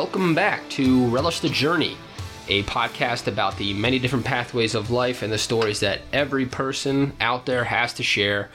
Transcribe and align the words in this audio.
welcome 0.00 0.34
back 0.34 0.66
to 0.70 1.06
Relish 1.08 1.40
the 1.40 1.48
Journey, 1.50 1.94
a 2.48 2.62
podcast 2.62 3.26
about 3.26 3.58
the 3.58 3.74
many 3.74 3.98
different 3.98 4.24
pathways 4.24 4.74
of 4.74 4.90
life 4.90 5.20
and 5.20 5.30
the 5.30 5.36
stories 5.36 5.80
that 5.80 6.00
every 6.10 6.46
person 6.46 7.12
out 7.20 7.44
there 7.44 7.64
has 7.64 7.92
to 7.92 8.02
share. 8.02 8.48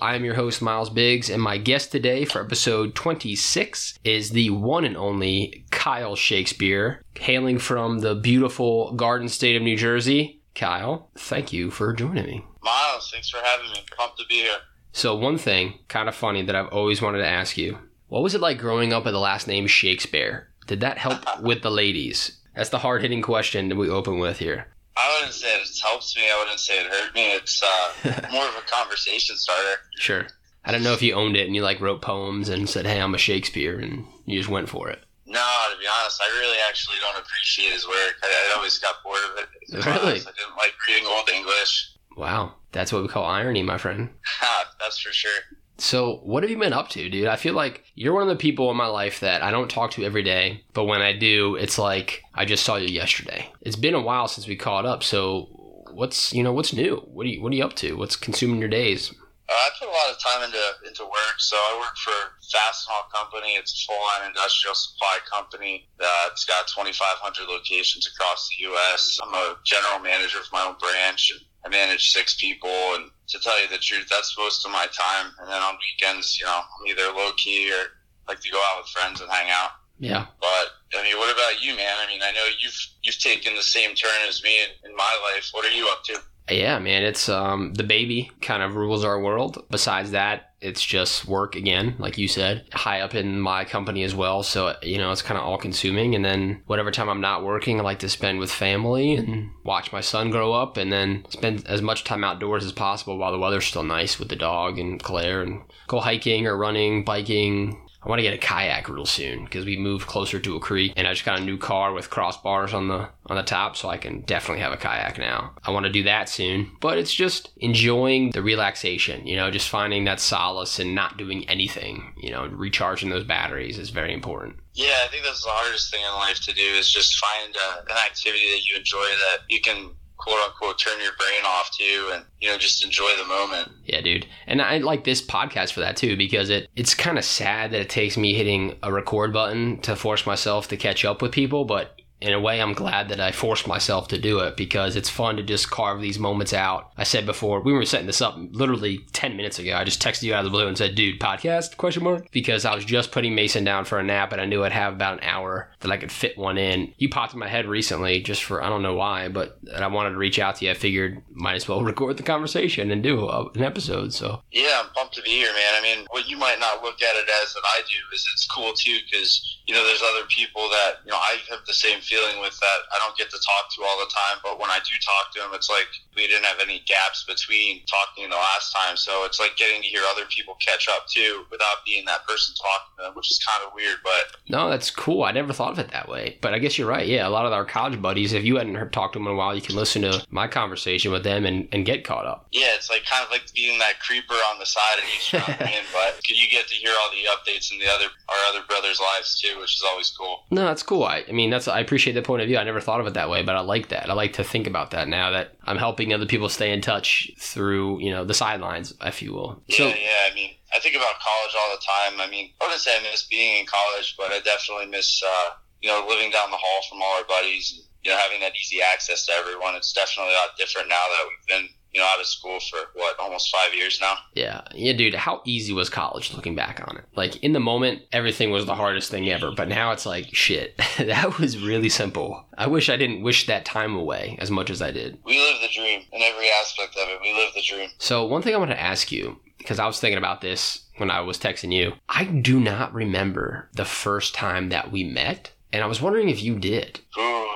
I 0.00 0.14
am 0.14 0.24
your 0.24 0.36
host, 0.36 0.62
Miles 0.62 0.90
Biggs, 0.90 1.30
and 1.30 1.42
my 1.42 1.58
guest 1.58 1.90
today 1.90 2.24
for 2.24 2.40
episode 2.40 2.94
26 2.94 3.98
is 4.04 4.30
the 4.30 4.50
one 4.50 4.84
and 4.84 4.96
only 4.96 5.64
Kyle 5.72 6.14
Shakespeare, 6.14 7.02
hailing 7.18 7.58
from 7.58 7.98
the 7.98 8.14
beautiful 8.14 8.92
Garden 8.92 9.28
State 9.28 9.56
of 9.56 9.62
New 9.62 9.76
Jersey. 9.76 10.42
Kyle, 10.54 11.10
thank 11.16 11.52
you 11.52 11.72
for 11.72 11.92
joining 11.92 12.24
me. 12.24 12.44
Miles, 12.62 13.10
thanks 13.10 13.28
for 13.28 13.38
having 13.42 13.68
me. 13.72 13.80
Pumped 13.96 14.18
to 14.18 14.24
be 14.28 14.42
here. 14.42 14.58
So, 14.92 15.16
one 15.16 15.38
thing, 15.38 15.80
kind 15.88 16.08
of 16.08 16.14
funny, 16.14 16.42
that 16.42 16.54
I've 16.54 16.68
always 16.68 17.02
wanted 17.02 17.18
to 17.18 17.26
ask 17.26 17.56
you 17.56 17.80
what 18.14 18.22
was 18.22 18.36
it 18.36 18.40
like 18.40 18.58
growing 18.58 18.92
up 18.92 19.06
with 19.06 19.12
the 19.12 19.18
last 19.18 19.48
name 19.48 19.66
Shakespeare? 19.66 20.48
Did 20.66 20.80
that 20.80 20.98
help 20.98 21.40
with 21.40 21.62
the 21.62 21.70
ladies? 21.70 22.38
That's 22.54 22.70
the 22.70 22.78
hard 22.78 23.02
hitting 23.02 23.22
question 23.22 23.68
that 23.68 23.76
we 23.76 23.88
open 23.88 24.18
with 24.18 24.38
here. 24.38 24.68
I 24.96 25.16
wouldn't 25.18 25.34
say 25.34 25.48
it 25.48 25.68
helps 25.82 26.16
me. 26.16 26.22
I 26.22 26.38
wouldn't 26.38 26.60
say 26.60 26.78
it 26.78 26.86
hurt 26.86 27.14
me. 27.14 27.32
It's 27.32 27.62
uh, 27.62 28.28
more 28.32 28.46
of 28.46 28.54
a 28.54 28.70
conversation 28.70 29.36
starter. 29.36 29.80
Sure. 29.98 30.26
I 30.64 30.72
don't 30.72 30.82
know 30.82 30.92
if 30.92 31.02
you 31.02 31.14
owned 31.14 31.36
it 31.36 31.46
and 31.46 31.54
you 31.54 31.62
like 31.62 31.80
wrote 31.80 32.00
poems 32.00 32.48
and 32.48 32.68
said, 32.68 32.86
"Hey, 32.86 33.00
I'm 33.00 33.14
a 33.14 33.18
Shakespeare," 33.18 33.78
and 33.78 34.06
you 34.24 34.38
just 34.38 34.48
went 34.48 34.68
for 34.68 34.88
it. 34.88 35.00
No, 35.26 35.40
to 35.72 35.78
be 35.78 35.86
honest, 36.00 36.22
I 36.22 36.38
really 36.38 36.58
actually 36.68 36.96
don't 37.00 37.18
appreciate 37.22 37.72
his 37.72 37.86
work. 37.86 38.14
I, 38.22 38.50
I 38.52 38.56
always 38.56 38.78
got 38.78 39.02
bored 39.02 39.18
of 39.32 39.38
it. 39.42 39.84
Really? 39.84 40.20
I 40.20 40.32
didn't 40.32 40.56
like 40.56 40.72
reading 40.88 41.06
old 41.06 41.28
English. 41.28 41.90
Wow, 42.16 42.54
that's 42.72 42.92
what 42.92 43.02
we 43.02 43.08
call 43.08 43.24
irony, 43.24 43.62
my 43.62 43.78
friend. 43.78 44.10
That's 44.78 44.98
for 44.98 45.12
sure. 45.12 45.40
So, 45.76 46.20
what 46.22 46.44
have 46.44 46.50
you 46.50 46.58
been 46.58 46.72
up 46.72 46.88
to, 46.90 47.08
dude? 47.08 47.26
I 47.26 47.36
feel 47.36 47.54
like 47.54 47.84
you're 47.94 48.14
one 48.14 48.22
of 48.22 48.28
the 48.28 48.36
people 48.36 48.70
in 48.70 48.76
my 48.76 48.86
life 48.86 49.20
that 49.20 49.42
I 49.42 49.50
don't 49.50 49.70
talk 49.70 49.90
to 49.92 50.04
every 50.04 50.22
day, 50.22 50.64
but 50.72 50.84
when 50.84 51.02
I 51.02 51.12
do, 51.12 51.56
it's 51.56 51.78
like 51.78 52.22
I 52.34 52.44
just 52.44 52.64
saw 52.64 52.76
you 52.76 52.88
yesterday. 52.88 53.50
It's 53.60 53.76
been 53.76 53.94
a 53.94 54.00
while 54.00 54.28
since 54.28 54.46
we 54.46 54.54
caught 54.54 54.86
up, 54.86 55.02
so 55.02 55.48
what's 55.90 56.32
you 56.32 56.42
know 56.42 56.52
what's 56.52 56.72
new? 56.72 56.96
What 57.12 57.26
are 57.26 57.28
you 57.28 57.42
what 57.42 57.52
are 57.52 57.56
you 57.56 57.64
up 57.64 57.74
to? 57.76 57.96
What's 57.96 58.16
consuming 58.16 58.60
your 58.60 58.68
days? 58.68 59.12
Uh, 59.46 59.52
I 59.52 59.68
put 59.78 59.88
a 59.88 59.92
lot 59.92 60.10
of 60.10 60.18
time 60.22 60.42
into 60.42 60.88
into 60.88 61.04
work. 61.04 61.36
So 61.38 61.56
I 61.56 61.78
work 61.78 61.96
for 61.96 62.16
Fastenal 62.48 63.10
Company. 63.12 63.54
It's 63.54 63.72
a 63.72 63.86
full 63.86 64.00
line 64.00 64.28
industrial 64.28 64.74
supply 64.74 65.18
company. 65.30 65.88
It's 66.30 66.44
got 66.44 66.66
2,500 66.68 67.50
locations 67.52 68.06
across 68.06 68.48
the 68.48 68.64
U.S. 68.68 69.18
I'm 69.22 69.34
a 69.34 69.56
general 69.64 69.98
manager 70.00 70.38
of 70.38 70.50
my 70.52 70.64
own 70.64 70.76
branch, 70.80 71.32
and 71.34 71.40
I 71.64 71.68
manage 71.68 72.10
six 72.12 72.36
people. 72.36 72.70
And 72.70 73.10
to 73.28 73.38
tell 73.40 73.60
you 73.60 73.68
the 73.68 73.78
truth, 73.78 74.06
that's 74.10 74.36
most 74.38 74.64
of 74.64 74.72
my 74.72 74.86
time. 74.92 75.32
And 75.40 75.48
then 75.48 75.62
on 75.62 75.76
weekends, 75.76 76.38
you 76.38 76.46
know, 76.46 76.60
I'm 76.60 76.86
either 76.86 77.16
low 77.16 77.32
key 77.36 77.72
or 77.72 77.86
like 78.28 78.40
to 78.40 78.50
go 78.50 78.58
out 78.58 78.82
with 78.82 78.88
friends 78.88 79.20
and 79.20 79.30
hang 79.30 79.50
out. 79.50 79.70
Yeah. 79.98 80.26
But 80.40 80.98
I 80.98 81.02
mean, 81.02 81.16
what 81.18 81.32
about 81.32 81.62
you, 81.62 81.76
man? 81.76 81.94
I 82.04 82.10
mean, 82.10 82.20
I 82.22 82.32
know 82.32 82.44
you've 82.60 82.76
you've 83.02 83.18
taken 83.18 83.54
the 83.54 83.62
same 83.62 83.94
turn 83.94 84.10
as 84.28 84.42
me 84.42 84.62
in, 84.62 84.90
in 84.90 84.96
my 84.96 85.32
life. 85.32 85.50
What 85.52 85.64
are 85.64 85.74
you 85.74 85.88
up 85.88 86.04
to? 86.04 86.20
Yeah, 86.50 86.78
man, 86.78 87.04
it's 87.04 87.28
um 87.28 87.72
the 87.74 87.84
baby 87.84 88.30
kind 88.42 88.62
of 88.62 88.76
rules 88.76 89.04
our 89.04 89.20
world. 89.20 89.64
Besides 89.70 90.10
that, 90.10 90.53
it's 90.64 90.82
just 90.82 91.26
work 91.26 91.54
again, 91.54 91.94
like 91.98 92.16
you 92.16 92.26
said, 92.26 92.66
high 92.72 93.00
up 93.00 93.14
in 93.14 93.40
my 93.40 93.64
company 93.64 94.02
as 94.02 94.14
well. 94.14 94.42
So 94.42 94.74
you 94.82 94.98
know, 94.98 95.12
it's 95.12 95.22
kind 95.22 95.38
of 95.38 95.44
all 95.44 95.58
consuming. 95.58 96.14
And 96.14 96.24
then 96.24 96.62
whatever 96.66 96.90
time 96.90 97.08
I'm 97.08 97.20
not 97.20 97.44
working, 97.44 97.78
I 97.78 97.82
like 97.82 97.98
to 98.00 98.08
spend 98.08 98.38
with 98.38 98.50
family 98.50 99.14
and 99.14 99.50
watch 99.64 99.92
my 99.92 100.00
son 100.00 100.30
grow 100.30 100.52
up, 100.52 100.76
and 100.76 100.92
then 100.92 101.24
spend 101.28 101.66
as 101.66 101.82
much 101.82 102.04
time 102.04 102.24
outdoors 102.24 102.64
as 102.64 102.72
possible 102.72 103.18
while 103.18 103.32
the 103.32 103.38
weather's 103.38 103.66
still 103.66 103.84
nice 103.84 104.18
with 104.18 104.28
the 104.28 104.36
dog 104.36 104.78
and 104.78 105.02
Claire, 105.02 105.42
and 105.42 105.60
go 105.86 106.00
hiking 106.00 106.46
or 106.46 106.56
running, 106.56 107.04
biking, 107.04 107.83
I 108.04 108.08
want 108.08 108.18
to 108.18 108.22
get 108.22 108.34
a 108.34 108.38
kayak 108.38 108.88
real 108.88 109.06
soon 109.06 109.44
because 109.44 109.64
we 109.64 109.78
moved 109.78 110.06
closer 110.06 110.38
to 110.38 110.56
a 110.56 110.60
creek 110.60 110.92
and 110.94 111.08
I 111.08 111.12
just 111.12 111.24
got 111.24 111.40
a 111.40 111.44
new 111.44 111.56
car 111.56 111.94
with 111.94 112.10
crossbars 112.10 112.74
on 112.74 112.88
the 112.88 113.08
on 113.26 113.36
the 113.36 113.42
top 113.42 113.76
so 113.76 113.88
I 113.88 113.96
can 113.96 114.20
definitely 114.20 114.62
have 114.62 114.72
a 114.72 114.76
kayak 114.76 115.18
now. 115.18 115.54
I 115.64 115.70
want 115.70 115.86
to 115.86 115.92
do 115.92 116.02
that 116.02 116.28
soon, 116.28 116.70
but 116.80 116.98
it's 116.98 117.14
just 117.14 117.50
enjoying 117.56 118.32
the 118.32 118.42
relaxation, 118.42 119.26
you 119.26 119.36
know, 119.36 119.50
just 119.50 119.70
finding 119.70 120.04
that 120.04 120.20
solace 120.20 120.78
and 120.78 120.94
not 120.94 121.16
doing 121.16 121.48
anything, 121.48 122.12
you 122.20 122.30
know, 122.30 122.46
recharging 122.46 123.08
those 123.08 123.24
batteries 123.24 123.78
is 123.78 123.88
very 123.88 124.12
important. 124.12 124.56
Yeah, 124.74 124.98
I 125.04 125.08
think 125.08 125.24
that's 125.24 125.42
the 125.42 125.50
hardest 125.50 125.90
thing 125.90 126.02
in 126.02 126.12
life 126.14 126.40
to 126.42 126.52
do 126.52 126.62
is 126.62 126.90
just 126.90 127.16
find 127.16 127.56
uh, 127.56 127.80
an 127.88 127.96
activity 128.04 128.50
that 128.50 128.66
you 128.68 128.76
enjoy 128.76 129.04
that 129.04 129.38
you 129.48 129.60
can 129.62 129.92
quote 130.24 130.40
unquote 130.46 130.78
turn 130.78 130.98
your 131.00 131.12
brain 131.18 131.44
off 131.44 131.70
to 131.78 132.10
and 132.14 132.24
you 132.40 132.48
know 132.48 132.56
just 132.56 132.82
enjoy 132.84 133.10
the 133.18 133.26
moment. 133.26 133.70
Yeah 133.84 134.00
dude. 134.00 134.26
And 134.46 134.62
i 134.62 134.78
like 134.78 135.04
this 135.04 135.20
podcast 135.20 135.72
for 135.72 135.80
that 135.80 135.96
too 135.96 136.16
because 136.16 136.50
it 136.50 136.68
it's 136.76 136.94
kind 136.94 137.18
of 137.18 137.24
sad 137.24 137.72
that 137.72 137.80
it 137.80 137.90
takes 137.90 138.16
me 138.16 138.34
hitting 138.34 138.76
a 138.82 138.92
record 138.92 139.32
button 139.32 139.80
to 139.82 139.96
force 139.96 140.26
myself 140.26 140.68
to 140.68 140.76
catch 140.76 141.04
up 141.04 141.20
with 141.20 141.32
people 141.32 141.64
but 141.64 142.00
in 142.20 142.32
a 142.32 142.40
way, 142.40 142.60
I'm 142.60 142.72
glad 142.72 143.08
that 143.10 143.20
I 143.20 143.32
forced 143.32 143.66
myself 143.66 144.08
to 144.08 144.18
do 144.18 144.38
it 144.38 144.56
because 144.56 144.96
it's 144.96 145.10
fun 145.10 145.36
to 145.36 145.42
just 145.42 145.70
carve 145.70 146.00
these 146.00 146.18
moments 146.18 146.52
out. 146.52 146.90
I 146.96 147.04
said 147.04 147.26
before, 147.26 147.60
we 147.60 147.72
were 147.72 147.84
setting 147.84 148.06
this 148.06 148.22
up 148.22 148.36
literally 148.38 149.04
10 149.12 149.36
minutes 149.36 149.58
ago. 149.58 149.76
I 149.76 149.84
just 149.84 150.02
texted 150.02 150.22
you 150.22 150.34
out 150.34 150.38
of 150.38 150.44
the 150.44 150.50
blue 150.50 150.66
and 150.66 150.78
said, 150.78 150.94
dude, 150.94 151.20
podcast, 151.20 151.76
question 151.76 152.02
mark? 152.02 152.30
Because 152.30 152.64
I 152.64 152.74
was 152.74 152.84
just 152.84 153.12
putting 153.12 153.34
Mason 153.34 153.64
down 153.64 153.84
for 153.84 153.98
a 153.98 154.02
nap 154.02 154.32
and 154.32 154.40
I 154.40 154.46
knew 154.46 154.64
I'd 154.64 154.72
have 154.72 154.94
about 154.94 155.18
an 155.18 155.24
hour 155.24 155.70
that 155.80 155.90
I 155.90 155.96
could 155.96 156.12
fit 156.12 156.38
one 156.38 156.56
in. 156.56 156.94
You 156.96 157.10
popped 157.10 157.34
in 157.34 157.40
my 157.40 157.48
head 157.48 157.66
recently 157.66 158.20
just 158.20 158.42
for, 158.42 158.62
I 158.62 158.68
don't 158.68 158.82
know 158.82 158.94
why, 158.94 159.28
but 159.28 159.58
I 159.74 159.86
wanted 159.88 160.10
to 160.10 160.16
reach 160.16 160.38
out 160.38 160.56
to 160.56 160.64
you. 160.64 160.70
I 160.70 160.74
figured 160.74 161.22
might 161.30 161.56
as 161.56 161.68
well 161.68 161.82
record 161.84 162.16
the 162.16 162.22
conversation 162.22 162.90
and 162.90 163.02
do 163.02 163.28
a, 163.28 163.50
an 163.50 163.62
episode. 163.62 164.14
So 164.14 164.42
Yeah, 164.50 164.82
I'm 164.82 164.90
pumped 164.94 165.14
to 165.16 165.22
be 165.22 165.30
here, 165.30 165.52
man. 165.52 165.74
I 165.74 165.82
mean, 165.82 166.06
what 166.10 166.28
you 166.28 166.38
might 166.38 166.58
not 166.58 166.82
look 166.82 167.02
at 167.02 167.16
it 167.16 167.28
as 167.42 167.52
that 167.52 167.62
I 167.76 167.80
do 167.82 167.96
is 168.14 168.26
it's 168.32 168.46
cool 168.46 168.72
too 168.72 168.98
because, 169.04 169.58
you 169.66 169.74
know, 169.74 169.84
there's 169.84 170.02
other 170.02 170.26
people 170.28 170.68
that, 170.70 171.00
you 171.04 171.10
know, 171.10 171.18
I 171.18 171.36
have 171.50 171.60
the 171.66 171.74
same 171.74 172.00
feeling 172.04 172.40
with 172.40 172.58
that 172.60 172.78
I 172.92 172.98
don't 172.98 173.16
get 173.16 173.30
to 173.30 173.38
talk 173.40 173.72
to 173.76 173.82
all 173.82 173.98
the 173.98 174.10
time. 174.12 174.38
But 174.42 174.60
when 174.60 174.70
I 174.70 174.78
do 174.78 174.94
talk 175.00 175.32
to 175.34 175.40
them, 175.40 175.50
it's 175.52 175.68
like 175.68 175.88
we 176.14 176.26
didn't 176.26 176.44
have 176.44 176.60
any 176.60 176.82
gaps 176.86 177.24
between 177.24 177.82
talking 177.86 178.28
the 178.28 178.36
last 178.36 178.72
time. 178.72 178.96
So 178.96 179.24
it's 179.24 179.40
like 179.40 179.56
getting 179.56 179.82
to 179.82 179.88
hear 179.88 180.02
other 180.10 180.26
people 180.28 180.56
catch 180.60 180.88
up 180.88 181.06
too 181.08 181.44
without 181.50 181.84
being 181.84 182.04
that 182.06 182.26
person 182.26 182.54
talking 182.54 182.92
to 182.98 183.02
them, 183.04 183.14
which 183.14 183.30
is 183.30 183.40
kind 183.42 183.66
of 183.66 183.74
weird. 183.74 183.98
But 184.02 184.36
no, 184.48 184.68
that's 184.68 184.90
cool. 184.90 185.24
I 185.24 185.32
never 185.32 185.52
thought 185.52 185.72
of 185.72 185.78
it 185.78 185.90
that 185.90 186.08
way. 186.08 186.38
But 186.40 186.54
I 186.54 186.58
guess 186.58 186.78
you're 186.78 186.88
right. 186.88 187.06
Yeah, 187.06 187.26
a 187.26 187.30
lot 187.30 187.46
of 187.46 187.52
our 187.52 187.64
college 187.64 188.00
buddies, 188.00 188.32
if 188.32 188.44
you 188.44 188.56
hadn't 188.56 188.74
heard, 188.74 188.92
talked 188.92 189.14
to 189.14 189.18
them 189.18 189.26
in 189.26 189.34
a 189.34 189.36
while, 189.36 189.54
you 189.54 189.62
can 189.62 189.76
listen 189.76 190.02
to 190.02 190.24
my 190.30 190.46
conversation 190.46 191.12
with 191.12 191.24
them 191.24 191.44
and, 191.46 191.68
and 191.72 191.86
get 191.86 192.04
caught 192.04 192.26
up. 192.26 192.46
Yeah, 192.52 192.74
it's 192.74 192.90
like 192.90 193.04
kind 193.04 193.24
of 193.24 193.30
like 193.30 193.52
being 193.54 193.78
that 193.78 194.00
creeper 194.00 194.34
on 194.34 194.58
the 194.58 194.66
side 194.66 194.98
of 194.98 195.04
each 195.04 195.34
in, 195.34 195.84
but 195.92 196.20
you 196.28 196.48
get 196.50 196.68
to 196.68 196.74
hear 196.74 196.92
all 197.00 197.10
the 197.10 197.28
updates 197.30 197.72
in 197.72 197.78
the 197.78 197.86
other 197.86 198.06
our 198.28 198.36
other 198.50 198.66
brothers' 198.68 199.00
lives 199.00 199.40
too, 199.40 199.58
which 199.60 199.76
is 199.76 199.84
always 199.86 200.10
cool. 200.10 200.44
No, 200.50 200.64
that's 200.64 200.82
cool. 200.82 201.04
I, 201.04 201.24
I 201.28 201.32
mean, 201.32 201.50
that's 201.50 201.68
I 201.68 201.80
appreciate 201.80 201.93
the 201.98 202.22
point 202.22 202.42
of 202.42 202.48
view. 202.48 202.58
I 202.58 202.64
never 202.64 202.80
thought 202.80 203.00
of 203.00 203.06
it 203.06 203.14
that 203.14 203.30
way, 203.30 203.42
but 203.42 203.56
I 203.56 203.60
like 203.60 203.88
that. 203.88 204.10
I 204.10 204.14
like 204.14 204.34
to 204.34 204.44
think 204.44 204.66
about 204.66 204.90
that 204.92 205.08
now 205.08 205.30
that 205.30 205.54
I'm 205.64 205.76
helping 205.76 206.12
other 206.12 206.26
people 206.26 206.48
stay 206.48 206.72
in 206.72 206.80
touch 206.80 207.30
through, 207.38 208.00
you 208.00 208.10
know, 208.10 208.24
the 208.24 208.34
sidelines, 208.34 208.94
if 209.02 209.22
you 209.22 209.32
will. 209.32 209.62
Yeah, 209.66 209.76
so, 209.76 209.86
yeah. 209.88 210.30
I 210.30 210.34
mean, 210.34 210.50
I 210.74 210.80
think 210.80 210.96
about 210.96 211.14
college 211.20 211.54
all 211.58 211.76
the 211.76 211.82
time. 211.82 212.20
I 212.20 212.30
mean, 212.30 212.50
I 212.60 212.64
wouldn't 212.64 212.80
say 212.80 212.96
I 212.96 213.02
miss 213.02 213.24
being 213.24 213.60
in 213.60 213.66
college, 213.66 214.14
but 214.18 214.32
I 214.32 214.40
definitely 214.40 214.86
miss, 214.86 215.22
uh, 215.22 215.50
you 215.80 215.88
know, 215.88 216.04
living 216.08 216.30
down 216.30 216.50
the 216.50 216.56
hall 216.56 216.80
from 216.88 217.02
all 217.02 217.18
our 217.18 217.24
buddies 217.24 217.72
and, 217.76 217.86
you 218.02 218.10
know, 218.10 218.18
having 218.18 218.40
that 218.40 218.52
easy 218.54 218.82
access 218.82 219.26
to 219.26 219.32
everyone. 219.32 219.74
It's 219.74 219.92
definitely 219.92 220.34
a 220.34 220.36
lot 220.36 220.56
different 220.58 220.88
now 220.88 221.04
that 221.08 221.24
we've 221.28 221.46
been 221.46 221.68
you 221.94 222.00
know, 222.00 222.06
out 222.06 222.20
of 222.20 222.26
school 222.26 222.58
for 222.60 222.78
what, 222.94 223.18
almost 223.20 223.54
five 223.54 223.72
years 223.72 223.98
now. 224.00 224.14
Yeah. 224.34 224.62
Yeah, 224.74 224.94
dude, 224.94 225.14
how 225.14 225.42
easy 225.44 225.72
was 225.72 225.88
college 225.88 226.34
looking 226.34 226.56
back 226.56 226.82
on 226.86 226.96
it? 226.96 227.04
Like 227.14 227.36
in 227.36 227.52
the 227.52 227.60
moment, 227.60 228.02
everything 228.12 228.50
was 228.50 228.66
the 228.66 228.74
hardest 228.74 229.10
thing 229.10 229.28
ever, 229.30 229.52
but 229.52 229.68
now 229.68 229.92
it's 229.92 230.04
like, 230.04 230.34
shit, 230.34 230.76
that 230.98 231.38
was 231.38 231.62
really 231.62 231.88
simple. 231.88 232.44
I 232.58 232.66
wish 232.66 232.90
I 232.90 232.96
didn't 232.96 233.22
wish 233.22 233.46
that 233.46 233.64
time 233.64 233.94
away 233.94 234.36
as 234.40 234.50
much 234.50 234.70
as 234.70 234.82
I 234.82 234.90
did. 234.90 235.18
We 235.24 235.38
live 235.38 235.60
the 235.62 235.68
dream 235.72 236.02
in 236.12 236.20
every 236.20 236.48
aspect 236.60 236.96
of 236.96 237.08
it. 237.08 237.20
We 237.22 237.32
live 237.32 237.54
the 237.54 237.62
dream. 237.62 237.90
So, 237.98 238.26
one 238.26 238.42
thing 238.42 238.54
I 238.54 238.58
want 238.58 238.72
to 238.72 238.80
ask 238.80 239.12
you, 239.12 239.38
because 239.58 239.78
I 239.78 239.86
was 239.86 240.00
thinking 240.00 240.18
about 240.18 240.40
this 240.40 240.84
when 240.96 241.10
I 241.10 241.20
was 241.20 241.38
texting 241.38 241.72
you, 241.72 241.92
I 242.08 242.24
do 242.24 242.58
not 242.58 242.92
remember 242.92 243.68
the 243.74 243.84
first 243.84 244.34
time 244.34 244.68
that 244.70 244.90
we 244.90 245.04
met, 245.04 245.52
and 245.72 245.82
I 245.82 245.86
was 245.86 246.02
wondering 246.02 246.28
if 246.28 246.42
you 246.42 246.58
did. 246.58 247.00
Ooh, 247.18 247.46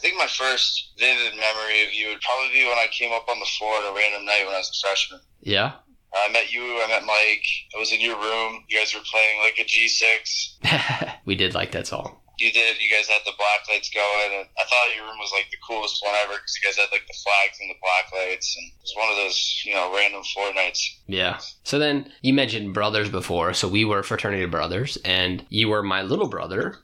think 0.00 0.16
my 0.16 0.26
first 0.26 0.92
vivid 0.98 1.32
memory 1.36 1.86
of 1.86 1.94
you 1.94 2.08
would 2.08 2.20
probably 2.20 2.52
be 2.52 2.64
when 2.64 2.78
I 2.78 2.88
came 2.90 3.12
up 3.12 3.28
on 3.30 3.38
the 3.38 3.46
floor 3.58 3.76
at 3.76 3.90
a 3.90 3.94
random 3.94 4.24
night 4.24 4.44
when 4.44 4.54
I 4.54 4.58
was 4.58 4.70
a 4.70 4.86
freshman. 4.86 5.20
Yeah. 5.40 5.72
I 6.12 6.28
met 6.32 6.52
you. 6.52 6.62
I 6.82 6.88
met 6.88 7.04
Mike. 7.04 7.46
I 7.74 7.78
was 7.78 7.92
in 7.92 8.00
your 8.00 8.16
room. 8.16 8.64
You 8.68 8.78
guys 8.78 8.94
were 8.94 9.00
playing 9.10 9.40
like 9.42 9.58
a 9.58 9.64
G6. 9.64 11.14
we 11.24 11.36
did 11.36 11.54
like 11.54 11.72
that 11.72 11.86
song. 11.86 12.16
You 12.38 12.50
did. 12.50 12.80
You 12.80 12.90
guys 12.90 13.06
had 13.06 13.20
the 13.26 13.36
black 13.36 13.68
lights 13.68 13.90
going, 13.90 14.38
and 14.38 14.48
I 14.58 14.64
thought 14.64 14.96
your 14.96 15.04
room 15.04 15.18
was 15.20 15.30
like 15.32 15.50
the 15.50 15.58
coolest 15.68 16.02
one 16.02 16.14
ever 16.24 16.32
because 16.32 16.56
you 16.56 16.66
guys 16.66 16.76
had 16.76 16.90
like 16.90 17.06
the 17.06 17.14
flags 17.22 17.58
and 17.60 17.68
the 17.68 17.74
black 17.82 18.10
lights, 18.12 18.56
and 18.56 18.66
it 18.66 18.80
was 18.80 18.94
one 18.96 19.10
of 19.10 19.16
those 19.16 19.62
you 19.66 19.74
know 19.74 19.94
random 19.94 20.22
floor 20.24 20.52
nights. 20.54 21.00
Yeah. 21.06 21.38
So 21.64 21.78
then 21.78 22.10
you 22.22 22.32
mentioned 22.32 22.72
brothers 22.72 23.10
before, 23.10 23.52
so 23.52 23.68
we 23.68 23.84
were 23.84 24.02
fraternity 24.02 24.46
brothers, 24.46 24.96
and 25.04 25.44
you 25.50 25.68
were 25.68 25.82
my 25.82 26.00
little 26.00 26.28
brother. 26.28 26.76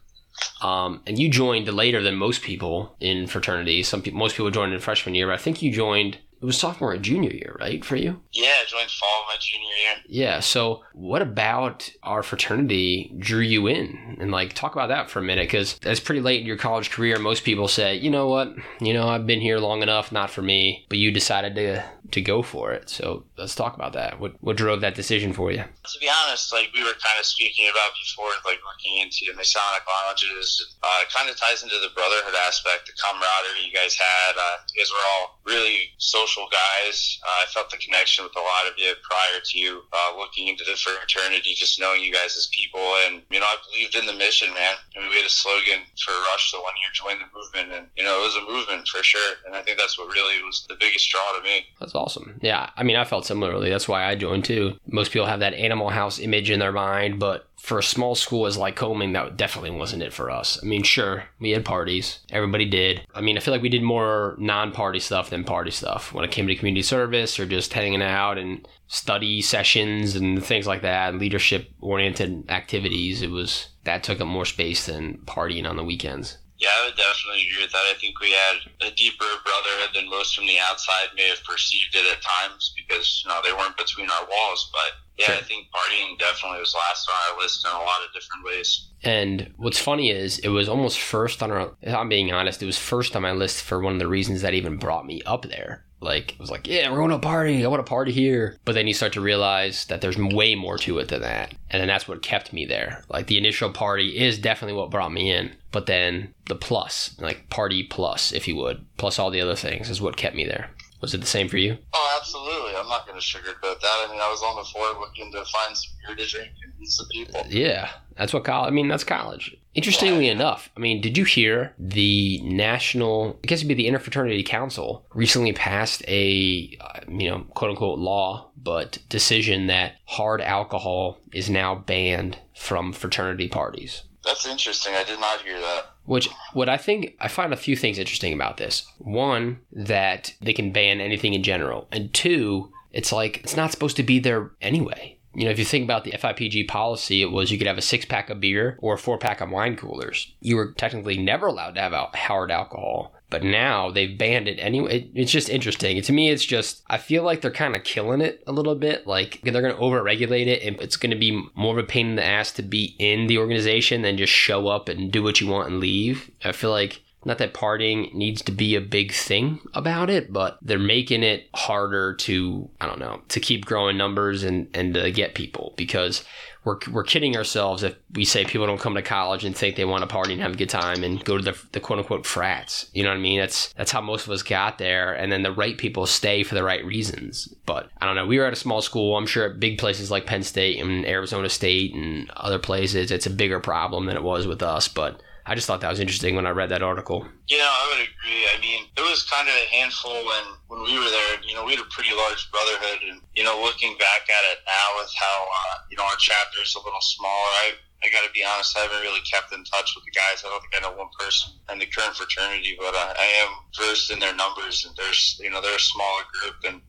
Um, 0.63 1.03
and 1.07 1.19
you 1.19 1.29
joined 1.29 1.69
later 1.69 2.03
than 2.03 2.17
most 2.17 2.43
people 2.43 2.97
in 3.01 3.27
fraternity. 3.27 3.83
Some 3.83 4.03
most 4.13 4.37
people 4.37 4.51
joined 4.51 4.73
in 4.73 4.81
freshman 4.81 5.15
year, 5.15 5.27
but 5.27 5.35
I 5.35 5.43
think 5.43 5.63
you 5.63 5.71
joined 5.73 6.19
it 6.41 6.45
was 6.45 6.59
sophomore 6.59 6.93
and 6.93 7.03
junior 7.03 7.31
year, 7.31 7.57
right, 7.59 7.85
for 7.85 7.97
you? 7.97 8.21
Yeah, 8.33 8.49
I 8.49 8.65
joined 8.67 8.91
fall 8.91 9.23
of 9.23 9.27
my 9.29 9.37
junior 9.41 9.75
year. 9.83 9.95
Yeah. 10.07 10.41
So, 10.41 10.83
what 10.93 11.23
about 11.23 11.91
our 12.03 12.23
fraternity 12.23 13.15
drew 13.19 13.41
you 13.41 13.67
in? 13.67 14.19
And 14.21 14.31
like, 14.31 14.53
talk 14.53 14.73
about 14.73 14.89
that 14.89 15.11
for 15.11 15.21
a 15.21 15.23
minute, 15.23 15.49
because 15.49 15.79
that's 15.79 16.01
pretty 16.01 16.21
late 16.21 16.41
in 16.41 16.47
your 16.47 16.59
college 16.59 16.91
career. 16.91 17.19
Most 17.19 17.45
people 17.45 17.69
say, 17.69 17.97
you 17.97 18.11
know 18.11 18.29
what, 18.29 18.55
you 18.81 18.93
know, 18.93 19.09
I've 19.09 19.27
been 19.27 19.41
here 19.41 19.59
long 19.59 19.83
enough, 19.83 20.13
not 20.13 20.31
for 20.31 20.43
me. 20.43 20.85
But 20.89 20.99
you 20.99 21.11
decided 21.11 21.55
to 21.57 21.85
to 22.13 22.21
go 22.21 22.43
for 22.43 22.73
it. 22.73 22.89
So 22.89 23.25
let's 23.37 23.55
talk 23.55 23.75
about 23.75 23.93
that. 23.95 24.21
What 24.21 24.35
what 24.41 24.57
drove 24.57 24.81
that 24.81 24.95
decision 24.95 25.33
for 25.33 25.51
you? 25.51 25.63
To 25.63 25.99
be 26.01 26.09
honest, 26.09 26.53
like 26.53 26.71
we 26.75 26.83
were 26.83 26.95
kind 27.03 27.19
of 27.19 27.27
speaking 27.27 27.67
about 27.71 27.91
before, 27.99 28.31
like 28.45 28.61
looking 28.63 29.03
into 29.03 29.27
the 29.27 29.37
Masonic 29.37 29.83
lodges, 29.87 30.77
uh, 30.83 31.03
it 31.03 31.13
kind 31.13 31.29
of 31.29 31.37
ties 31.37 31.63
into 31.63 31.77
the 31.83 31.91
brotherhood 31.95 32.35
aspect, 32.47 32.87
the 32.87 32.95
camaraderie 32.95 33.67
you 33.67 33.73
guys 33.73 33.95
had. 33.95 34.37
Uh, 34.37 34.57
you 34.75 34.81
guys 34.81 34.91
were 34.91 35.05
all 35.15 35.41
really 35.45 35.91
social 35.99 36.26
guys. 36.51 37.19
Uh, 37.23 37.43
I 37.43 37.47
felt 37.53 37.71
the 37.71 37.77
connection 37.77 38.25
with 38.25 38.35
a 38.37 38.41
lot 38.41 38.67
of 38.71 38.79
you 38.79 38.93
prior 39.03 39.39
to 39.43 39.59
you 39.59 39.83
uh, 39.93 40.17
looking 40.19 40.49
into 40.49 40.65
the 40.65 40.77
fraternity, 40.77 41.55
just 41.55 41.79
knowing 41.81 42.03
you 42.03 42.13
guys 42.13 42.37
as 42.37 42.49
people. 42.53 42.81
And, 43.07 43.23
you 43.31 43.41
know, 43.41 43.47
I 43.47 43.57
believed 43.71 43.95
in 43.95 44.07
the 44.07 44.15
mission, 44.15 44.53
man. 44.55 44.75
I 44.97 45.01
mean, 45.01 45.11
we 45.11 45.17
had 45.17 45.27
a 45.27 45.31
slogan 45.31 45.87
for 46.03 46.13
Rush 46.33 46.53
the 46.53 46.59
one 46.59 46.75
year, 46.83 46.91
join 46.93 47.19
the 47.19 47.31
movement. 47.37 47.73
And, 47.73 47.87
you 47.97 48.05
know, 48.05 48.21
it 48.21 48.25
was 48.25 48.37
a 48.37 48.51
movement 48.51 48.89
for 48.89 49.03
sure. 49.03 49.37
And 49.47 49.55
I 49.55 49.63
think 49.63 49.79
that's 49.79 49.99
what 49.99 50.13
really 50.13 50.43
was 50.43 50.67
the 50.69 50.77
biggest 50.79 51.11
draw 51.11 51.39
to 51.39 51.43
me. 51.43 51.67
That's 51.81 51.95
awesome. 51.95 52.39
Yeah. 52.43 52.71
I 52.77 52.83
mean, 52.83 52.97
I 52.97 53.05
felt 53.05 53.27
similarly. 53.27 53.71
That's 53.71 53.89
why 53.89 54.05
I 54.05 54.15
joined 54.15 54.45
too. 54.45 54.77
Most 54.87 55.13
people 55.13 55.27
have 55.27 55.41
that 55.41 55.55
Animal 55.55 55.91
House 55.91 56.19
image 56.19 56.51
in 56.51 56.61
their 56.61 56.73
mind, 56.73 57.19
but 57.19 57.46
for 57.67 57.81
a 57.81 57.83
small 57.83 58.15
school 58.15 58.47
as 58.47 58.57
Lycoming, 58.57 59.13
that 59.15 59.37
definitely 59.37 59.73
wasn't 59.73 60.01
it 60.01 60.13
for 60.13 60.31
us. 60.31 60.57
I 60.63 60.67
mean, 60.67 60.85
sure, 60.85 61.25
we 61.41 61.51
had 61.51 61.65
parties. 61.65 62.21
Everybody 62.31 62.65
did. 62.65 63.05
I 63.13 63.21
mean, 63.21 63.37
I 63.37 63.41
feel 63.41 63.53
like 63.53 63.61
we 63.61 63.69
did 63.69 63.83
more 63.83 64.37
non 64.39 64.71
party 64.71 65.01
stuff 65.01 65.31
than 65.31 65.43
party 65.43 65.73
stuff 65.73 66.13
when 66.13 66.25
it 66.25 66.31
came 66.31 66.47
to 66.47 66.55
community 66.55 66.83
service 66.83 67.41
or 67.41 67.45
just 67.45 67.73
hanging 67.73 68.03
out 68.03 68.39
and 68.39 68.69
study 68.87 69.43
sessions 69.43 70.15
and 70.15 70.45
things 70.45 70.69
like 70.69 70.83
that, 70.83 71.17
leadership 71.17 71.69
oriented 71.81 72.49
activities. 72.53 73.21
It 73.21 73.33
was 73.33 73.67
that 73.83 74.05
took 74.05 74.21
up 74.21 74.29
more 74.29 74.45
space 74.45 74.87
than 74.87 75.19
partying 75.27 75.69
on 75.69 75.75
the 75.75 75.83
weekends. 75.83 76.39
Yeah, 76.59 76.69
I 76.73 76.87
would 76.87 76.97
definitely 76.97 77.49
agree 77.49 77.65
with 77.65 77.73
that. 77.73 77.85
I 77.85 77.95
think 78.01 78.21
we 78.21 78.33
had 78.33 78.89
a 78.89 78.95
deeper 78.95 79.29
brotherhood 79.45 79.95
than 79.95 80.09
most 80.09 80.35
from 80.35 80.47
the 80.47 80.59
outside 80.59 81.13
may 81.15 81.29
have 81.29 81.45
perceived 81.45 81.95
it 81.95 82.07
at 82.11 82.23
times 82.23 82.73
because 82.77 83.23
you 83.23 83.29
know 83.29 83.41
they 83.45 83.53
weren't 83.53 83.77
between 83.77 84.11
our 84.11 84.27
walls. 84.27 84.71
But 84.73 84.97
yeah, 85.19 85.27
sure. 85.27 85.35
I 85.37 85.43
think 85.43 85.67
partying 85.69 86.19
definitely 86.19 86.61
was 86.61 86.75
last 86.75 87.09
on 87.09 87.33
our 87.33 87.43
list 87.43 87.65
in 87.65 87.73
a 87.73 87.79
lot 87.79 88.05
of 88.07 88.13
different 88.15 88.45
ways. 88.45 88.89
And 89.03 89.53
what's 89.57 89.79
funny 89.79 90.11
is 90.11 90.39
it 90.39 90.49
was 90.49 90.69
almost 90.69 90.99
first 90.99 91.43
on 91.43 91.51
our. 91.51 91.77
If 91.83 91.95
I'm 91.95 92.09
being 92.09 92.33
honest, 92.33 92.63
it 92.63 92.67
was 92.67 92.79
first 92.79 93.15
on 93.17 93.23
my 93.23 93.33
list 93.33 93.63
for 93.63 93.81
one 93.81 93.95
of 93.95 93.99
the 93.99 94.09
reasons 94.09 94.43
that 94.43 94.55
even 94.55 94.79
brought 94.79 95.07
me 95.07 95.23
up 95.27 95.43
there. 95.45 95.86
Like 96.01 96.33
it 96.33 96.39
was 96.39 96.51
like, 96.51 96.67
yeah, 96.67 96.91
we're 96.91 96.99
going 96.99 97.11
to 97.11 97.17
a 97.17 97.21
party. 97.21 97.65
I 97.65 97.69
want 97.69 97.85
to 97.85 97.89
party 97.89 98.13
here. 98.13 98.57
But 98.65 98.75
then 98.75 98.87
you 98.87 98.95
start 98.95 99.15
to 99.15 99.21
realize 99.21 99.87
that 99.87 100.01
there's 100.01 100.19
way 100.19 100.55
more 100.55 100.79
to 100.79 100.99
it 100.99 101.09
than 101.09 101.23
that. 101.23 101.55
And 101.71 101.81
then 101.81 101.89
that's 101.89 102.07
what 102.07 102.23
kept 102.23 102.53
me 102.53 102.67
there. 102.67 103.03
Like 103.09 103.27
the 103.27 103.39
initial 103.39 103.71
party 103.71 104.19
is 104.19 104.39
definitely 104.39 104.77
what 104.77 104.91
brought 104.91 105.13
me 105.13 105.31
in. 105.31 105.53
But 105.73 105.87
then 105.87 106.35
the 106.47 106.55
plus, 106.55 107.17
like 107.19 107.49
party 107.51 107.83
plus, 107.83 108.33
if 108.33 108.47
you 108.47 108.57
would, 108.57 108.85
plus 108.97 109.19
all 109.19 109.31
the 109.31 109.41
other 109.41 109.57
things 109.57 109.91
is 109.91 110.01
what 110.01 110.17
kept 110.17 110.37
me 110.37 110.45
there. 110.45 110.71
Was 111.01 111.13
it 111.13 111.21
the 111.21 111.27
same 111.27 111.49
for 111.49 111.59
you? 111.59 111.77
Oh, 111.93 112.06
absolutely. 112.27 112.77
I'm 112.77 112.89
not 112.89 113.07
going 113.07 113.19
to 113.19 113.25
sugarcoat 113.25 113.81
that. 113.81 114.05
I 114.05 114.09
mean, 114.11 114.21
I 114.21 114.31
was 114.31 114.43
on 114.43 114.57
the 114.57 114.65
floor 114.65 115.01
looking 115.01 115.31
to 115.33 115.45
find 115.45 115.77
some 115.77 115.93
beer 116.07 116.17
to 116.17 116.27
drink 116.27 116.51
and 116.63 116.73
meet 116.79 116.89
some 116.89 117.07
people. 117.09 117.43
Yeah, 117.49 117.91
that's 118.17 118.33
what 118.33 118.45
college. 118.45 118.69
I 118.69 118.75
mean, 118.75 118.89
that's 118.89 119.05
college. 119.05 119.57
Interestingly 119.75 120.27
yeah. 120.27 120.33
enough, 120.33 120.71
I 120.77 120.81
mean, 120.81 121.01
did 121.01 121.19
you 121.19 121.25
hear 121.25 121.75
the 121.79 122.41
national? 122.43 123.39
I 123.45 123.47
guess 123.47 123.59
it'd 123.59 123.69
be 123.69 123.75
the 123.75 123.89
Interfraternity 123.89 124.45
Council 124.45 125.07
recently 125.15 125.53
passed 125.53 126.03
a, 126.09 126.77
uh, 126.81 127.01
you 127.09 127.31
know, 127.31 127.41
quote 127.55 127.71
unquote 127.71 127.99
law, 127.99 128.51
but 128.57 128.99
decision 129.09 129.67
that 129.67 129.93
hard 130.07 130.41
alcohol 130.41 131.19
is 131.33 131.51
now 131.51 131.75
banned 131.75 132.39
from 132.55 132.93
fraternity 132.93 133.49
parties. 133.49 134.03
That's 134.27 134.47
interesting. 134.47 134.95
I 134.95 135.05
did 135.05 135.21
not 135.21 135.41
hear 135.43 135.59
that. 135.59 135.87
Which, 136.05 136.29
what 136.53 136.69
I 136.69 136.77
think, 136.77 137.17
I 137.21 137.29
find 137.29 137.53
a 137.53 137.57
few 137.57 137.77
things 137.77 137.99
interesting 137.99 138.33
about 138.33 138.57
this. 138.57 138.87
One, 138.99 139.61
that 139.73 140.35
they 140.43 140.53
can 140.53 140.73
ban 140.73 141.01
anything 141.01 141.33
in 141.33 141.43
general. 141.43 141.89
And 141.93 142.13
two, 142.13 142.73
it's 142.93 143.13
like, 143.13 143.39
it's 143.39 143.57
not 143.57 143.71
supposed 143.71 143.97
to 143.97 144.03
be 144.03 144.19
there 144.19 144.51
anyway. 144.61 145.17
You 145.35 145.45
know, 145.45 145.51
if 145.51 145.59
you 145.59 145.65
think 145.65 145.85
about 145.85 146.05
the 146.05 146.13
FIPG 146.13 146.67
policy, 146.67 147.23
it 147.23 147.31
was 147.31 147.51
you 147.51 147.59
could 147.59 147.67
have 147.67 147.79
a 147.79 147.83
six 147.83 148.05
pack 148.05 148.31
of 148.31 148.41
beer 148.41 148.79
or 148.81 148.95
a 148.95 148.99
four 148.99 149.19
pack 149.19 149.41
of 149.41 149.51
wine 149.51 149.77
coolers. 149.77 150.35
You 150.41 150.57
were 150.57 150.73
technically 150.73 151.19
never 151.19 151.47
allowed 151.47 151.75
to 151.75 151.83
have 151.83 151.93
hard 151.93 152.51
alcohol. 152.51 153.13
But 153.29 153.43
now 153.43 153.91
they've 153.91 154.17
banned 154.17 154.47
it 154.47 154.59
anyway. 154.59 155.11
It's 155.15 155.33
just 155.33 155.49
interesting. 155.49 156.01
To 156.01 156.13
me, 156.13 156.31
it's 156.31 156.45
just, 156.45 156.83
I 156.89 156.99
feel 156.99 157.25
like 157.25 157.41
they're 157.41 157.51
kind 157.51 157.75
of 157.75 157.83
killing 157.83 158.21
it 158.21 158.43
a 158.47 158.53
little 158.53 158.77
bit. 158.77 159.07
Like 159.07 159.41
they're 159.43 159.63
going 159.63 159.75
to 159.75 159.81
over 159.81 160.03
regulate 160.03 160.47
it 160.47 160.63
and 160.63 160.81
it's 160.81 160.97
going 160.97 161.11
to 161.11 161.17
be 161.17 161.45
more 161.55 161.77
of 161.77 161.85
a 161.85 161.87
pain 161.87 162.11
in 162.11 162.17
the 162.17 162.25
ass 162.25 162.53
to 162.53 162.63
be 162.63 162.95
in 162.99 163.27
the 163.27 163.39
organization 163.39 164.03
than 164.03 164.17
just 164.17 164.33
show 164.33 164.69
up 164.69 164.89
and 164.89 165.11
do 165.11 165.23
what 165.23 165.41
you 165.41 165.49
want 165.49 165.69
and 165.69 165.81
leave. 165.81 166.31
I 166.45 166.53
feel 166.53 166.71
like 166.71 167.03
not 167.27 167.39
that 167.39 167.55
partying 167.55 168.15
needs 168.15 168.41
to 168.43 168.53
be 168.53 168.77
a 168.77 168.81
big 168.81 169.13
thing 169.13 169.61
about 169.75 170.09
it, 170.09 170.33
but 170.33 170.59
they're 170.63 170.79
making 170.79 171.25
it 171.25 171.49
harder 171.53 172.15
to, 172.15 172.71
I 172.81 172.87
don't 172.87 173.01
know, 173.01 173.23
to 173.31 173.41
keep 173.41 173.65
growing 173.65 173.97
numbers 173.97 174.45
and, 174.45 174.69
and 174.73 174.95
to 174.95 175.11
get 175.11 175.35
people 175.35 175.75
because 175.77 176.23
we're, 176.67 176.79
we're 176.91 177.05
kidding 177.05 177.37
ourselves 177.37 177.85
if 177.85 177.95
we 178.13 178.25
say 178.25 178.45
people 178.45 178.67
don't 178.67 178.81
come 178.81 178.97
to 178.97 179.03
college 179.03 179.45
and 179.45 179.57
think 179.57 179.77
they 179.77 179.85
want 179.85 180.03
to 180.03 180.09
party 180.09 180.33
and 180.33 180.43
have 180.43 180.55
a 180.55 180.57
good 180.57 180.69
time 180.69 181.05
and 181.05 181.25
go 181.25 181.39
to 181.39 181.45
the, 181.45 181.57
the 181.71 181.79
quote 181.79 182.01
unquote 182.01 182.27
frats. 182.27 182.91
You 182.93 183.05
know 183.05 183.11
what 183.11 183.19
I 183.19 183.21
mean? 183.21 183.39
That's 183.39 183.73
that's 183.75 183.93
how 183.93 184.01
most 184.01 184.27
of 184.27 184.33
us 184.33 184.43
got 184.43 184.79
there. 184.79 185.15
And 185.15 185.31
then 185.31 185.45
the 185.45 185.53
right 185.53 185.79
people 185.79 186.07
stay 186.07 186.43
for 186.43 186.57
the 186.57 186.65
right 186.65 186.85
reasons. 186.85 187.47
But 187.67 187.89
I 188.01 188.07
don't 188.07 188.17
know. 188.17 188.27
We 188.27 188.41
were 188.41 188.47
at 188.47 188.53
a 188.53 188.57
small 188.57 188.83
school. 188.83 189.17
I'm 189.17 189.29
sure 189.29 189.49
at 189.49 189.61
big 189.61 189.79
places 189.79 190.11
like 190.11 190.27
Penn 190.27 190.43
State 190.43 190.83
and 190.83 191.07
Arizona 191.07 191.49
State 191.49 191.95
and 191.95 192.29
other 192.31 192.59
places, 192.59 193.13
it's 193.13 193.27
a 193.27 193.31
bigger 193.31 193.61
problem 193.61 194.07
than 194.07 194.17
it 194.17 194.25
was 194.25 194.49
with 194.49 194.61
us. 194.61 194.89
But 194.89 195.23
I 195.47 195.55
just 195.55 195.67
thought 195.67 195.81
that 195.81 195.91
was 195.91 196.03
interesting 196.03 196.35
when 196.35 196.47
I 196.47 196.51
read 196.51 196.71
that 196.75 196.83
article. 196.83 197.23
Yeah, 197.47 197.63
I 197.63 197.83
would 197.95 198.03
agree. 198.03 198.43
I 198.51 198.59
mean, 198.59 198.83
it 198.99 199.05
was 199.07 199.23
kind 199.31 199.47
of 199.47 199.55
a 199.55 199.67
handful 199.71 200.13
when 200.13 200.45
when 200.67 200.83
we 200.83 200.99
were 200.99 201.07
there. 201.07 201.39
You 201.47 201.55
know, 201.55 201.65
we 201.65 201.79
had 201.79 201.87
a 201.87 201.91
pretty 201.95 202.11
large 202.11 202.51
brotherhood, 202.51 203.07
and 203.07 203.23
you 203.39 203.45
know, 203.45 203.55
looking 203.63 203.95
back 203.95 204.27
at 204.27 204.43
it 204.51 204.59
now 204.67 204.87
with 204.99 205.13
how 205.15 205.37
uh, 205.47 205.87
you 205.91 205.97
know 205.97 206.03
our 206.03 206.19
chapter 206.19 206.59
is 206.67 206.75
a 206.75 206.83
little 206.83 207.01
smaller, 207.01 207.51
I 207.63 207.79
I 208.05 208.11
got 208.11 208.27
to 208.27 208.33
be 208.35 208.45
honest, 208.45 208.77
I 208.77 208.83
haven't 208.83 209.01
really 209.01 209.23
kept 209.23 209.55
in 209.55 209.65
touch 209.65 209.95
with 209.95 210.05
the 210.05 210.13
guys. 210.13 210.45
I 210.45 210.51
don't 210.51 210.61
think 210.61 210.77
I 210.77 210.83
know 210.83 210.99
one 210.99 211.15
person 211.19 211.55
in 211.73 211.79
the 211.79 211.87
current 211.87 212.15
fraternity, 212.15 212.77
but 212.79 212.95
I, 212.95 213.15
I 213.17 213.29
am 213.47 213.51
versed 213.79 214.11
in 214.11 214.19
their 214.19 214.35
numbers, 214.35 214.85
and 214.85 214.95
there's 214.97 215.39
you 215.43 215.51
know 215.51 215.63
they're 215.63 215.79
a 215.79 215.91
smaller 215.95 216.27
group, 216.35 216.57
and 216.67 216.83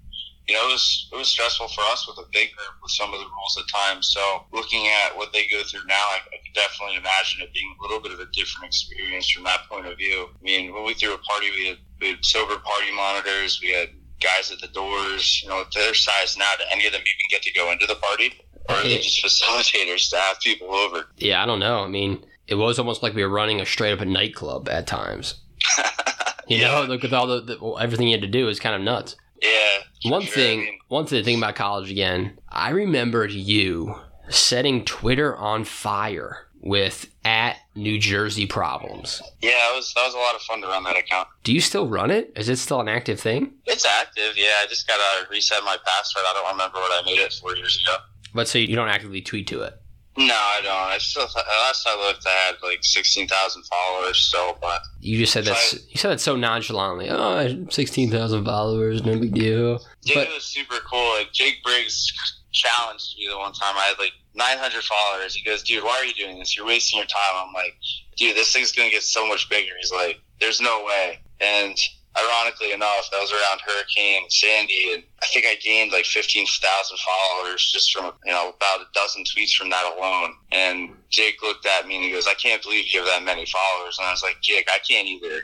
you 0.48 0.56
know, 0.56 0.64
it 0.70 0.72
was 0.72 1.10
it 1.12 1.16
was 1.16 1.28
stressful 1.28 1.68
for 1.68 1.82
us 1.92 2.08
with 2.08 2.18
a 2.18 2.30
big 2.32 2.56
group 2.56 2.74
with 2.82 2.92
some 2.92 3.14
of 3.14 3.20
the 3.20 3.26
rules 3.26 3.60
at 3.60 3.68
times. 3.68 4.12
So 4.14 4.46
looking 4.54 4.88
at 4.88 5.16
what 5.18 5.34
they 5.34 5.46
go 5.48 5.62
through 5.64 5.86
now, 5.88 5.96
I, 5.96 6.20
I 6.24 6.38
could 6.44 6.54
definitely 6.54 6.96
imagine 6.96 7.42
it 7.42 7.54
being 7.54 7.76
a 7.78 7.82
little 7.84 8.00
bit 8.00 8.14
of 8.14 8.20
a 8.20 8.32
different 8.32 8.68
experience 8.68 9.30
from 9.30 9.44
that 9.44 9.68
point 9.70 9.88
of 9.88 9.98
view. 9.98 10.28
I 10.34 10.42
mean, 10.42 10.74
when 10.74 10.86
we 10.86 10.94
threw 10.94 11.14
a 11.14 11.18
party, 11.18 11.52
we 11.52 11.68
had, 11.68 11.78
we 12.00 12.10
had 12.10 12.24
sober 12.24 12.56
party 12.58 12.96
monitors, 12.96 13.60
we 13.62 13.72
had 13.74 13.90
guys 14.22 14.50
at 14.52 14.60
the 14.60 14.68
doors. 14.68 15.42
You 15.44 15.50
know, 15.50 15.66
their 15.74 15.94
size 15.94 16.38
now, 16.38 16.52
do 16.58 16.64
any 16.72 16.86
of 16.86 16.94
them 16.94 17.02
even 17.02 17.28
get 17.30 17.42
to 17.44 17.52
go 17.52 17.72
into 17.72 17.86
the 17.86 17.96
party, 17.96 18.34
or 18.70 18.76
are 18.76 18.84
they 18.84 19.00
just 19.00 19.24
facilitators 19.26 20.10
to 20.12 20.18
have 20.18 20.40
people 20.40 20.74
over? 20.74 21.08
Yeah, 21.18 21.44
I 21.44 21.46
don't 21.46 21.60
know. 21.60 21.84
I 21.84 21.88
mean, 21.88 22.26
it 22.48 22.56
was 22.56 22.80
almost 22.80 23.04
like 23.04 23.14
we 23.14 23.24
were 23.24 23.30
running 23.30 23.60
a 23.60 23.66
straight 23.66 23.92
up 23.92 24.00
a 24.00 24.06
nightclub 24.06 24.70
at 24.70 24.88
times. 24.88 25.36
you 26.48 26.58
yeah. 26.58 26.68
know, 26.68 26.84
look 26.84 27.04
with 27.04 27.14
all 27.14 27.28
the, 27.28 27.42
the 27.42 27.60
everything 27.82 28.08
you 28.08 28.14
had 28.14 28.22
to 28.22 28.28
do 28.28 28.48
is 28.48 28.62
kind 28.62 28.76
of 28.76 28.82
nuts. 28.82 29.18
Yeah. 29.42 29.80
One 30.10 30.22
sure. 30.22 30.34
thing, 30.34 30.60
I 30.60 30.64
mean, 30.64 30.80
one 30.88 31.06
thing, 31.06 31.24
thing 31.24 31.38
about 31.38 31.56
college 31.56 31.92
again. 31.92 32.38
I 32.50 32.70
remembered 32.70 33.32
you 33.32 33.96
setting 34.30 34.86
Twitter 34.86 35.36
on 35.36 35.64
fire 35.64 36.48
with 36.62 37.08
at 37.24 37.58
New 37.76 38.00
Jersey 38.00 38.46
problems. 38.46 39.22
Yeah, 39.42 39.52
it 39.52 39.76
was 39.76 39.94
that 39.94 40.06
was 40.06 40.14
a 40.14 40.18
lot 40.18 40.36
of 40.36 40.42
fun 40.42 40.62
to 40.62 40.68
run 40.68 40.84
that 40.84 40.98
account. 40.98 41.28
Do 41.44 41.54
you 41.54 41.62
still 41.62 41.88
run 41.88 42.12
it? 42.12 42.34
Is 42.36 42.50
it 42.50 42.58
still 42.58 42.82
an 42.82 42.88
active 42.88 43.20
thing? 43.20 43.54
It's 43.66 43.86
active. 43.86 44.34
Yeah, 44.36 44.62
I 44.64 44.66
just 44.68 44.88
gotta 44.88 45.28
reset 45.30 45.64
my 45.64 45.78
password. 45.86 46.26
I 46.28 46.34
don't 46.34 46.52
remember 46.52 46.80
what 46.80 46.92
I 46.92 47.06
made 47.06 47.20
it 47.20 47.34
four 47.34 47.56
years 47.56 47.82
ago. 47.82 47.98
But 48.34 48.48
so 48.48 48.58
you 48.58 48.76
don't 48.76 48.90
actively 48.90 49.22
tweet 49.22 49.48
to 49.48 49.62
it? 49.62 49.74
No, 50.18 50.34
I 50.34 50.62
don't. 50.64 50.74
I 50.74 50.98
still 50.98 51.28
last 51.36 51.88
I 51.88 51.96
looked, 52.08 52.26
I 52.26 52.32
had 52.32 52.56
like 52.64 52.80
sixteen 52.82 53.28
thousand 53.28 53.64
followers. 53.66 54.18
So, 54.18 54.58
but 54.60 54.82
you 55.00 55.20
just 55.20 55.32
said 55.32 55.46
that 55.46 55.74
you 55.90 55.98
said 55.98 56.10
that 56.10 56.20
so 56.20 56.36
nonchalantly. 56.36 57.08
Oh, 57.12 57.68
sixteen 57.70 58.10
thousand 58.10 58.44
followers, 58.44 59.06
no 59.06 59.18
big 59.20 59.36
deal. 59.36 59.78
Dude, 60.02 60.16
but, 60.16 60.28
it 60.28 60.34
was 60.34 60.44
super 60.44 60.78
cool. 60.90 61.08
Like 61.20 61.34
Jake 61.34 61.64
Briggs 61.64 62.12
challenged 62.52 63.16
me 63.20 63.28
the 63.30 63.38
one 63.38 63.54
time. 63.54 63.76
I 63.78 63.82
had 63.90 64.00
like 64.00 64.14
nine 64.34 64.58
hundred 64.58 64.84
followers. 64.84 65.36
He 65.36 65.44
goes, 65.44 65.62
"Dude, 65.62 65.84
why 65.84 65.98
are 66.00 66.06
you 66.06 66.16
doing 66.16 66.40
this? 66.40 66.58
You're 66.58 66.66
wasting 66.66 66.98
your 66.98 67.06
time." 67.06 67.48
I'm 67.48 67.54
like, 67.54 67.76
"Dude, 68.16 68.36
this 68.36 68.52
thing's 68.52 68.72
gonna 68.72 68.90
get 68.90 69.04
so 69.04 69.28
much 69.28 69.48
bigger." 69.52 69.74
He's 69.80 69.92
like, 69.92 70.20
"There's 70.40 70.60
no 70.60 70.84
way." 70.84 71.20
And 71.40 71.78
ironically 72.18 72.72
enough, 72.72 73.10
that 73.12 73.22
was 73.22 73.32
around 73.32 73.62
Hurricane 73.66 74.30
Sandy, 74.30 74.94
and 74.94 75.04
I 75.22 75.26
think 75.28 75.46
I 75.46 75.56
gained 75.56 75.92
like 75.92 76.06
15,000 76.06 76.98
followers 76.98 77.72
just 77.72 77.92
from, 77.92 78.12
you 78.26 78.32
know, 78.32 78.50
about 78.50 78.82
a 78.82 78.88
dozen 78.94 79.24
tweets 79.24 79.54
from 79.54 79.70
that 79.70 79.94
alone. 79.98 80.34
And 80.52 80.96
Jake 81.10 81.42
looked 81.42 81.66
at 81.66 81.88
me 81.88 81.96
and 81.96 82.06
he 82.06 82.12
goes, 82.12 82.28
I 82.28 82.34
can't 82.34 82.62
believe 82.62 82.86
you 82.94 83.00
have 83.00 83.10
that 83.10 83.24
many 83.24 83.46
followers. 83.46 83.98
And 84.00 84.08
I 84.08 84.12
was 84.12 84.24
like, 84.24 84.38
Jake, 84.42 84.68
I 84.70 84.80
can't 84.88 85.08
either. 85.08 85.44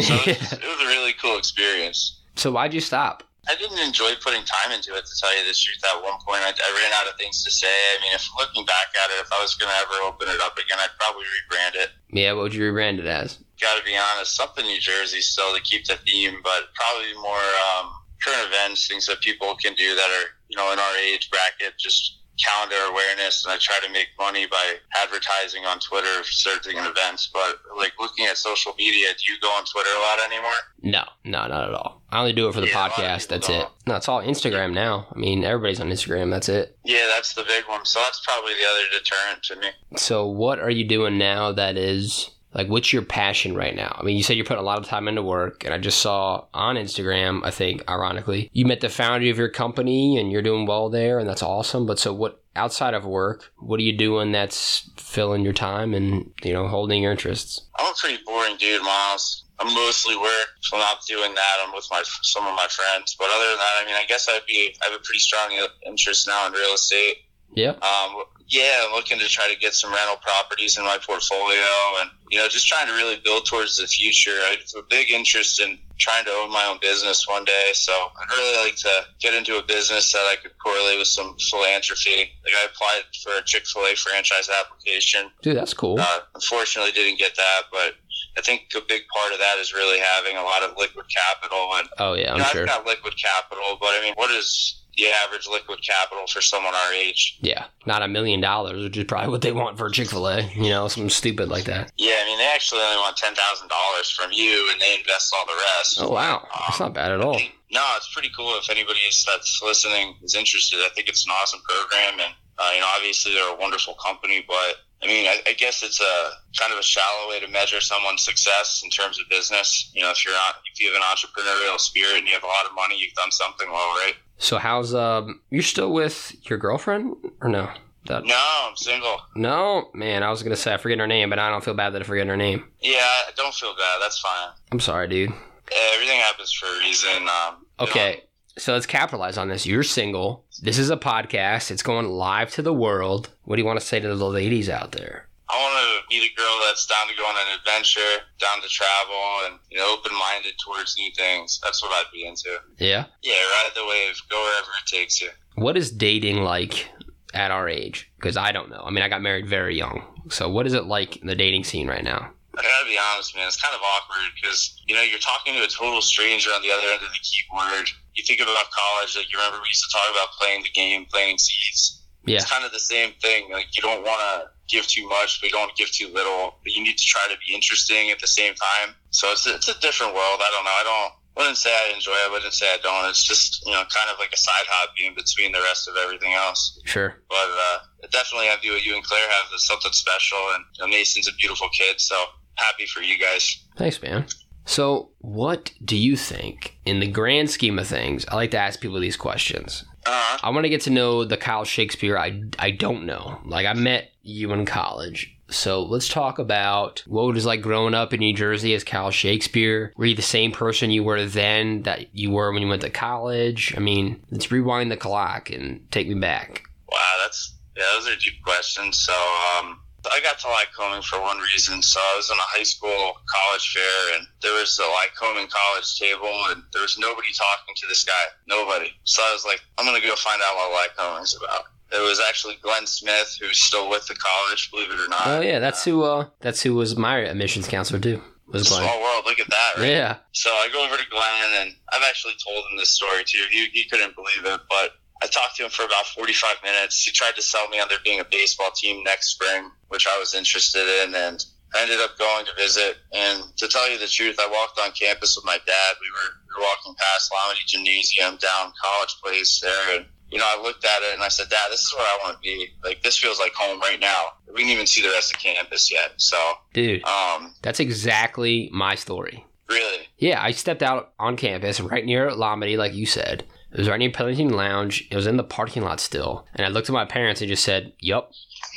So 0.00 0.14
it, 0.14 0.38
was, 0.38 0.52
it 0.52 0.62
was 0.62 0.80
a 0.82 0.86
really 0.86 1.12
cool 1.20 1.38
experience. 1.38 2.20
So 2.36 2.50
why'd 2.52 2.74
you 2.74 2.80
stop? 2.80 3.24
I 3.48 3.56
didn't 3.56 3.78
enjoy 3.78 4.12
putting 4.20 4.44
time 4.44 4.72
into 4.72 4.94
it, 4.94 5.06
to 5.06 5.14
tell 5.16 5.32
you 5.32 5.44
the 5.48 5.56
truth. 5.56 5.80
At 5.80 6.02
one 6.02 6.20
point, 6.26 6.44
I, 6.44 6.52
I 6.52 6.70
ran 6.76 6.92
out 6.92 7.08
of 7.08 7.18
things 7.18 7.42
to 7.44 7.50
say. 7.50 7.68
I 7.68 8.00
mean, 8.02 8.12
if 8.12 8.28
looking 8.38 8.64
back 8.66 8.92
at 9.04 9.10
it, 9.16 9.20
if 9.24 9.32
I 9.32 9.40
was 9.40 9.54
going 9.54 9.72
to 9.72 9.78
ever 9.80 10.04
open 10.04 10.28
it 10.28 10.40
up 10.40 10.58
again, 10.58 10.78
I'd 10.78 10.92
probably 10.98 11.24
rebrand 11.24 11.80
it. 11.80 11.90
Yeah, 12.12 12.32
what 12.34 12.42
would 12.44 12.54
you 12.54 12.70
rebrand 12.70 12.98
it 12.98 13.06
as? 13.06 13.38
Got 13.60 13.78
to 13.78 13.84
be 13.84 13.96
honest, 13.96 14.36
something 14.36 14.64
New 14.64 14.80
Jersey 14.80 15.20
still 15.20 15.54
to 15.54 15.60
keep 15.62 15.86
the 15.86 15.96
theme, 15.96 16.40
but 16.44 16.72
probably 16.74 17.12
more 17.20 17.44
um, 17.76 17.92
current 18.22 18.46
events, 18.46 18.88
things 18.88 19.06
that 19.06 19.20
people 19.20 19.56
can 19.56 19.74
do 19.74 19.94
that 19.94 20.10
are, 20.10 20.28
you 20.48 20.56
know, 20.56 20.72
in 20.72 20.78
our 20.78 20.96
age 20.96 21.30
bracket, 21.30 21.78
just 21.78 22.19
calendar 22.44 22.76
awareness 22.90 23.44
and 23.44 23.52
I 23.52 23.58
try 23.58 23.78
to 23.86 23.92
make 23.92 24.08
money 24.18 24.46
by 24.46 24.74
advertising 25.02 25.64
on 25.66 25.78
Twitter 25.78 26.22
for 26.22 26.32
certain 26.32 26.76
events. 26.78 27.28
But 27.32 27.60
like 27.76 27.92
looking 28.00 28.26
at 28.26 28.36
social 28.38 28.74
media, 28.78 29.08
do 29.16 29.32
you 29.32 29.38
go 29.40 29.48
on 29.48 29.64
Twitter 29.64 29.90
a 29.96 30.00
lot 30.00 30.18
anymore? 30.26 30.50
No, 30.82 31.04
no, 31.24 31.46
not 31.48 31.68
at 31.68 31.74
all. 31.74 32.02
I 32.10 32.18
only 32.20 32.32
do 32.32 32.48
it 32.48 32.54
for 32.54 32.60
the 32.60 32.66
Yeah, 32.68 32.74
a 32.74 32.78
lot 32.78 32.90
of 32.90 32.96
podcast. 32.96 33.28
That's 33.28 33.46
don't. 33.48 33.60
it. 33.62 33.68
No, 33.86 33.96
it's 33.96 34.08
all 34.08 34.22
Instagram 34.22 34.72
now. 34.74 35.06
I 35.14 35.18
mean, 35.18 35.44
everybody's 35.44 35.80
on 35.80 35.90
Instagram. 35.90 36.30
That's 36.30 36.48
it. 36.48 36.76
Yeah, 36.84 37.06
that's 37.14 37.34
the 37.34 37.44
big 37.44 37.64
one. 37.68 37.84
So 37.84 38.00
that's 38.00 38.20
probably 38.26 38.54
the 38.54 38.66
other 38.68 38.98
deterrent 38.98 39.42
to 39.44 39.56
me. 39.56 39.98
So, 39.98 40.26
what 40.26 40.58
are 40.58 40.70
you 40.70 40.84
doing 40.84 41.18
now 41.18 41.52
that 41.52 41.76
is 41.76 42.30
like, 42.54 42.68
what's 42.68 42.92
your 42.92 43.02
passion 43.02 43.54
right 43.54 43.74
now? 43.74 43.96
I 43.98 44.04
mean, 44.04 44.16
you 44.16 44.22
said 44.22 44.36
you're 44.36 44.46
putting 44.46 44.62
a 44.62 44.66
lot 44.66 44.78
of 44.78 44.86
time 44.86 45.08
into 45.08 45.22
work, 45.22 45.64
and 45.64 45.72
I 45.72 45.78
just 45.78 45.98
saw 45.98 46.46
on 46.52 46.76
Instagram, 46.76 47.40
I 47.44 47.50
think, 47.50 47.88
ironically, 47.88 48.50
you 48.52 48.64
met 48.64 48.80
the 48.80 48.88
founder 48.88 49.30
of 49.30 49.38
your 49.38 49.48
company 49.48 50.18
and 50.18 50.32
you're 50.32 50.42
doing 50.42 50.66
well 50.66 50.90
there, 50.90 51.18
and 51.18 51.28
that's 51.28 51.42
awesome. 51.42 51.86
But 51.86 51.98
so, 51.98 52.12
what 52.12 52.42
outside 52.56 52.94
of 52.94 53.04
work, 53.04 53.52
what 53.58 53.78
are 53.78 53.84
you 53.84 53.96
doing 53.96 54.32
that's 54.32 54.90
filling 54.96 55.44
your 55.44 55.52
time 55.52 55.94
and, 55.94 56.32
you 56.42 56.52
know, 56.52 56.66
holding 56.66 57.02
your 57.02 57.12
interests? 57.12 57.62
I'm 57.78 57.86
a 57.86 57.94
pretty 57.96 58.22
boring 58.26 58.56
dude, 58.56 58.82
Miles. 58.82 59.44
I'm 59.60 59.72
mostly 59.74 60.16
work. 60.16 60.48
So 60.62 60.76
I'm 60.76 60.80
not 60.80 61.04
doing 61.06 61.34
that. 61.34 61.56
I'm 61.62 61.74
with 61.74 61.86
my 61.90 62.02
some 62.22 62.46
of 62.46 62.54
my 62.54 62.66
friends. 62.70 63.14
But 63.18 63.28
other 63.30 63.46
than 63.50 63.58
that, 63.58 63.82
I 63.82 63.84
mean, 63.84 63.94
I 63.94 64.06
guess 64.08 64.26
I'd 64.28 64.46
be 64.46 64.74
I 64.82 64.90
have 64.90 64.98
a 64.98 65.04
pretty 65.04 65.18
strong 65.18 65.50
interest 65.86 66.26
now 66.26 66.46
in 66.46 66.54
real 66.54 66.74
estate. 66.74 67.18
Yeah. 67.54 67.70
Um, 67.70 68.24
yeah, 68.48 68.82
I'm 68.84 68.92
looking 68.92 69.18
to 69.20 69.28
try 69.28 69.48
to 69.52 69.56
get 69.58 69.74
some 69.74 69.92
rental 69.92 70.16
properties 70.16 70.76
in 70.76 70.84
my 70.84 70.98
portfolio, 71.06 71.62
and 72.00 72.10
you 72.30 72.38
know, 72.38 72.48
just 72.48 72.66
trying 72.66 72.86
to 72.88 72.92
really 72.94 73.20
build 73.24 73.46
towards 73.46 73.76
the 73.76 73.86
future. 73.86 74.32
I 74.42 74.56
have 74.74 74.82
a 74.84 74.86
big 74.88 75.10
interest 75.10 75.60
in 75.60 75.78
trying 76.00 76.24
to 76.24 76.30
own 76.32 76.50
my 76.50 76.64
own 76.64 76.78
business 76.80 77.28
one 77.28 77.44
day. 77.44 77.70
So 77.74 77.92
I'd 77.92 78.36
really 78.36 78.64
like 78.64 78.74
to 78.76 78.90
get 79.20 79.34
into 79.34 79.58
a 79.58 79.62
business 79.62 80.12
that 80.12 80.26
I 80.30 80.34
could 80.42 80.52
correlate 80.58 80.98
with 80.98 81.06
some 81.08 81.36
philanthropy. 81.50 82.16
Like 82.42 82.54
I 82.60 82.66
applied 82.72 83.02
for 83.22 83.38
a 83.38 83.44
Chick 83.44 83.66
Fil 83.66 83.82
A 83.84 83.94
franchise 83.94 84.48
application. 84.48 85.30
Dude, 85.42 85.56
that's 85.56 85.74
cool. 85.74 86.00
Uh, 86.00 86.20
unfortunately, 86.34 86.90
didn't 86.92 87.18
get 87.18 87.36
that, 87.36 87.62
but 87.70 87.94
I 88.36 88.40
think 88.40 88.62
a 88.76 88.80
big 88.88 89.02
part 89.14 89.32
of 89.32 89.38
that 89.38 89.58
is 89.60 89.72
really 89.74 89.98
having 90.00 90.36
a 90.36 90.42
lot 90.42 90.62
of 90.64 90.74
liquid 90.76 91.06
capital. 91.08 91.70
And 91.74 91.88
Oh, 91.98 92.14
yeah, 92.14 92.22
you 92.22 92.30
I'm 92.32 92.38
know, 92.38 92.44
sure. 92.46 92.62
I've 92.62 92.68
got 92.68 92.86
liquid 92.86 93.14
capital, 93.16 93.76
but 93.80 93.90
I 93.90 94.00
mean, 94.02 94.14
what 94.16 94.30
is 94.32 94.79
the 94.96 95.06
average 95.24 95.46
liquid 95.50 95.80
capital 95.86 96.26
for 96.26 96.40
someone 96.40 96.74
our 96.74 96.92
age? 96.92 97.38
Yeah, 97.40 97.66
not 97.86 98.02
a 98.02 98.08
million 98.08 98.40
dollars, 98.40 98.82
which 98.82 98.96
is 98.96 99.04
probably 99.04 99.30
what 99.30 99.42
they 99.42 99.52
want 99.52 99.78
for 99.78 99.88
Chick 99.90 100.08
fil 100.10 100.26
A, 100.28 100.42
you 100.54 100.70
know, 100.70 100.88
something 100.88 101.10
stupid 101.10 101.48
like 101.48 101.64
that. 101.64 101.92
Yeah, 101.96 102.16
I 102.22 102.26
mean, 102.26 102.38
they 102.38 102.46
actually 102.54 102.80
only 102.82 102.96
want 102.96 103.16
ten 103.16 103.34
thousand 103.34 103.68
dollars 103.68 104.10
from 104.10 104.30
you, 104.32 104.68
and 104.72 104.80
they 104.80 104.96
invest 104.98 105.34
all 105.36 105.46
the 105.46 105.60
rest. 105.78 105.98
Oh, 106.02 106.10
wow. 106.10 106.46
That's 106.66 106.80
not 106.80 106.94
bad 106.94 107.12
at 107.12 107.20
all. 107.20 107.38
No, 107.72 107.84
it's 107.96 108.12
pretty 108.12 108.30
cool. 108.36 108.56
If 108.58 108.68
anybody 108.70 108.98
is- 109.08 109.24
that's 109.24 109.60
listening 109.62 110.16
is 110.22 110.34
interested, 110.34 110.78
I 110.80 110.88
think 110.94 111.08
it's 111.08 111.24
an 111.26 111.32
awesome 111.40 111.60
program, 111.68 112.20
and 112.20 112.34
uh, 112.58 112.70
you 112.74 112.80
know, 112.80 112.88
obviously 112.96 113.32
they're 113.32 113.54
a 113.54 113.56
wonderful 113.56 113.94
company. 113.94 114.44
But 114.46 114.76
I 115.02 115.06
mean, 115.06 115.26
I, 115.26 115.40
I 115.46 115.52
guess 115.54 115.82
it's 115.82 116.00
a 116.00 116.30
kind 116.58 116.72
of 116.72 116.78
a 116.78 116.82
shallow 116.82 117.30
way 117.30 117.40
to 117.40 117.48
measure 117.48 117.80
someone's 117.80 118.22
success 118.24 118.82
in 118.84 118.90
terms 118.90 119.18
of 119.18 119.28
business. 119.30 119.90
You 119.94 120.02
know, 120.02 120.10
if 120.10 120.24
you're 120.26 120.34
not, 120.34 120.56
if 120.70 120.78
you 120.80 120.92
have 120.92 120.96
an 120.96 121.06
entrepreneurial 121.06 121.78
spirit 121.80 122.18
and 122.18 122.26
you 122.28 122.34
have 122.34 122.42
a 122.44 122.46
lot 122.48 122.66
of 122.66 122.74
money, 122.74 122.96
you've 122.98 123.14
done 123.14 123.30
something 123.30 123.70
well, 123.70 123.88
right? 124.02 124.14
So, 124.42 124.58
how's, 124.58 124.94
um, 124.94 125.40
you're 125.50 125.62
still 125.62 125.92
with 125.92 126.34
your 126.48 126.58
girlfriend 126.58 127.14
or 127.40 127.48
no? 127.48 127.70
That, 128.06 128.24
No, 128.24 128.66
I'm 128.68 128.76
single. 128.76 129.20
no, 129.36 129.90
man, 129.92 130.22
I 130.22 130.30
was 130.30 130.42
going 130.42 130.56
to 130.56 130.60
say 130.60 130.72
I 130.72 130.78
forget 130.78 130.98
her 130.98 131.06
name, 131.06 131.28
but 131.28 131.38
I 131.38 131.50
don't 131.50 131.62
feel 131.62 131.74
bad 131.74 131.90
that 131.90 132.00
I 132.00 132.04
forget 132.04 132.26
her 132.26 132.36
name. 132.36 132.64
Yeah, 132.80 132.96
I 132.98 133.30
don't 133.36 133.54
feel 133.54 133.74
bad. 133.76 133.98
That's 134.00 134.18
fine. 134.18 134.48
I'm 134.72 134.80
sorry, 134.80 135.06
dude. 135.08 135.30
Yeah, 135.30 135.76
everything 135.94 136.18
happens 136.18 136.50
for 136.50 136.64
a 136.66 136.78
reason. 136.78 137.10
Um, 137.10 137.18
you 137.20 137.26
know, 137.28 137.90
Okay, 137.90 138.24
so 138.56 138.72
let's 138.72 138.86
capitalize 138.86 139.36
on 139.36 139.48
this. 139.48 139.66
You're 139.66 139.82
single. 139.82 140.46
This 140.62 140.78
is 140.78 140.88
a 140.90 140.96
podcast. 140.96 141.70
It's 141.70 141.82
going 141.82 142.08
live 142.08 142.50
to 142.52 142.62
the 142.62 142.72
world. 142.74 143.28
What 143.44 143.56
do 143.56 143.62
you 143.62 143.66
want 143.66 143.78
to 143.78 143.86
say 143.86 144.00
to 144.00 144.14
the 144.16 144.26
ladies 144.28 144.70
out 144.70 144.92
there? 144.92 145.28
I 145.50 145.56
want 145.58 145.74
to 145.74 146.14
meet 146.14 146.30
a 146.30 146.34
girl 146.36 146.60
that's 146.64 146.86
down 146.86 147.08
to 147.08 147.14
go 147.16 147.24
on 147.24 147.34
an 147.34 147.58
adventure, 147.58 148.22
down 148.38 148.62
to 148.62 148.68
travel, 148.68 149.46
and 149.46 149.58
you 149.70 149.78
know, 149.78 149.92
open-minded 149.92 150.54
towards 150.64 150.96
new 150.96 151.10
things. 151.16 151.58
That's 151.62 151.82
what 151.82 151.90
I'd 151.92 152.10
be 152.12 152.26
into. 152.26 152.50
Yeah. 152.78 153.06
Yeah, 153.22 153.34
ride 153.34 153.70
the 153.74 153.84
wave, 153.86 154.14
go 154.30 154.40
wherever 154.40 154.70
it 154.82 154.86
takes 154.86 155.20
you. 155.20 155.30
What 155.56 155.76
is 155.76 155.90
dating 155.90 156.42
like 156.42 156.88
at 157.34 157.50
our 157.50 157.68
age? 157.68 158.10
Because 158.16 158.36
I 158.36 158.52
don't 158.52 158.70
know. 158.70 158.82
I 158.84 158.90
mean, 158.90 159.02
I 159.02 159.08
got 159.08 159.22
married 159.22 159.48
very 159.48 159.76
young. 159.76 160.04
So, 160.30 160.48
what 160.48 160.66
is 160.66 160.74
it 160.74 160.84
like 160.84 161.16
in 161.16 161.26
the 161.26 161.34
dating 161.34 161.64
scene 161.64 161.88
right 161.88 162.04
now? 162.04 162.30
I 162.58 162.62
gotta 162.62 162.86
be 162.86 162.98
honest, 162.98 163.34
man. 163.36 163.46
It's 163.46 163.60
kind 163.60 163.74
of 163.74 163.80
awkward 163.80 164.30
because 164.34 164.82
you 164.86 164.94
know 164.94 165.02
you're 165.02 165.22
talking 165.22 165.54
to 165.54 165.62
a 165.62 165.68
total 165.68 166.02
stranger 166.02 166.50
on 166.50 166.62
the 166.62 166.70
other 166.70 166.86
end 166.88 167.02
of 167.02 167.08
the 167.08 167.22
keyboard. 167.22 167.88
You 168.14 168.24
think 168.24 168.40
about 168.40 168.70
college, 168.70 169.16
like 169.16 169.32
you 169.32 169.38
remember 169.38 169.62
we 169.62 169.70
used 169.70 169.86
to 169.88 169.92
talk 169.96 170.10
about 170.10 170.34
playing 170.34 170.62
the 170.62 170.70
game, 170.70 171.06
planting 171.06 171.38
seeds. 171.38 171.99
Yeah. 172.30 172.36
It's 172.38 172.50
kind 172.50 172.64
of 172.64 172.72
the 172.72 172.78
same 172.78 173.12
thing. 173.20 173.50
Like 173.50 173.74
you 173.74 173.82
don't 173.82 174.02
want 174.04 174.20
to 174.20 174.50
give 174.68 174.86
too 174.86 175.08
much, 175.08 175.40
but 175.40 175.46
you 175.48 175.52
don't 175.52 175.62
want 175.62 175.74
to 175.74 175.82
give 175.82 175.92
too 175.92 176.08
little. 176.14 176.54
But 176.62 176.72
you 176.72 176.82
need 176.82 176.96
to 176.96 177.04
try 177.04 177.26
to 177.28 177.36
be 177.44 177.54
interesting 177.54 178.10
at 178.10 178.20
the 178.20 178.28
same 178.28 178.54
time. 178.54 178.94
So 179.10 179.32
it's 179.32 179.46
a, 179.46 179.54
it's 179.56 179.68
a 179.68 179.78
different 179.80 180.14
world. 180.14 180.38
I 180.38 180.50
don't 180.54 180.64
know. 180.64 180.70
I 180.70 180.84
don't. 180.84 181.12
Wouldn't 181.36 181.56
say 181.56 181.70
I 181.70 181.94
enjoy 181.94 182.12
it. 182.12 182.28
I 182.28 182.32
wouldn't 182.32 182.52
say 182.52 182.66
I 182.66 182.78
don't. 182.82 183.08
It's 183.08 183.24
just 183.24 183.64
you 183.66 183.72
know 183.72 183.82
kind 183.90 184.10
of 184.12 184.18
like 184.18 184.32
a 184.32 184.36
side 184.36 184.66
hobby 184.68 185.06
in 185.06 185.14
between 185.14 185.52
the 185.52 185.60
rest 185.60 185.88
of 185.88 185.94
everything 185.96 186.34
else. 186.34 186.80
Sure. 186.84 187.16
But 187.28 187.48
uh, 187.50 187.78
definitely, 188.10 188.48
I 188.48 188.56
view 188.60 188.72
what 188.72 188.84
you 188.84 188.94
and 188.94 189.04
Claire 189.04 189.28
have 189.30 189.46
as 189.54 189.64
something 189.66 189.92
special. 189.92 190.38
And 190.54 190.64
you 190.76 190.84
know, 190.84 190.90
Mason's 190.90 191.28
a 191.28 191.34
beautiful 191.34 191.68
kid, 191.70 192.00
so 192.00 192.16
happy 192.54 192.86
for 192.86 193.00
you 193.00 193.18
guys. 193.18 193.58
Thanks, 193.76 194.02
man. 194.02 194.26
So, 194.66 195.10
what 195.18 195.72
do 195.84 195.96
you 195.96 196.16
think, 196.16 196.78
in 196.84 197.00
the 197.00 197.06
grand 197.06 197.50
scheme 197.50 197.78
of 197.78 197.88
things? 197.88 198.24
I 198.28 198.36
like 198.36 198.50
to 198.52 198.58
ask 198.58 198.80
people 198.80 199.00
these 199.00 199.16
questions. 199.16 199.84
Uh, 200.06 200.38
I 200.42 200.50
want 200.50 200.64
to 200.64 200.70
get 200.70 200.82
to 200.82 200.90
know 200.90 201.24
the 201.24 201.36
Kyle 201.36 201.64
Shakespeare 201.64 202.16
I, 202.16 202.42
I 202.58 202.70
don't 202.70 203.04
know. 203.06 203.38
Like, 203.44 203.66
I 203.66 203.74
met 203.74 204.10
you 204.22 204.52
in 204.52 204.64
college. 204.66 205.36
So, 205.50 205.82
let's 205.82 206.08
talk 206.08 206.38
about 206.38 207.02
what 207.06 207.28
it 207.28 207.34
was 207.34 207.44
like 207.44 207.60
growing 207.60 207.92
up 207.94 208.14
in 208.14 208.20
New 208.20 208.32
Jersey 208.34 208.72
as 208.74 208.84
Kyle 208.84 209.10
Shakespeare. 209.10 209.92
Were 209.96 210.06
you 210.06 210.14
the 210.14 210.22
same 210.22 210.52
person 210.52 210.90
you 210.90 211.02
were 211.02 211.26
then 211.26 211.82
that 211.82 212.14
you 212.14 212.30
were 212.30 212.52
when 212.52 212.62
you 212.62 212.68
went 212.68 212.82
to 212.82 212.90
college? 212.90 213.74
I 213.76 213.80
mean, 213.80 214.22
let's 214.30 214.50
rewind 214.52 214.90
the 214.90 214.96
clock 214.96 215.50
and 215.50 215.90
take 215.90 216.08
me 216.08 216.14
back. 216.14 216.62
wow, 216.90 216.98
that's 217.22 217.56
yeah, 217.76 217.84
those 217.94 218.08
are 218.08 218.16
deep 218.16 218.42
questions. 218.44 218.98
So 218.98 219.12
um, 219.58 219.80
I 220.06 220.20
got 220.20 220.38
to 220.40 220.46
Lycoming 220.48 221.04
for 221.04 221.20
one 221.20 221.38
reason. 221.38 221.82
So 221.82 222.00
I 222.00 222.14
was 222.16 222.30
in 222.30 222.36
a 222.36 222.48
high 222.56 222.62
school 222.62 223.12
college 223.28 223.72
fair, 223.72 224.16
and 224.16 224.26
there 224.42 224.54
was 224.54 224.78
a 224.78 224.88
Lycoming 224.88 225.48
college 225.50 225.98
table, 225.98 226.32
and 226.48 226.62
there 226.72 226.82
was 226.82 226.98
nobody 226.98 227.28
talking 227.36 227.74
to 227.76 227.86
this 227.88 228.04
guy. 228.04 228.24
Nobody. 228.48 228.92
So 229.04 229.22
I 229.22 229.32
was 229.32 229.44
like, 229.44 229.60
I'm 229.78 229.84
gonna 229.84 230.00
go 230.00 230.16
find 230.16 230.40
out 230.42 230.56
what 230.56 230.90
Lycoming's 230.96 231.36
about. 231.36 231.64
It 231.92 232.00
was 232.00 232.20
actually 232.28 232.56
Glenn 232.62 232.86
Smith, 232.86 233.36
who's 233.40 233.58
still 233.58 233.90
with 233.90 234.06
the 234.06 234.14
college, 234.14 234.70
believe 234.70 234.90
it 234.90 235.00
or 235.00 235.08
not. 235.08 235.26
Oh 235.26 235.40
yeah, 235.40 235.58
that's 235.58 235.84
who. 235.84 236.02
Uh, 236.02 236.26
that's 236.40 236.62
who 236.62 236.74
was 236.74 236.96
my 236.96 237.18
admissions 237.18 237.66
counselor 237.66 238.00
too. 238.00 238.22
Was 238.46 238.68
Glenn? 238.68 238.82
Small 238.82 239.00
world. 239.02 239.24
Look 239.26 239.38
at 239.40 239.50
that, 239.50 239.72
right? 239.76 239.88
Yeah. 239.88 240.16
So 240.32 240.50
I 240.50 240.68
go 240.72 240.84
over 240.84 240.96
to 240.96 241.10
Glenn, 241.10 241.62
and 241.62 241.74
I've 241.92 242.02
actually 242.08 242.34
told 242.44 242.64
him 242.70 242.78
this 242.78 242.90
story 242.90 243.22
too. 243.24 243.44
He, 243.50 243.66
he 243.72 243.84
couldn't 243.88 244.14
believe 244.14 244.44
it, 244.44 244.60
but 244.68 244.92
I 245.22 245.26
talked 245.26 245.56
to 245.56 245.64
him 245.64 245.70
for 245.70 245.84
about 245.84 246.06
45 246.06 246.56
minutes. 246.62 247.02
He 247.04 247.12
tried 247.12 247.36
to 247.36 247.42
sell 247.42 247.68
me 247.68 247.80
on 247.80 247.88
there 247.88 247.98
being 248.04 248.20
a 248.20 248.24
baseball 248.24 248.70
team 248.74 249.04
next 249.04 249.32
spring, 249.32 249.70
which 249.88 250.06
I 250.06 250.18
was 250.18 250.34
interested 250.34 250.86
in, 251.02 251.14
and 251.14 251.44
I 251.74 251.82
ended 251.82 252.00
up 252.00 252.18
going 252.18 252.46
to 252.46 252.54
visit. 252.56 252.96
And 253.12 253.44
to 253.56 253.68
tell 253.68 253.90
you 253.90 253.98
the 253.98 254.06
truth, 254.06 254.36
I 254.40 254.48
walked 254.50 254.80
on 254.80 254.92
campus 254.92 255.36
with 255.36 255.44
my 255.44 255.58
dad. 255.66 255.96
We 256.00 256.10
were, 256.10 256.30
we 256.48 256.62
were 256.62 256.66
walking 256.66 256.94
past 256.98 257.30
Lamade 257.30 257.66
Gymnasium 257.66 258.36
down 258.36 258.72
College 258.82 259.14
Place 259.22 259.60
there, 259.60 259.96
and 259.96 260.06
you 260.30 260.38
know, 260.38 260.46
I 260.46 260.62
looked 260.62 260.84
at 260.84 261.02
it 261.02 261.14
and 261.14 261.22
I 261.22 261.28
said, 261.28 261.48
Dad, 261.48 261.70
this 261.70 261.80
is 261.80 261.92
where 261.94 262.04
I 262.04 262.18
want 262.22 262.36
to 262.36 262.40
be. 262.40 262.68
Like, 262.84 263.02
this 263.02 263.16
feels 263.16 263.40
like 263.40 263.52
home 263.52 263.80
right 263.80 263.98
now. 263.98 264.26
We 264.46 264.58
didn't 264.58 264.70
even 264.70 264.86
see 264.86 265.02
the 265.02 265.08
rest 265.08 265.34
of 265.34 265.40
campus 265.40 265.90
yet. 265.92 266.12
So, 266.18 266.36
Dude, 266.72 267.04
um, 267.04 267.54
that's 267.62 267.80
exactly 267.80 268.70
my 268.72 268.94
story. 268.94 269.44
really, 269.68 270.08
Yeah, 270.18 270.40
I 270.42 270.52
stepped 270.52 270.82
out 270.82 271.12
on 271.18 271.36
campus 271.36 271.80
right 271.80 272.04
near 272.04 272.30
Lamedy, 272.30 272.76
like 272.76 272.94
you 272.94 273.06
said. 273.06 273.44
It 273.72 273.78
was 273.78 273.88
right 273.88 273.98
near 273.98 274.10
Pellington 274.10 274.50
Lounge. 274.50 275.06
It 275.10 275.16
was 275.16 275.26
in 275.26 275.36
the 275.36 275.44
parking 275.44 275.82
lot 275.82 276.00
still. 276.00 276.46
And 276.54 276.66
I 276.66 276.70
looked 276.70 276.88
at 276.88 276.92
my 276.92 277.04
parents 277.04 277.40
and 277.40 277.48
just 277.48 277.64
said, 277.64 277.92
Yup, 278.00 278.32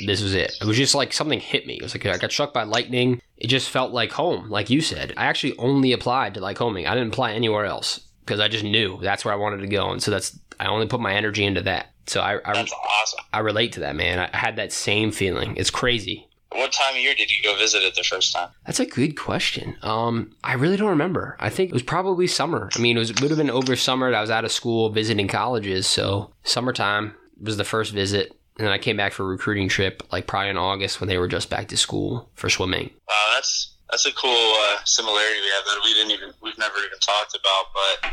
this 0.06 0.22
was 0.22 0.34
it. 0.34 0.56
It 0.60 0.66
was 0.66 0.76
just 0.76 0.94
like 0.94 1.12
something 1.12 1.40
hit 1.40 1.66
me. 1.66 1.74
It 1.74 1.82
was 1.82 1.94
like 1.94 2.06
I 2.06 2.16
got 2.16 2.32
struck 2.32 2.52
by 2.52 2.62
lightning. 2.62 3.20
It 3.36 3.48
just 3.48 3.70
felt 3.70 3.92
like 3.92 4.12
home, 4.12 4.50
like 4.50 4.70
you 4.70 4.80
said. 4.80 5.12
I 5.16 5.26
actually 5.26 5.56
only 5.58 5.92
applied 5.92 6.34
to 6.34 6.40
Lycoming. 6.40 6.86
I 6.86 6.94
didn't 6.94 7.12
apply 7.12 7.32
anywhere 7.32 7.64
else 7.64 8.00
because 8.24 8.40
I 8.40 8.48
just 8.48 8.64
knew 8.64 8.98
that's 9.02 9.24
where 9.24 9.34
I 9.34 9.38
wanted 9.38 9.60
to 9.60 9.66
go. 9.66 9.90
And 9.90 10.02
so 10.02 10.10
that's, 10.10 10.38
I 10.60 10.66
only 10.66 10.86
put 10.86 11.00
my 11.00 11.14
energy 11.14 11.44
into 11.44 11.62
that. 11.62 11.90
So 12.06 12.20
I, 12.20 12.36
I, 12.44 12.52
awesome. 12.52 13.20
I 13.32 13.40
relate 13.40 13.72
to 13.72 13.80
that, 13.80 13.96
man. 13.96 14.18
I 14.18 14.36
had 14.36 14.56
that 14.56 14.72
same 14.72 15.10
feeling. 15.10 15.56
It's 15.56 15.70
crazy. 15.70 16.28
What 16.54 16.72
time 16.72 16.94
of 16.94 17.00
year 17.00 17.14
did 17.14 17.30
you 17.30 17.42
go 17.42 17.56
visit 17.56 17.82
it 17.82 17.94
the 17.94 18.04
first 18.04 18.32
time? 18.32 18.48
That's 18.64 18.80
a 18.80 18.86
good 18.86 19.16
question. 19.16 19.76
Um, 19.82 20.32
I 20.44 20.54
really 20.54 20.76
don't 20.76 20.90
remember. 20.90 21.36
I 21.40 21.50
think 21.50 21.70
it 21.70 21.74
was 21.74 21.82
probably 21.82 22.26
summer. 22.26 22.70
I 22.76 22.78
mean, 22.78 22.96
it 22.96 23.00
was 23.00 23.10
it 23.10 23.20
would 23.20 23.30
have 23.30 23.38
been 23.38 23.50
over 23.50 23.74
summer. 23.74 24.14
I 24.14 24.20
was 24.20 24.30
out 24.30 24.44
of 24.44 24.52
school 24.52 24.90
visiting 24.90 25.26
colleges, 25.26 25.86
so 25.86 26.32
summertime 26.44 27.14
was 27.40 27.56
the 27.56 27.64
first 27.64 27.92
visit. 27.92 28.32
And 28.56 28.66
then 28.66 28.72
I 28.72 28.78
came 28.78 28.96
back 28.96 29.12
for 29.12 29.24
a 29.24 29.26
recruiting 29.26 29.68
trip, 29.68 30.04
like 30.12 30.28
probably 30.28 30.50
in 30.50 30.56
August 30.56 31.00
when 31.00 31.08
they 31.08 31.18
were 31.18 31.26
just 31.26 31.50
back 31.50 31.66
to 31.68 31.76
school 31.76 32.30
for 32.34 32.48
swimming. 32.48 32.90
Wow, 33.08 33.32
that's 33.34 33.73
that's 33.90 34.06
a 34.06 34.12
cool 34.12 34.30
uh, 34.32 34.84
similarity 34.84 35.40
we 35.40 35.50
have 35.54 35.64
that 35.64 35.80
we 35.84 35.94
didn't 35.94 36.12
even 36.12 36.30
we've 36.40 36.58
never 36.58 36.78
even 36.78 36.98
talked 37.04 37.36
about. 37.36 37.64
But 37.74 38.10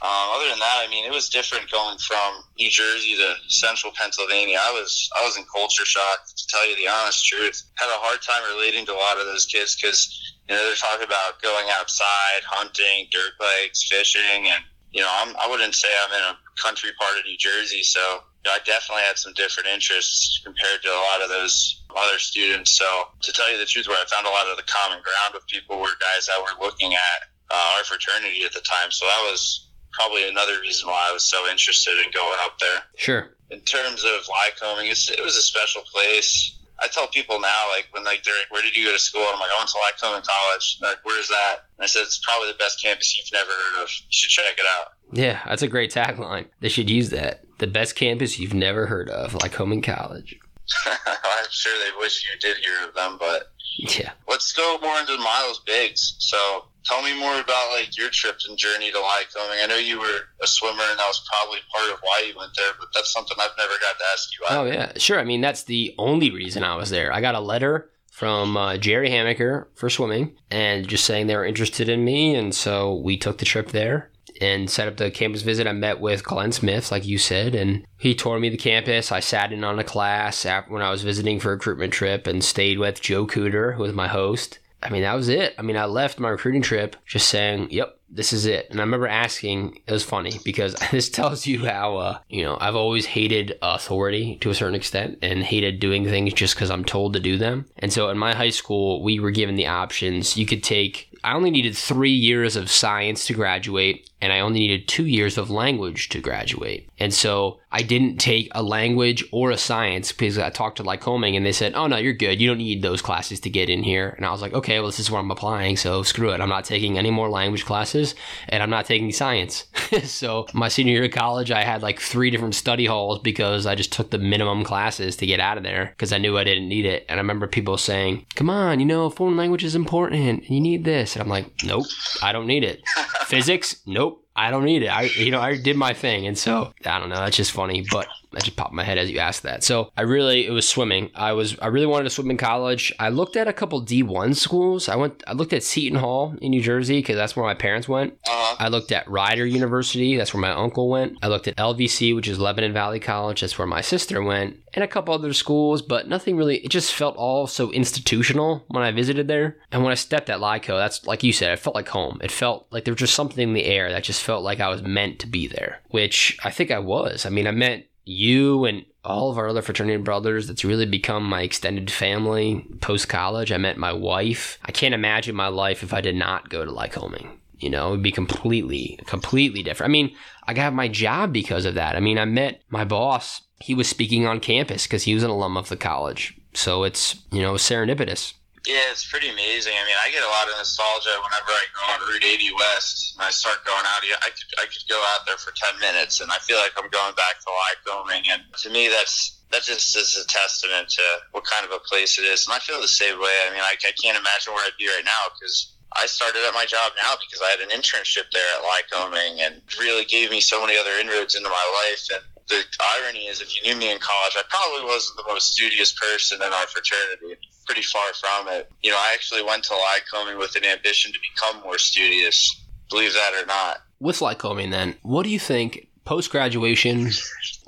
um, 0.00 0.26
other 0.32 0.48
than 0.48 0.58
that, 0.60 0.80
I 0.80 0.88
mean, 0.88 1.04
it 1.04 1.12
was 1.12 1.28
different 1.28 1.70
going 1.70 1.98
from 1.98 2.44
New 2.58 2.70
Jersey 2.70 3.16
to 3.16 3.34
Central 3.48 3.92
Pennsylvania. 3.92 4.58
I 4.62 4.72
was 4.72 5.10
I 5.18 5.24
was 5.24 5.36
in 5.36 5.44
culture 5.52 5.84
shock 5.84 6.24
to 6.24 6.46
tell 6.46 6.68
you 6.68 6.76
the 6.76 6.88
honest 6.88 7.26
truth. 7.26 7.62
Had 7.74 7.90
a 7.90 8.00
hard 8.00 8.22
time 8.22 8.42
relating 8.54 8.86
to 8.86 8.92
a 8.92 9.00
lot 9.00 9.18
of 9.18 9.26
those 9.26 9.46
kids 9.46 9.76
because 9.76 10.08
you 10.48 10.54
know 10.54 10.62
they're 10.64 10.78
talking 10.78 11.06
about 11.06 11.42
going 11.42 11.66
outside, 11.74 12.42
hunting, 12.46 13.08
dirt 13.10 13.34
bikes, 13.38 13.84
fishing, 13.90 14.46
and 14.46 14.62
you 14.92 15.02
know 15.02 15.10
I'm, 15.10 15.34
I 15.36 15.50
wouldn't 15.50 15.74
say 15.74 15.88
I'm 16.06 16.14
in 16.14 16.24
a 16.32 16.38
country 16.62 16.90
part 16.98 17.18
of 17.18 17.24
New 17.26 17.36
Jersey, 17.36 17.82
so 17.82 18.22
you 18.44 18.50
know, 18.50 18.56
I 18.56 18.60
definitely 18.64 19.04
had 19.04 19.18
some 19.18 19.34
different 19.34 19.68
interests 19.68 20.40
compared 20.42 20.80
to 20.82 20.88
a 20.88 21.02
lot 21.12 21.20
of 21.22 21.28
those 21.28 21.84
other 21.94 22.18
students. 22.18 22.72
So 22.72 22.86
to 23.20 23.32
tell 23.32 23.50
you 23.52 23.58
the 23.58 23.66
truth, 23.66 23.88
where 23.88 23.98
I 24.00 24.04
found 24.06 24.26
a 24.26 24.30
lot 24.30 24.46
of 24.48 24.56
the 24.56 24.64
common 24.64 25.02
ground 25.04 25.34
with 25.34 25.46
people 25.46 25.78
were 25.78 25.92
guys 26.00 26.26
that 26.26 26.40
were 26.40 26.56
looking 26.64 26.94
at 26.94 27.28
uh, 27.50 27.76
our 27.76 27.84
fraternity 27.84 28.44
at 28.44 28.52
the 28.52 28.60
time. 28.60 28.90
So 28.90 29.04
that 29.06 29.28
was 29.30 29.68
probably 29.92 30.28
another 30.28 30.60
reason 30.60 30.88
why 30.88 31.08
I 31.10 31.12
was 31.12 31.24
so 31.24 31.48
interested 31.50 31.98
in 31.98 32.10
going 32.12 32.38
up 32.44 32.58
there. 32.58 32.80
Sure. 32.96 33.36
In 33.50 33.60
terms 33.62 34.04
of 34.04 34.24
Lycoming, 34.24 34.90
it's, 34.90 35.10
it 35.10 35.22
was 35.22 35.36
a 35.36 35.42
special 35.42 35.82
place. 35.82 36.56
I 36.82 36.86
tell 36.86 37.08
people 37.08 37.38
now, 37.40 37.68
like 37.76 37.88
when 37.90 38.04
like 38.04 38.22
they're 38.22 38.32
like, 38.32 38.50
"Where 38.50 38.62
did 38.62 38.74
you 38.74 38.86
go 38.86 38.92
to 38.92 38.98
school?" 38.98 39.20
And 39.20 39.34
I'm 39.34 39.40
like, 39.40 39.50
"I 39.54 39.58
went 39.58 39.68
to 39.68 39.76
Lycoming 39.76 40.26
College." 40.26 40.78
Like, 40.80 40.96
"Where's 41.02 41.28
that?" 41.28 41.68
And 41.76 41.84
I 41.84 41.86
said, 41.86 42.04
"It's 42.04 42.18
probably 42.24 42.48
the 42.48 42.56
best 42.56 42.82
campus 42.82 43.18
you've 43.18 43.30
never 43.32 43.50
heard 43.50 43.82
of. 43.82 43.90
You 43.90 44.06
should 44.08 44.30
check 44.30 44.54
it 44.56 44.64
out." 44.78 44.92
Yeah, 45.12 45.42
that's 45.46 45.60
a 45.60 45.68
great 45.68 45.92
tagline. 45.92 46.46
They 46.60 46.70
should 46.70 46.88
use 46.88 47.10
that. 47.10 47.44
The 47.60 47.66
best 47.66 47.94
campus 47.94 48.38
you've 48.38 48.54
never 48.54 48.86
heard 48.86 49.08
of, 49.08 49.32
Lycoming 49.34 49.82
College. 49.82 50.38
I'm 50.86 51.46
sure 51.50 51.72
they 51.84 51.96
wish 51.98 52.24
you 52.24 52.38
did 52.40 52.56
hear 52.58 52.88
of 52.88 52.94
them, 52.94 53.16
but 53.18 53.52
Yeah. 53.78 54.12
let's 54.28 54.52
go 54.52 54.78
more 54.82 54.98
into 54.98 55.16
Miles 55.18 55.60
Biggs. 55.66 56.16
So 56.18 56.66
tell 56.84 57.02
me 57.02 57.18
more 57.18 57.38
about 57.40 57.70
like 57.72 57.96
your 57.98 58.08
trip 58.10 58.36
and 58.48 58.56
journey 58.56 58.90
to 58.90 58.96
Lycoming. 58.98 59.62
I 59.62 59.66
know 59.66 59.76
you 59.76 59.98
were 59.98 60.20
a 60.42 60.46
swimmer, 60.46 60.82
and 60.88 60.98
that 60.98 61.06
was 61.06 61.22
probably 61.32 61.58
part 61.74 61.92
of 61.92 61.98
why 62.00 62.24
you 62.26 62.34
went 62.36 62.52
there, 62.56 62.72
but 62.78 62.88
that's 62.94 63.12
something 63.12 63.36
I've 63.38 63.50
never 63.58 63.72
got 63.80 63.98
to 63.98 64.04
ask 64.12 64.28
you. 64.32 64.46
Oh 64.50 64.64
yeah, 64.64 64.92
sure. 64.96 65.18
I 65.20 65.24
mean, 65.24 65.40
that's 65.40 65.64
the 65.64 65.94
only 65.98 66.30
reason 66.30 66.62
I 66.64 66.76
was 66.76 66.90
there. 66.90 67.12
I 67.12 67.20
got 67.20 67.34
a 67.34 67.40
letter 67.40 67.90
from 68.10 68.56
uh, 68.56 68.76
Jerry 68.76 69.10
Hammaker 69.10 69.66
for 69.74 69.90
swimming, 69.90 70.36
and 70.50 70.86
just 70.88 71.04
saying 71.04 71.26
they 71.26 71.36
were 71.36 71.44
interested 71.44 71.88
in 71.88 72.04
me, 72.04 72.34
and 72.34 72.54
so 72.54 72.94
we 72.94 73.16
took 73.16 73.38
the 73.38 73.44
trip 73.44 73.68
there 73.70 74.09
and 74.40 74.70
set 74.70 74.88
up 74.88 74.96
the 74.96 75.10
campus 75.10 75.42
visit. 75.42 75.66
I 75.66 75.72
met 75.72 76.00
with 76.00 76.24
Glenn 76.24 76.52
Smith, 76.52 76.90
like 76.90 77.06
you 77.06 77.18
said, 77.18 77.54
and 77.54 77.86
he 77.98 78.14
toured 78.14 78.40
me 78.40 78.48
the 78.48 78.56
campus. 78.56 79.12
I 79.12 79.20
sat 79.20 79.52
in 79.52 79.64
on 79.64 79.78
a 79.78 79.84
class 79.84 80.44
when 80.68 80.82
I 80.82 80.90
was 80.90 81.02
visiting 81.02 81.40
for 81.40 81.50
a 81.50 81.54
recruitment 81.54 81.92
trip, 81.92 82.26
and 82.26 82.42
stayed 82.42 82.78
with 82.78 83.00
Joe 83.00 83.26
Cooter, 83.26 83.74
who 83.74 83.82
was 83.82 83.92
my 83.92 84.08
host. 84.08 84.58
I 84.82 84.88
mean, 84.88 85.02
that 85.02 85.14
was 85.14 85.28
it. 85.28 85.54
I 85.58 85.62
mean, 85.62 85.76
I 85.76 85.84
left 85.84 86.18
my 86.18 86.30
recruiting 86.30 86.62
trip 86.62 86.96
just 87.06 87.28
saying, 87.28 87.68
"Yep, 87.70 87.98
this 88.08 88.32
is 88.32 88.46
it." 88.46 88.68
And 88.70 88.80
I 88.80 88.82
remember 88.82 89.06
asking. 89.06 89.80
It 89.86 89.92
was 89.92 90.04
funny 90.04 90.40
because 90.44 90.74
this 90.90 91.10
tells 91.10 91.46
you 91.46 91.66
how 91.66 91.96
uh, 91.96 92.18
you 92.28 92.44
know 92.44 92.56
I've 92.60 92.76
always 92.76 93.06
hated 93.06 93.58
authority 93.60 94.38
to 94.40 94.50
a 94.50 94.54
certain 94.54 94.74
extent 94.74 95.18
and 95.22 95.42
hated 95.42 95.80
doing 95.80 96.04
things 96.04 96.32
just 96.32 96.54
because 96.54 96.70
I'm 96.70 96.84
told 96.84 97.12
to 97.12 97.20
do 97.20 97.36
them. 97.36 97.66
And 97.78 97.92
so 97.92 98.08
in 98.08 98.18
my 98.18 98.34
high 98.34 98.50
school, 98.50 99.02
we 99.02 99.20
were 99.20 99.30
given 99.30 99.56
the 99.56 99.66
options. 99.66 100.36
You 100.36 100.46
could 100.46 100.62
take. 100.62 101.08
I 101.22 101.34
only 101.34 101.50
needed 101.50 101.76
three 101.76 102.12
years 102.12 102.56
of 102.56 102.70
science 102.70 103.26
to 103.26 103.34
graduate, 103.34 104.09
and 104.20 104.32
I 104.32 104.40
only 104.40 104.60
needed 104.60 104.88
two 104.88 105.06
years 105.06 105.38
of 105.38 105.50
language 105.50 106.08
to 106.10 106.20
graduate. 106.20 106.88
And 106.98 107.12
so 107.14 107.60
I 107.72 107.82
didn't 107.82 108.18
take 108.18 108.48
a 108.52 108.62
language 108.62 109.24
or 109.32 109.50
a 109.50 109.56
science 109.56 110.12
because 110.12 110.38
I 110.38 110.50
talked 110.50 110.76
to 110.78 110.82
Lycoming 110.82 111.36
and 111.36 111.46
they 111.46 111.52
said, 111.52 111.74
oh 111.74 111.86
no, 111.86 111.96
you're 111.96 112.12
good. 112.12 112.40
You 112.40 112.48
don't 112.48 112.58
need 112.58 112.82
those 112.82 113.00
classes 113.00 113.40
to 113.40 113.50
get 113.50 113.70
in 113.70 113.82
here. 113.82 114.10
And 114.16 114.26
I 114.26 114.30
was 114.30 114.42
like, 114.42 114.52
okay, 114.52 114.78
well, 114.78 114.88
this 114.88 114.98
is 114.98 115.10
where 115.10 115.20
I'm 115.20 115.30
applying. 115.30 115.76
So 115.76 116.02
screw 116.02 116.30
it. 116.30 116.40
I'm 116.40 116.48
not 116.48 116.64
taking 116.64 116.98
any 116.98 117.10
more 117.10 117.30
language 117.30 117.64
classes 117.64 118.14
and 118.48 118.62
I'm 118.62 118.70
not 118.70 118.86
taking 118.86 119.12
science. 119.12 119.66
so 120.04 120.46
my 120.52 120.68
senior 120.68 120.94
year 120.94 121.04
of 121.04 121.12
college, 121.12 121.50
I 121.50 121.62
had 121.62 121.82
like 121.82 122.00
three 122.00 122.30
different 122.30 122.56
study 122.56 122.86
halls 122.86 123.20
because 123.20 123.66
I 123.66 123.74
just 123.74 123.92
took 123.92 124.10
the 124.10 124.18
minimum 124.18 124.64
classes 124.64 125.16
to 125.16 125.26
get 125.26 125.40
out 125.40 125.56
of 125.56 125.62
there 125.62 125.86
because 125.96 126.12
I 126.12 126.18
knew 126.18 126.36
I 126.36 126.44
didn't 126.44 126.68
need 126.68 126.86
it. 126.86 127.06
And 127.08 127.18
I 127.18 127.22
remember 127.22 127.46
people 127.46 127.78
saying, 127.78 128.26
come 128.34 128.50
on, 128.50 128.80
you 128.80 128.86
know, 128.86 129.08
foreign 129.10 129.36
language 129.36 129.64
is 129.64 129.74
important. 129.74 130.50
You 130.50 130.60
need 130.60 130.84
this. 130.84 131.14
And 131.14 131.22
I'm 131.22 131.28
like, 131.28 131.46
nope, 131.64 131.86
I 132.20 132.32
don't 132.32 132.46
need 132.46 132.64
it. 132.64 132.82
Physics, 133.26 133.76
nope. 133.86 134.09
I 134.40 134.50
don't 134.50 134.64
need 134.64 134.82
it. 134.82 134.88
I, 134.88 135.02
you 135.02 135.30
know, 135.30 135.40
I 135.40 135.56
did 135.58 135.76
my 135.76 135.92
thing, 135.92 136.26
and 136.26 136.36
so 136.36 136.72
I 136.86 136.98
don't 136.98 137.10
know. 137.10 137.16
That's 137.16 137.36
just 137.36 137.52
funny, 137.52 137.84
but 137.90 138.08
that 138.32 138.44
just 138.44 138.56
popped 138.56 138.70
in 138.70 138.76
my 138.76 138.84
head 138.84 138.98
as 138.98 139.10
you 139.10 139.18
asked 139.18 139.42
that. 139.42 139.64
So 139.64 139.90
I 139.96 140.02
really, 140.02 140.46
it 140.46 140.50
was 140.50 140.68
swimming. 140.68 141.10
I 141.14 141.32
was, 141.32 141.58
I 141.60 141.66
really 141.68 141.86
wanted 141.86 142.04
to 142.04 142.10
swim 142.10 142.30
in 142.30 142.36
college. 142.36 142.92
I 142.98 143.08
looked 143.08 143.36
at 143.36 143.48
a 143.48 143.52
couple 143.52 143.80
D 143.80 144.02
one 144.02 144.34
schools. 144.34 144.88
I 144.88 144.96
went, 144.96 145.22
I 145.26 145.32
looked 145.32 145.52
at 145.52 145.62
Seton 145.62 145.98
Hall 145.98 146.34
in 146.40 146.50
New 146.50 146.62
Jersey 146.62 146.98
because 146.98 147.16
that's 147.16 147.36
where 147.36 147.44
my 147.44 147.54
parents 147.54 147.88
went. 147.88 148.18
Uh, 148.28 148.56
I 148.58 148.68
looked 148.68 148.92
at 148.92 149.08
Rider 149.08 149.46
University. 149.46 150.16
That's 150.16 150.34
where 150.34 150.40
my 150.40 150.50
uncle 150.50 150.88
went. 150.88 151.18
I 151.22 151.28
looked 151.28 151.48
at 151.48 151.56
LVC, 151.56 152.14
which 152.14 152.28
is 152.28 152.38
Lebanon 152.38 152.72
Valley 152.72 153.00
College. 153.00 153.40
That's 153.40 153.58
where 153.58 153.66
my 153.66 153.80
sister 153.80 154.22
went, 154.22 154.56
and 154.74 154.84
a 154.84 154.88
couple 154.88 155.14
other 155.14 155.32
schools, 155.32 155.82
but 155.82 156.08
nothing 156.08 156.36
really. 156.36 156.58
It 156.58 156.70
just 156.70 156.94
felt 156.94 157.16
all 157.16 157.46
so 157.46 157.70
institutional 157.72 158.64
when 158.68 158.82
I 158.82 158.92
visited 158.92 159.28
there. 159.28 159.56
And 159.72 159.82
when 159.82 159.92
I 159.92 159.96
stepped 159.96 160.30
at 160.30 160.40
Lyco, 160.40 160.78
that's 160.78 161.06
like 161.06 161.22
you 161.22 161.32
said, 161.32 161.52
it 161.52 161.58
felt 161.58 161.76
like 161.76 161.88
home. 161.88 162.20
It 162.22 162.30
felt 162.30 162.66
like 162.70 162.84
there 162.84 162.92
was 162.92 163.00
just 163.00 163.14
something 163.14 163.48
in 163.48 163.54
the 163.54 163.64
air 163.64 163.90
that 163.90 164.04
just 164.04 164.22
felt 164.22 164.44
like 164.44 164.60
I 164.60 164.68
was 164.68 164.82
meant 164.82 165.18
to 165.20 165.26
be 165.26 165.46
there, 165.46 165.80
which 165.90 166.38
I 166.44 166.50
think 166.50 166.70
I 166.70 166.78
was. 166.78 167.26
I 167.26 167.30
mean, 167.30 167.46
I 167.46 167.52
met 167.52 167.86
you 168.10 168.64
and 168.64 168.84
all 169.04 169.30
of 169.30 169.38
our 169.38 169.48
other 169.48 169.62
fraternity 169.62 170.02
brothers 170.02 170.46
that's 170.46 170.64
really 170.64 170.84
become 170.84 171.22
my 171.24 171.42
extended 171.42 171.90
family 171.90 172.66
post 172.80 173.08
college. 173.08 173.52
I 173.52 173.56
met 173.56 173.78
my 173.78 173.92
wife. 173.92 174.58
I 174.64 174.72
can't 174.72 174.94
imagine 174.94 175.34
my 175.34 175.48
life 175.48 175.82
if 175.82 175.94
I 175.94 176.00
did 176.00 176.16
not 176.16 176.50
go 176.50 176.64
to 176.64 176.70
Lycoming. 176.70 177.30
You 177.58 177.70
know, 177.70 177.88
it 177.88 177.90
would 177.92 178.02
be 178.02 178.12
completely, 178.12 178.98
completely 179.06 179.62
different. 179.62 179.90
I 179.90 179.92
mean, 179.92 180.14
I 180.46 180.54
got 180.54 180.72
my 180.72 180.88
job 180.88 181.32
because 181.32 181.64
of 181.64 181.74
that. 181.74 181.94
I 181.94 182.00
mean, 182.00 182.18
I 182.18 182.24
met 182.24 182.62
my 182.70 182.84
boss. 182.84 183.42
He 183.60 183.74
was 183.74 183.86
speaking 183.86 184.26
on 184.26 184.40
campus 184.40 184.86
because 184.86 185.04
he 185.04 185.14
was 185.14 185.22
an 185.22 185.30
alum 185.30 185.56
of 185.56 185.68
the 185.68 185.76
college. 185.76 186.36
So 186.54 186.84
it's, 186.84 187.22
you 187.30 187.42
know, 187.42 187.54
serendipitous. 187.54 188.32
Yeah, 188.68 188.92
it's 188.92 189.08
pretty 189.08 189.32
amazing. 189.32 189.72
I 189.72 189.84
mean, 189.88 189.96
I 189.96 190.12
get 190.12 190.20
a 190.20 190.28
lot 190.28 190.44
of 190.44 190.60
nostalgia 190.60 191.16
whenever 191.24 191.48
I 191.48 191.64
go 191.72 191.82
on 191.96 191.98
Route 192.04 192.24
80 192.24 192.52
West 192.52 193.16
and 193.16 193.24
I 193.24 193.30
start 193.32 193.64
going 193.64 193.84
out. 193.88 194.04
I 194.20 194.28
could 194.28 194.50
I 194.60 194.68
could 194.68 194.84
go 194.84 195.00
out 195.16 195.24
there 195.24 195.40
for 195.40 195.52
10 195.56 195.80
minutes 195.80 196.20
and 196.20 196.28
I 196.28 196.36
feel 196.44 196.60
like 196.60 196.76
I'm 196.76 196.92
going 196.92 197.16
back 197.16 197.40
to 197.40 197.48
Lycoming. 197.48 198.28
And 198.28 198.44
to 198.60 198.68
me, 198.68 198.92
that's 198.92 199.40
that 199.50 199.64
just 199.64 199.96
is 199.96 200.12
a 200.20 200.26
testament 200.28 200.92
to 201.00 201.04
what 201.32 201.48
kind 201.48 201.64
of 201.64 201.72
a 201.72 201.80
place 201.88 202.18
it 202.20 202.28
is. 202.28 202.46
And 202.46 202.52
I 202.52 202.60
feel 202.60 202.80
the 202.80 202.88
same 202.88 203.16
way. 203.16 203.32
I 203.48 203.50
mean, 203.50 203.64
I, 203.64 203.74
I 203.80 203.92
can't 203.96 204.20
imagine 204.20 204.52
where 204.52 204.62
I'd 204.62 204.78
be 204.78 204.86
right 204.92 205.08
now 205.08 205.32
because 205.32 205.74
I 205.96 206.06
started 206.06 206.44
at 206.46 206.54
my 206.54 206.66
job 206.68 206.92
now 207.02 207.16
because 207.18 207.42
I 207.42 207.50
had 207.50 207.64
an 207.64 207.72
internship 207.74 208.30
there 208.30 208.50
at 208.54 208.62
Lycoming 208.62 209.40
and 209.40 209.62
really 209.80 210.04
gave 210.04 210.30
me 210.30 210.40
so 210.40 210.60
many 210.60 210.78
other 210.78 210.94
inroads 211.00 211.34
into 211.34 211.48
my 211.48 211.66
life. 211.88 212.06
And 212.14 212.22
the 212.46 212.62
irony 212.98 213.26
is, 213.26 213.40
if 213.40 213.56
you 213.56 213.62
knew 213.62 213.78
me 213.78 213.90
in 213.90 213.98
college, 213.98 214.36
I 214.36 214.42
probably 214.48 214.86
wasn't 214.86 215.18
the 215.18 215.32
most 215.32 215.54
studious 215.54 215.92
person 215.98 216.38
in 216.42 216.52
our 216.52 216.66
fraternity. 216.66 217.40
Pretty 217.70 217.86
far 217.86 218.12
from 218.14 218.48
it. 218.48 218.68
You 218.82 218.90
know, 218.90 218.96
I 218.96 219.12
actually 219.14 219.44
went 219.44 219.62
to 219.64 219.74
Lycoming 219.74 220.36
with 220.40 220.56
an 220.56 220.64
ambition 220.64 221.12
to 221.12 221.18
become 221.20 221.62
more 221.62 221.78
studious. 221.78 222.60
Believe 222.90 223.12
that 223.12 223.40
or 223.40 223.46
not. 223.46 223.82
With 224.00 224.18
Lycoming, 224.18 224.72
then, 224.72 224.96
what 225.02 225.22
do 225.22 225.28
you 225.30 225.38
think 225.38 225.86
post 226.04 226.32
graduation 226.32 227.10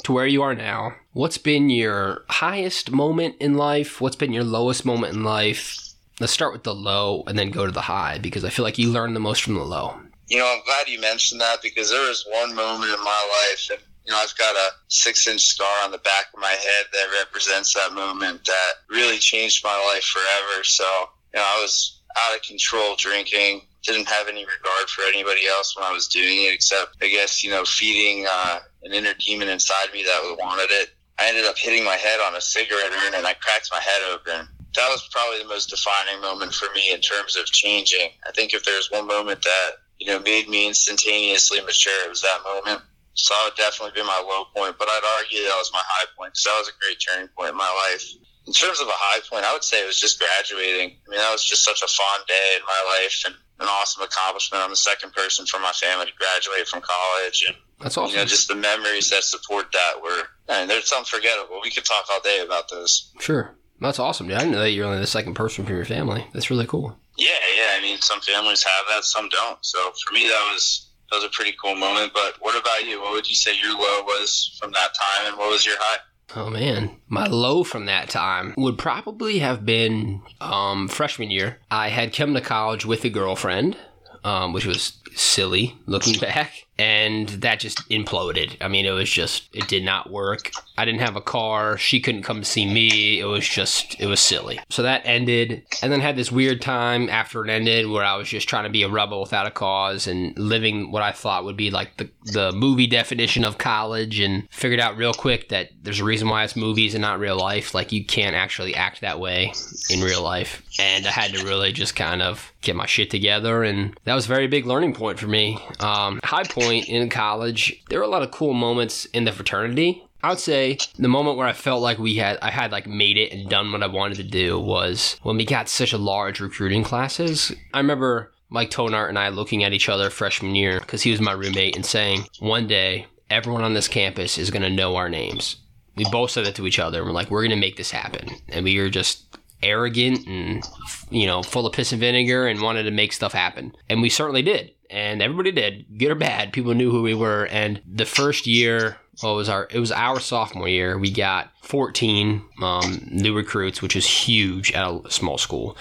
to 0.02 0.12
where 0.12 0.26
you 0.26 0.42
are 0.42 0.56
now? 0.56 0.96
What's 1.12 1.38
been 1.38 1.70
your 1.70 2.24
highest 2.28 2.90
moment 2.90 3.36
in 3.38 3.54
life? 3.54 4.00
What's 4.00 4.16
been 4.16 4.32
your 4.32 4.42
lowest 4.42 4.84
moment 4.84 5.14
in 5.14 5.22
life? 5.22 5.78
Let's 6.18 6.32
start 6.32 6.52
with 6.52 6.64
the 6.64 6.74
low 6.74 7.22
and 7.28 7.38
then 7.38 7.52
go 7.52 7.64
to 7.64 7.70
the 7.70 7.82
high 7.82 8.18
because 8.18 8.44
I 8.44 8.50
feel 8.50 8.64
like 8.64 8.78
you 8.78 8.90
learn 8.90 9.14
the 9.14 9.20
most 9.20 9.42
from 9.42 9.54
the 9.54 9.62
low. 9.62 10.00
You 10.26 10.38
know, 10.38 10.52
I'm 10.52 10.64
glad 10.64 10.88
you 10.88 11.00
mentioned 11.00 11.40
that 11.42 11.62
because 11.62 11.90
there 11.90 12.08
was 12.08 12.26
one 12.28 12.56
moment 12.56 12.90
in 12.90 13.04
my 13.04 13.46
life, 13.52 13.68
and 13.70 13.80
you 14.04 14.12
know, 14.12 14.18
I've 14.18 14.36
got 14.36 14.54
a 14.54 14.70
six-inch 14.88 15.40
scar 15.40 15.84
on 15.84 15.90
the 15.90 15.98
back 15.98 16.26
of 16.34 16.40
my 16.40 16.50
head 16.50 16.86
that 16.92 17.24
represents 17.24 17.74
that 17.74 17.92
moment 17.92 18.44
that 18.46 18.72
really 18.88 19.18
changed 19.18 19.64
my 19.64 19.76
life 19.92 20.04
forever. 20.04 20.64
So, 20.64 20.84
you 21.32 21.40
know, 21.40 21.46
I 21.46 21.60
was 21.62 22.00
out 22.18 22.36
of 22.36 22.42
control 22.42 22.96
drinking, 22.96 23.62
didn't 23.82 24.08
have 24.08 24.28
any 24.28 24.44
regard 24.44 24.88
for 24.88 25.02
anybody 25.02 25.46
else 25.48 25.76
when 25.76 25.84
I 25.84 25.92
was 25.92 26.08
doing 26.08 26.44
it, 26.44 26.54
except 26.54 26.96
I 27.02 27.08
guess 27.08 27.42
you 27.42 27.50
know, 27.50 27.64
feeding 27.64 28.26
uh, 28.30 28.60
an 28.82 28.92
inner 28.92 29.14
demon 29.14 29.48
inside 29.48 29.92
me 29.92 30.02
that 30.04 30.36
wanted 30.38 30.70
it. 30.70 30.90
I 31.18 31.28
ended 31.28 31.44
up 31.44 31.56
hitting 31.56 31.84
my 31.84 31.96
head 31.96 32.20
on 32.20 32.34
a 32.34 32.40
cigarette 32.40 32.90
urn, 33.06 33.14
and 33.14 33.26
I 33.26 33.34
cracked 33.34 33.68
my 33.72 33.80
head 33.80 34.02
open 34.12 34.48
that 34.74 34.88
was 34.88 35.06
probably 35.10 35.42
the 35.42 35.48
most 35.48 35.70
defining 35.70 36.20
moment 36.20 36.54
for 36.54 36.68
me 36.74 36.92
in 36.92 37.00
terms 37.00 37.36
of 37.36 37.46
changing. 37.46 38.10
I 38.26 38.32
think 38.32 38.54
if 38.54 38.64
there's 38.64 38.90
one 38.90 39.06
moment 39.06 39.42
that, 39.42 39.70
you 39.98 40.06
know, 40.06 40.18
made 40.20 40.48
me 40.48 40.66
instantaneously 40.66 41.60
mature, 41.60 42.04
it 42.04 42.08
was 42.08 42.22
that 42.22 42.40
moment. 42.44 42.82
So 43.14 43.34
that 43.34 43.44
would 43.44 43.56
definitely 43.56 43.92
be 44.00 44.06
my 44.06 44.20
low 44.24 44.44
point, 44.56 44.76
but 44.78 44.88
I'd 44.88 45.04
argue 45.20 45.44
that 45.44 45.58
was 45.60 45.70
my 45.72 45.84
high 45.84 46.06
point 46.16 46.32
because 46.32 46.44
that 46.44 46.56
was 46.58 46.68
a 46.72 46.76
great 46.80 46.96
turning 46.96 47.28
point 47.36 47.50
in 47.50 47.56
my 47.56 47.68
life. 47.90 48.04
in 48.46 48.52
terms 48.52 48.80
of 48.80 48.88
a 48.88 48.94
high 48.96 49.20
point, 49.30 49.44
I 49.44 49.52
would 49.52 49.62
say 49.62 49.82
it 49.82 49.86
was 49.86 50.00
just 50.00 50.18
graduating. 50.18 50.96
I 51.06 51.10
mean, 51.10 51.20
that 51.20 51.30
was 51.32 51.44
just 51.44 51.64
such 51.64 51.82
a 51.82 51.86
fun 51.86 52.20
day 52.26 52.56
in 52.56 52.62
my 52.64 52.98
life 52.98 53.22
and 53.26 53.34
an 53.60 53.68
awesome 53.68 54.02
accomplishment. 54.02 54.64
I'm 54.64 54.70
the 54.70 54.76
second 54.76 55.12
person 55.12 55.46
from 55.46 55.62
my 55.62 55.70
family 55.72 56.06
to 56.06 56.12
graduate 56.18 56.66
from 56.66 56.82
college, 56.82 57.44
and 57.46 57.56
that's 57.80 57.96
awesome. 57.96 58.12
You 58.12 58.18
know, 58.18 58.24
just 58.24 58.48
the 58.48 58.56
memories 58.56 59.10
that 59.10 59.22
support 59.22 59.70
that 59.72 60.02
were, 60.02 60.24
and 60.48 60.68
they're 60.68 60.82
unforgettable. 60.96 61.60
We 61.62 61.70
could 61.70 61.84
talk 61.84 62.06
all 62.10 62.20
day 62.20 62.40
about 62.44 62.68
those. 62.68 63.12
Sure, 63.20 63.54
that's 63.80 63.98
awesome, 64.00 64.26
dude. 64.26 64.36
I 64.36 64.40
didn't 64.40 64.52
know 64.52 64.60
that 64.60 64.72
you're 64.72 64.86
only 64.86 64.98
the 64.98 65.06
second 65.06 65.34
person 65.34 65.64
from 65.64 65.76
your 65.76 65.84
family. 65.84 66.26
That's 66.32 66.50
really 66.50 66.66
cool. 66.66 66.96
Yeah, 67.18 67.28
yeah. 67.56 67.78
I 67.78 67.82
mean, 67.82 68.00
some 68.00 68.20
families 68.20 68.64
have 68.64 68.86
that, 68.88 69.04
some 69.04 69.28
don't. 69.28 69.58
So 69.60 69.78
for 70.04 70.14
me, 70.14 70.26
that 70.28 70.50
was 70.52 70.88
that 71.12 71.18
was 71.18 71.24
a 71.24 71.28
pretty 71.30 71.54
cool 71.62 71.74
moment. 71.74 72.12
But 72.14 72.36
what 72.40 72.58
about 72.58 72.86
you? 72.86 73.00
What 73.00 73.12
would 73.12 73.28
you 73.28 73.34
say 73.36 73.52
your 73.62 73.72
low 73.72 74.02
was 74.02 74.56
from 74.58 74.72
that 74.72 74.90
time, 74.94 75.28
and 75.28 75.36
what 75.36 75.50
was 75.50 75.66
your 75.66 75.76
high? 75.78 75.98
Oh 76.34 76.48
man, 76.48 76.96
my 77.08 77.26
low 77.26 77.62
from 77.62 77.84
that 77.86 78.08
time 78.08 78.54
would 78.56 78.78
probably 78.78 79.40
have 79.40 79.66
been 79.66 80.22
um, 80.40 80.88
freshman 80.88 81.30
year. 81.30 81.58
I 81.70 81.88
had 81.88 82.14
come 82.14 82.32
to 82.32 82.40
college 82.40 82.86
with 82.86 83.04
a 83.04 83.10
girlfriend, 83.10 83.76
um, 84.24 84.54
which 84.54 84.64
was 84.64 84.98
silly 85.14 85.76
looking 85.84 86.18
back 86.20 86.66
and 86.78 87.28
that 87.28 87.60
just 87.60 87.88
imploded. 87.90 88.56
I 88.60 88.68
mean, 88.68 88.86
it 88.86 88.90
was 88.90 89.10
just 89.10 89.48
it 89.52 89.68
did 89.68 89.84
not 89.84 90.10
work. 90.10 90.50
I 90.78 90.84
didn't 90.84 91.00
have 91.00 91.16
a 91.16 91.20
car. 91.20 91.76
She 91.76 92.00
couldn't 92.00 92.22
come 92.22 92.42
see 92.44 92.66
me. 92.66 93.20
It 93.20 93.26
was 93.26 93.46
just 93.46 94.00
it 94.00 94.06
was 94.06 94.20
silly. 94.20 94.58
So 94.70 94.82
that 94.82 95.02
ended, 95.04 95.64
and 95.82 95.92
then 95.92 96.00
had 96.00 96.16
this 96.16 96.32
weird 96.32 96.62
time 96.62 97.08
after 97.08 97.44
it 97.44 97.50
ended 97.50 97.88
where 97.88 98.04
I 98.04 98.16
was 98.16 98.28
just 98.28 98.48
trying 98.48 98.64
to 98.64 98.70
be 98.70 98.82
a 98.82 98.88
rebel 98.88 99.20
without 99.20 99.46
a 99.46 99.50
cause 99.50 100.06
and 100.06 100.36
living 100.38 100.90
what 100.90 101.02
I 101.02 101.12
thought 101.12 101.44
would 101.44 101.56
be 101.56 101.70
like 101.70 101.96
the 101.98 102.08
the 102.24 102.52
movie 102.52 102.86
definition 102.86 103.44
of 103.44 103.58
college, 103.58 104.18
and 104.20 104.48
figured 104.50 104.80
out 104.80 104.96
real 104.96 105.12
quick 105.14 105.50
that 105.50 105.70
there's 105.82 106.00
a 106.00 106.04
reason 106.04 106.28
why 106.28 106.44
it's 106.44 106.56
movies 106.56 106.94
and 106.94 107.02
not 107.02 107.18
real 107.18 107.36
life. 107.36 107.74
Like 107.74 107.92
you 107.92 108.04
can't 108.04 108.34
actually 108.34 108.74
act 108.74 109.02
that 109.02 109.20
way 109.20 109.52
in 109.90 110.00
real 110.00 110.22
life, 110.22 110.62
and 110.78 111.06
I 111.06 111.10
had 111.10 111.32
to 111.34 111.44
really 111.44 111.72
just 111.72 111.94
kind 111.94 112.22
of 112.22 112.52
get 112.62 112.76
my 112.76 112.86
shit 112.86 113.10
together, 113.10 113.62
and 113.62 113.98
that 114.04 114.14
was 114.14 114.24
a 114.24 114.28
very 114.28 114.46
big 114.46 114.66
learning 114.66 114.94
point 114.94 115.18
for 115.18 115.26
me. 115.26 115.58
Um, 115.80 116.20
high 116.24 116.44
point 116.44 116.61
point 116.62 116.88
in 116.88 117.08
college, 117.08 117.82
there 117.88 117.98
were 117.98 118.04
a 118.04 118.08
lot 118.08 118.22
of 118.22 118.30
cool 118.30 118.52
moments 118.52 119.04
in 119.06 119.24
the 119.24 119.32
fraternity. 119.32 120.04
I 120.22 120.28
would 120.30 120.38
say 120.38 120.78
the 120.98 121.08
moment 121.08 121.36
where 121.36 121.48
I 121.48 121.52
felt 121.52 121.82
like 121.82 121.98
we 121.98 122.16
had 122.16 122.38
I 122.40 122.50
had 122.50 122.70
like 122.70 122.86
made 122.86 123.16
it 123.16 123.32
and 123.32 123.50
done 123.50 123.72
what 123.72 123.82
I 123.82 123.88
wanted 123.88 124.16
to 124.18 124.22
do 124.22 124.58
was 124.58 125.16
when 125.22 125.36
we 125.36 125.44
got 125.44 125.68
such 125.68 125.92
a 125.92 125.98
large 125.98 126.38
recruiting 126.38 126.84
classes. 126.84 127.52
I 127.74 127.78
remember 127.78 128.32
Mike 128.48 128.70
Tonart 128.70 129.08
and 129.08 129.18
I 129.18 129.30
looking 129.30 129.64
at 129.64 129.72
each 129.72 129.88
other 129.88 130.10
freshman 130.10 130.54
year 130.54 130.78
because 130.78 131.02
he 131.02 131.10
was 131.10 131.20
my 131.20 131.32
roommate 131.32 131.74
and 131.74 131.84
saying, 131.84 132.26
one 132.38 132.66
day 132.66 133.06
everyone 133.30 133.64
on 133.64 133.74
this 133.74 133.88
campus 133.88 134.38
is 134.38 134.50
going 134.50 134.62
to 134.62 134.70
know 134.70 134.94
our 134.94 135.08
names. 135.08 135.56
We 135.96 136.04
both 136.10 136.30
said 136.30 136.46
that 136.46 136.54
to 136.56 136.66
each 136.66 136.78
other. 136.78 136.98
And 136.98 137.06
we're 137.06 137.14
like, 137.14 137.30
we're 137.30 137.42
going 137.42 137.50
to 137.50 137.56
make 137.56 137.76
this 137.76 137.90
happen. 137.90 138.28
And 138.48 138.64
we 138.64 138.78
were 138.78 138.90
just 138.90 139.38
arrogant 139.62 140.26
and, 140.26 140.62
you 141.10 141.26
know, 141.26 141.42
full 141.42 141.66
of 141.66 141.72
piss 141.72 141.92
and 141.92 142.00
vinegar 142.00 142.46
and 142.46 142.60
wanted 142.60 142.84
to 142.84 142.90
make 142.90 143.12
stuff 143.12 143.32
happen. 143.32 143.74
And 143.88 144.02
we 144.02 144.08
certainly 144.08 144.42
did 144.42 144.72
and 144.92 145.22
everybody 145.22 145.50
did, 145.50 145.98
good 145.98 146.10
or 146.10 146.14
bad. 146.14 146.52
People 146.52 146.74
knew 146.74 146.90
who 146.90 147.02
we 147.02 147.14
were. 147.14 147.46
And 147.50 147.80
the 147.86 148.04
first 148.04 148.46
year, 148.46 148.98
well, 149.22 149.34
it 149.34 149.36
was 149.36 149.48
our 149.48 149.68
it 149.70 149.78
was 149.78 149.92
our 149.92 150.20
sophomore 150.20 150.68
year. 150.68 150.98
We 150.98 151.10
got 151.10 151.50
14 151.62 152.42
um, 152.62 153.08
new 153.10 153.34
recruits, 153.34 153.80
which 153.82 153.96
is 153.96 154.06
huge 154.06 154.72
at 154.72 154.86
a 154.86 155.10
small 155.10 155.38
school. 155.38 155.76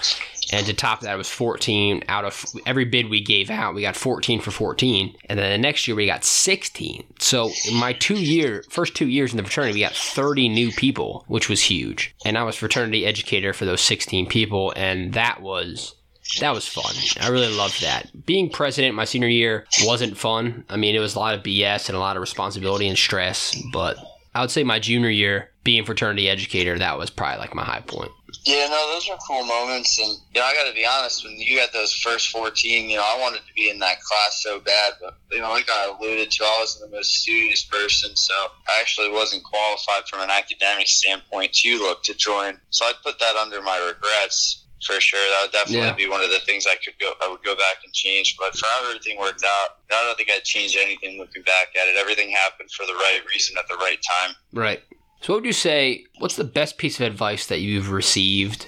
And 0.52 0.66
to 0.66 0.74
top 0.74 1.00
that, 1.00 1.14
it 1.14 1.16
was 1.16 1.30
14 1.30 2.04
out 2.08 2.24
of 2.24 2.44
every 2.66 2.84
bid 2.84 3.08
we 3.08 3.22
gave 3.22 3.48
out. 3.48 3.74
We 3.74 3.82
got 3.82 3.96
14 3.96 4.40
for 4.40 4.50
14, 4.50 5.14
and 5.26 5.38
then 5.38 5.50
the 5.50 5.58
next 5.58 5.88
year 5.88 5.96
we 5.96 6.06
got 6.06 6.24
16. 6.24 7.04
So 7.18 7.50
in 7.68 7.76
my 7.76 7.94
two 7.94 8.16
year 8.16 8.64
first 8.68 8.94
two 8.94 9.08
years 9.08 9.32
in 9.32 9.38
the 9.38 9.44
fraternity, 9.44 9.74
we 9.74 9.80
got 9.80 9.94
30 9.94 10.48
new 10.48 10.70
people, 10.70 11.24
which 11.26 11.48
was 11.48 11.62
huge. 11.62 12.14
And 12.24 12.36
I 12.36 12.42
was 12.42 12.56
fraternity 12.56 13.06
educator 13.06 13.52
for 13.52 13.64
those 13.64 13.80
16 13.80 14.26
people, 14.26 14.72
and 14.76 15.14
that 15.14 15.40
was 15.40 15.94
that 16.40 16.54
was 16.54 16.66
fun. 16.66 16.94
I 17.20 17.28
really 17.28 17.54
loved 17.54 17.82
that. 17.82 18.10
Being 18.26 18.50
president 18.50 18.94
my 18.94 19.04
senior 19.04 19.28
year 19.28 19.66
wasn't 19.82 20.16
fun. 20.16 20.64
I 20.68 20.76
mean, 20.76 20.94
it 20.94 21.00
was 21.00 21.14
a 21.14 21.18
lot 21.18 21.34
of 21.34 21.42
BS 21.42 21.88
and 21.88 21.96
a 21.96 22.00
lot 22.00 22.16
of 22.16 22.20
responsibility 22.20 22.88
and 22.88 22.98
stress, 22.98 23.54
but 23.72 23.96
I 24.34 24.40
would 24.40 24.50
say 24.50 24.64
my 24.64 24.78
junior 24.78 25.10
year, 25.10 25.50
being 25.62 25.84
fraternity 25.84 26.28
educator, 26.28 26.78
that 26.78 26.98
was 26.98 27.10
probably 27.10 27.38
like 27.38 27.54
my 27.54 27.64
high 27.64 27.82
point. 27.82 28.10
Yeah, 28.44 28.66
no, 28.66 28.92
those 28.92 29.08
are 29.10 29.18
cool 29.28 29.44
moments, 29.44 29.98
and 29.98 30.08
you 30.34 30.40
know, 30.40 30.46
I 30.46 30.54
got 30.54 30.66
to 30.66 30.74
be 30.74 30.86
honest. 30.86 31.22
When 31.22 31.38
you 31.38 31.56
got 31.56 31.72
those 31.72 31.92
first 31.92 32.30
fourteen, 32.30 32.88
you 32.88 32.96
know, 32.96 33.02
I 33.02 33.20
wanted 33.20 33.46
to 33.46 33.52
be 33.54 33.68
in 33.68 33.78
that 33.80 34.00
class 34.00 34.42
so 34.42 34.58
bad, 34.58 34.94
but 35.00 35.18
you 35.30 35.40
know, 35.40 35.50
like 35.50 35.68
I 35.70 35.94
alluded 35.94 36.30
to, 36.30 36.44
I 36.44 36.56
wasn't 36.60 36.90
the 36.90 36.96
most 36.96 37.14
studious 37.14 37.62
person, 37.64 38.16
so 38.16 38.32
I 38.68 38.80
actually 38.80 39.10
wasn't 39.10 39.44
qualified 39.44 40.08
from 40.08 40.22
an 40.22 40.30
academic 40.30 40.88
standpoint 40.88 41.52
to 41.52 41.78
look 41.78 42.02
to 42.04 42.14
join. 42.14 42.58
So 42.70 42.86
I 42.86 42.92
put 43.04 43.18
that 43.20 43.36
under 43.36 43.60
my 43.60 43.78
regrets 43.78 44.61
for 44.84 45.00
sure. 45.00 45.20
That 45.20 45.42
would 45.42 45.52
definitely 45.52 45.86
yeah. 45.86 45.94
be 45.94 46.08
one 46.08 46.22
of 46.22 46.30
the 46.30 46.40
things 46.40 46.66
I 46.66 46.76
could 46.84 46.98
go. 46.98 47.12
I 47.22 47.28
would 47.28 47.42
go 47.42 47.54
back 47.54 47.84
and 47.84 47.92
change. 47.92 48.36
But 48.38 48.56
for 48.56 48.66
how 48.66 48.88
everything 48.88 49.18
worked 49.18 49.44
out, 49.44 49.76
I 49.90 50.04
don't 50.04 50.16
think 50.16 50.30
I'd 50.30 50.44
change 50.44 50.76
anything 50.76 51.18
looking 51.18 51.42
back 51.42 51.68
at 51.80 51.88
it. 51.88 51.96
Everything 51.96 52.30
happened 52.30 52.70
for 52.70 52.86
the 52.86 52.94
right 52.94 53.20
reason 53.28 53.56
at 53.58 53.68
the 53.68 53.76
right 53.76 53.98
time. 54.20 54.34
Right. 54.52 54.82
So, 55.20 55.32
what 55.32 55.42
would 55.42 55.46
you 55.46 55.52
say? 55.52 56.04
What's 56.18 56.36
the 56.36 56.44
best 56.44 56.78
piece 56.78 56.98
of 56.98 57.06
advice 57.06 57.46
that 57.46 57.60
you've 57.60 57.90
received, 57.90 58.66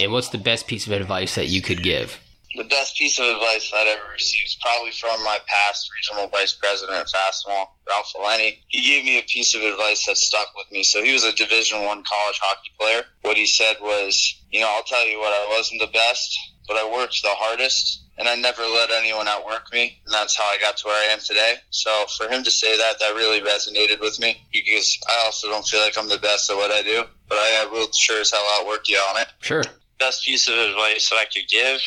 and 0.00 0.12
what's 0.12 0.30
the 0.30 0.38
best 0.38 0.66
piece 0.66 0.86
of 0.86 0.92
advice 0.92 1.36
that 1.36 1.46
you 1.46 1.62
could 1.62 1.82
give? 1.82 2.18
The 2.54 2.64
best 2.64 2.96
piece 2.96 3.18
of 3.18 3.26
advice 3.26 3.70
I'd 3.74 3.86
ever 3.86 4.12
received 4.12 4.46
is 4.46 4.58
probably 4.60 4.90
from 4.92 5.22
my 5.24 5.38
past 5.46 5.90
regional 5.94 6.28
vice 6.28 6.52
president 6.52 6.98
at 6.98 7.06
Fastenal, 7.06 7.68
Ralph 7.88 8.12
Valeni. 8.14 8.58
He 8.68 8.82
gave 8.82 9.04
me 9.04 9.18
a 9.18 9.22
piece 9.22 9.54
of 9.54 9.62
advice 9.62 10.06
that 10.06 10.16
stuck 10.16 10.48
with 10.56 10.70
me. 10.70 10.82
So 10.82 11.02
he 11.02 11.12
was 11.12 11.24
a 11.24 11.32
Division 11.32 11.84
One 11.84 12.02
college 12.04 12.38
hockey 12.42 12.70
player. 12.78 13.04
What 13.22 13.36
he 13.36 13.46
said 13.46 13.76
was, 13.80 14.42
you 14.50 14.60
know, 14.60 14.68
I'll 14.68 14.82
tell 14.82 15.06
you 15.08 15.18
what, 15.18 15.32
I 15.32 15.48
wasn't 15.56 15.80
the 15.80 15.92
best, 15.92 16.38
but 16.68 16.76
I 16.76 16.90
worked 16.90 17.22
the 17.22 17.30
hardest, 17.30 18.04
and 18.18 18.28
I 18.28 18.34
never 18.34 18.62
let 18.62 18.90
anyone 18.90 19.28
outwork 19.28 19.72
me, 19.72 19.98
and 20.04 20.14
that's 20.14 20.36
how 20.36 20.44
I 20.44 20.58
got 20.60 20.76
to 20.78 20.86
where 20.86 21.10
I 21.10 21.12
am 21.12 21.20
today. 21.20 21.54
So 21.70 22.04
for 22.18 22.28
him 22.28 22.44
to 22.44 22.50
say 22.50 22.76
that, 22.76 22.98
that 23.00 23.14
really 23.14 23.40
resonated 23.40 24.00
with 24.00 24.20
me 24.20 24.36
because 24.52 24.98
I 25.08 25.24
also 25.24 25.48
don't 25.48 25.66
feel 25.66 25.80
like 25.80 25.96
I'm 25.96 26.08
the 26.08 26.18
best 26.18 26.50
at 26.50 26.56
what 26.56 26.70
I 26.70 26.82
do, 26.82 27.04
but 27.28 27.38
I 27.38 27.66
will 27.72 27.90
sure 27.92 28.20
as 28.20 28.30
hell 28.30 28.46
outwork 28.58 28.88
you 28.88 28.96
on 28.96 29.22
it. 29.22 29.28
Sure 29.40 29.64
best 30.02 30.24
piece 30.24 30.48
of 30.48 30.54
advice 30.54 31.08
that 31.10 31.16
I 31.16 31.24
could 31.24 31.48
give 31.48 31.80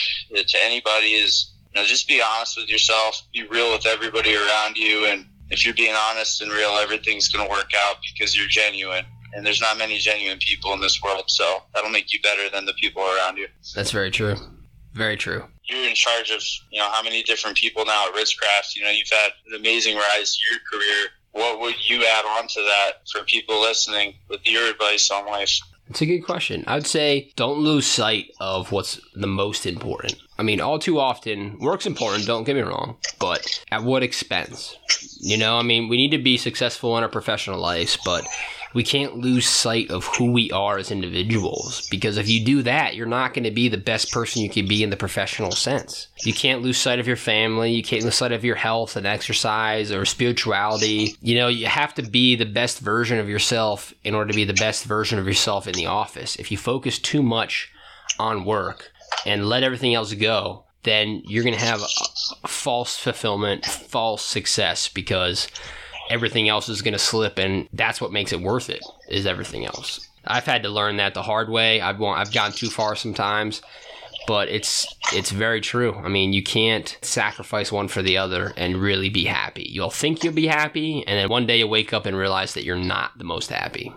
to 0.48 0.58
anybody 0.64 1.14
is, 1.14 1.52
you 1.74 1.82
know, 1.82 1.86
just 1.86 2.08
be 2.08 2.22
honest 2.22 2.58
with 2.58 2.70
yourself, 2.70 3.22
be 3.34 3.44
real 3.48 3.72
with 3.74 3.86
everybody 3.86 4.36
around 4.36 4.78
you, 4.78 5.08
and 5.08 5.26
if 5.50 5.66
you're 5.66 5.76
being 5.76 5.96
honest 6.10 6.42
and 6.42 6.52
real, 6.52 6.72
everything's 6.72 7.28
going 7.28 7.46
to 7.46 7.52
work 7.52 7.72
out 7.78 7.98
because 8.14 8.36
you're 8.38 8.48
genuine. 8.48 9.06
And 9.34 9.46
there's 9.46 9.60
not 9.60 9.78
many 9.78 9.98
genuine 9.98 10.40
people 10.40 10.72
in 10.74 10.80
this 10.80 11.04
world, 11.04 11.26
so 11.28 11.64
that'll 11.74 11.90
make 11.90 12.14
you 12.14 12.22
better 12.22 12.50
than 12.50 12.66
the 12.66 12.74
people 12.74 13.04
around 13.04 13.38
you. 13.38 13.48
That's 13.76 13.92
very 13.92 14.10
true. 14.10 14.36
Very 14.94 15.18
true. 15.18 15.44
You're 15.66 15.90
in 15.90 15.96
charge 15.96 16.32
of, 16.32 16.42
you 16.72 16.80
know, 16.80 16.90
how 16.90 17.04
many 17.04 17.22
different 17.22 17.58
people 17.58 17.84
now 17.84 18.08
at 18.08 18.14
Rizcraft. 18.16 18.78
You 18.78 18.84
know, 18.84 18.92
you've 18.92 19.10
had 19.12 19.32
an 19.50 19.60
amazing 19.60 19.98
rise 19.98 20.38
to 20.38 20.42
your 20.50 20.62
career. 20.72 21.10
What 21.34 21.60
would 21.60 21.76
you 21.90 22.06
add 22.06 22.24
on 22.24 22.48
to 22.48 22.62
that 22.62 22.92
for 23.12 23.26
people 23.26 23.60
listening 23.60 24.16
with 24.30 24.40
your 24.46 24.72
advice 24.72 25.12
on 25.12 25.26
life? 25.26 25.60
It's 25.90 26.02
a 26.02 26.06
good 26.06 26.22
question. 26.22 26.64
I'd 26.68 26.88
say 26.88 27.32
don't 27.36 27.60
lose 27.60 27.86
sight 27.86 28.32
of 28.40 28.72
what's 28.72 29.00
the 29.14 29.28
most 29.28 29.66
important. 29.66 30.16
I 30.38 30.44
mean, 30.44 30.60
all 30.60 30.80
too 30.80 31.00
often, 31.00 31.58
work's 31.60 31.86
important, 31.86 32.26
don't 32.26 32.44
get 32.44 32.56
me 32.56 32.62
wrong, 32.62 32.98
but 33.20 33.64
at 33.72 33.84
what 33.84 34.04
expense? 34.04 34.78
You 35.20 35.38
know, 35.38 35.58
I 35.58 35.62
mean, 35.62 35.88
we 35.88 35.98
need 35.98 36.12
to 36.12 36.18
be 36.18 36.38
successful 36.38 36.98
in 36.98 37.04
our 37.04 37.10
professional 37.10 37.60
lives, 37.60 37.98
but 38.04 38.26
we 38.76 38.84
can't 38.84 39.18
lose 39.18 39.48
sight 39.48 39.90
of 39.90 40.06
who 40.06 40.30
we 40.30 40.52
are 40.52 40.78
as 40.78 40.92
individuals 40.92 41.88
because 41.90 42.18
if 42.18 42.28
you 42.28 42.44
do 42.44 42.62
that, 42.62 42.94
you're 42.94 43.08
not 43.08 43.34
going 43.34 43.46
to 43.46 43.52
be 43.52 43.70
the 43.70 43.78
best 43.78 44.12
person 44.12 44.42
you 44.42 44.50
can 44.50 44.68
be 44.68 44.84
in 44.84 44.90
the 44.90 44.98
professional 44.98 45.52
sense. 45.52 46.10
You 46.24 46.34
can't 46.34 46.62
lose 46.62 46.78
sight 46.78 47.00
of 47.00 47.08
your 47.08 47.16
family, 47.16 47.72
you 47.72 47.82
can't 47.82 48.04
lose 48.04 48.16
sight 48.16 48.34
of 48.34 48.44
your 48.44 48.58
health 48.58 48.98
and 48.98 49.08
exercise 49.08 49.94
or 49.94 50.04
spirituality. 50.04 51.16
You 51.22 51.36
know, 51.36 51.48
you 51.48 51.68
have 51.68 51.94
to 51.94 52.02
be 52.02 52.36
the 52.36 52.46
best 52.46 52.80
version 52.80 53.18
of 53.18 53.30
yourself 53.30 53.94
in 54.04 54.14
order 54.14 54.32
to 54.32 54.36
be 54.36 54.44
the 54.44 54.54
best 54.54 54.84
version 54.84 55.20
of 55.20 55.26
yourself 55.26 55.68
in 55.68 55.74
the 55.74 55.86
office. 55.86 56.36
If 56.36 56.52
you 56.52 56.58
focus 56.58 57.00
too 57.00 57.24
much 57.24 57.72
on 58.20 58.44
work 58.44 58.92
and 59.26 59.48
let 59.48 59.64
everything 59.64 59.94
else 59.94 60.14
go, 60.14 60.66
then 60.84 61.22
you're 61.26 61.46
going 61.46 61.58
to 61.58 61.66
have 61.66 61.82
false 62.46 62.98
fulfillment, 62.98 63.66
false 63.66 64.22
success 64.22 64.90
because 64.90 65.48
everything 66.10 66.50
else 66.50 66.70
is 66.70 66.82
going 66.82 66.94
to 66.94 67.00
slip 67.00 67.38
and 67.38 67.68
that's 67.74 68.00
what 68.00 68.12
makes 68.12 68.32
it 68.32 68.42
worth 68.42 68.70
it 68.70 68.84
is 69.10 69.26
everything 69.26 69.66
else. 69.66 70.08
I've 70.26 70.46
had 70.46 70.64
to 70.64 70.70
learn 70.70 70.98
that 70.98 71.14
the 71.14 71.22
hard 71.22 71.50
way. 71.50 71.82
I've 71.82 72.02
i've 72.02 72.34
gone 72.34 72.52
too 72.52 72.70
far 72.70 72.96
sometimes 72.96 73.62
but 74.28 74.50
it's 74.50 74.88
it's 75.14 75.32
very 75.32 75.62
true. 75.62 75.96
I 75.96 76.10
mean 76.10 76.34
you 76.34 76.44
can't 76.44 76.98
sacrifice 77.02 77.72
one 77.72 77.88
for 77.88 78.02
the 78.02 78.18
other 78.18 78.54
and 78.58 78.78
really 78.78 79.10
be 79.10 79.26
happy. 79.26 79.68
You'll 79.70 79.90
think 79.90 80.24
you'll 80.24 80.34
be 80.34 80.48
happy 80.48 81.06
and 81.08 81.18
then 81.18 81.30
one 81.30 81.46
day 81.46 81.60
you 81.60 81.68
wake 81.68 81.94
up 81.94 82.06
and 82.06 82.18
realize 82.18 82.54
that 82.54 82.64
you're 82.64 82.76
not 82.76 83.18
the 83.18 83.24
most 83.24 83.50
happy. 83.50 83.94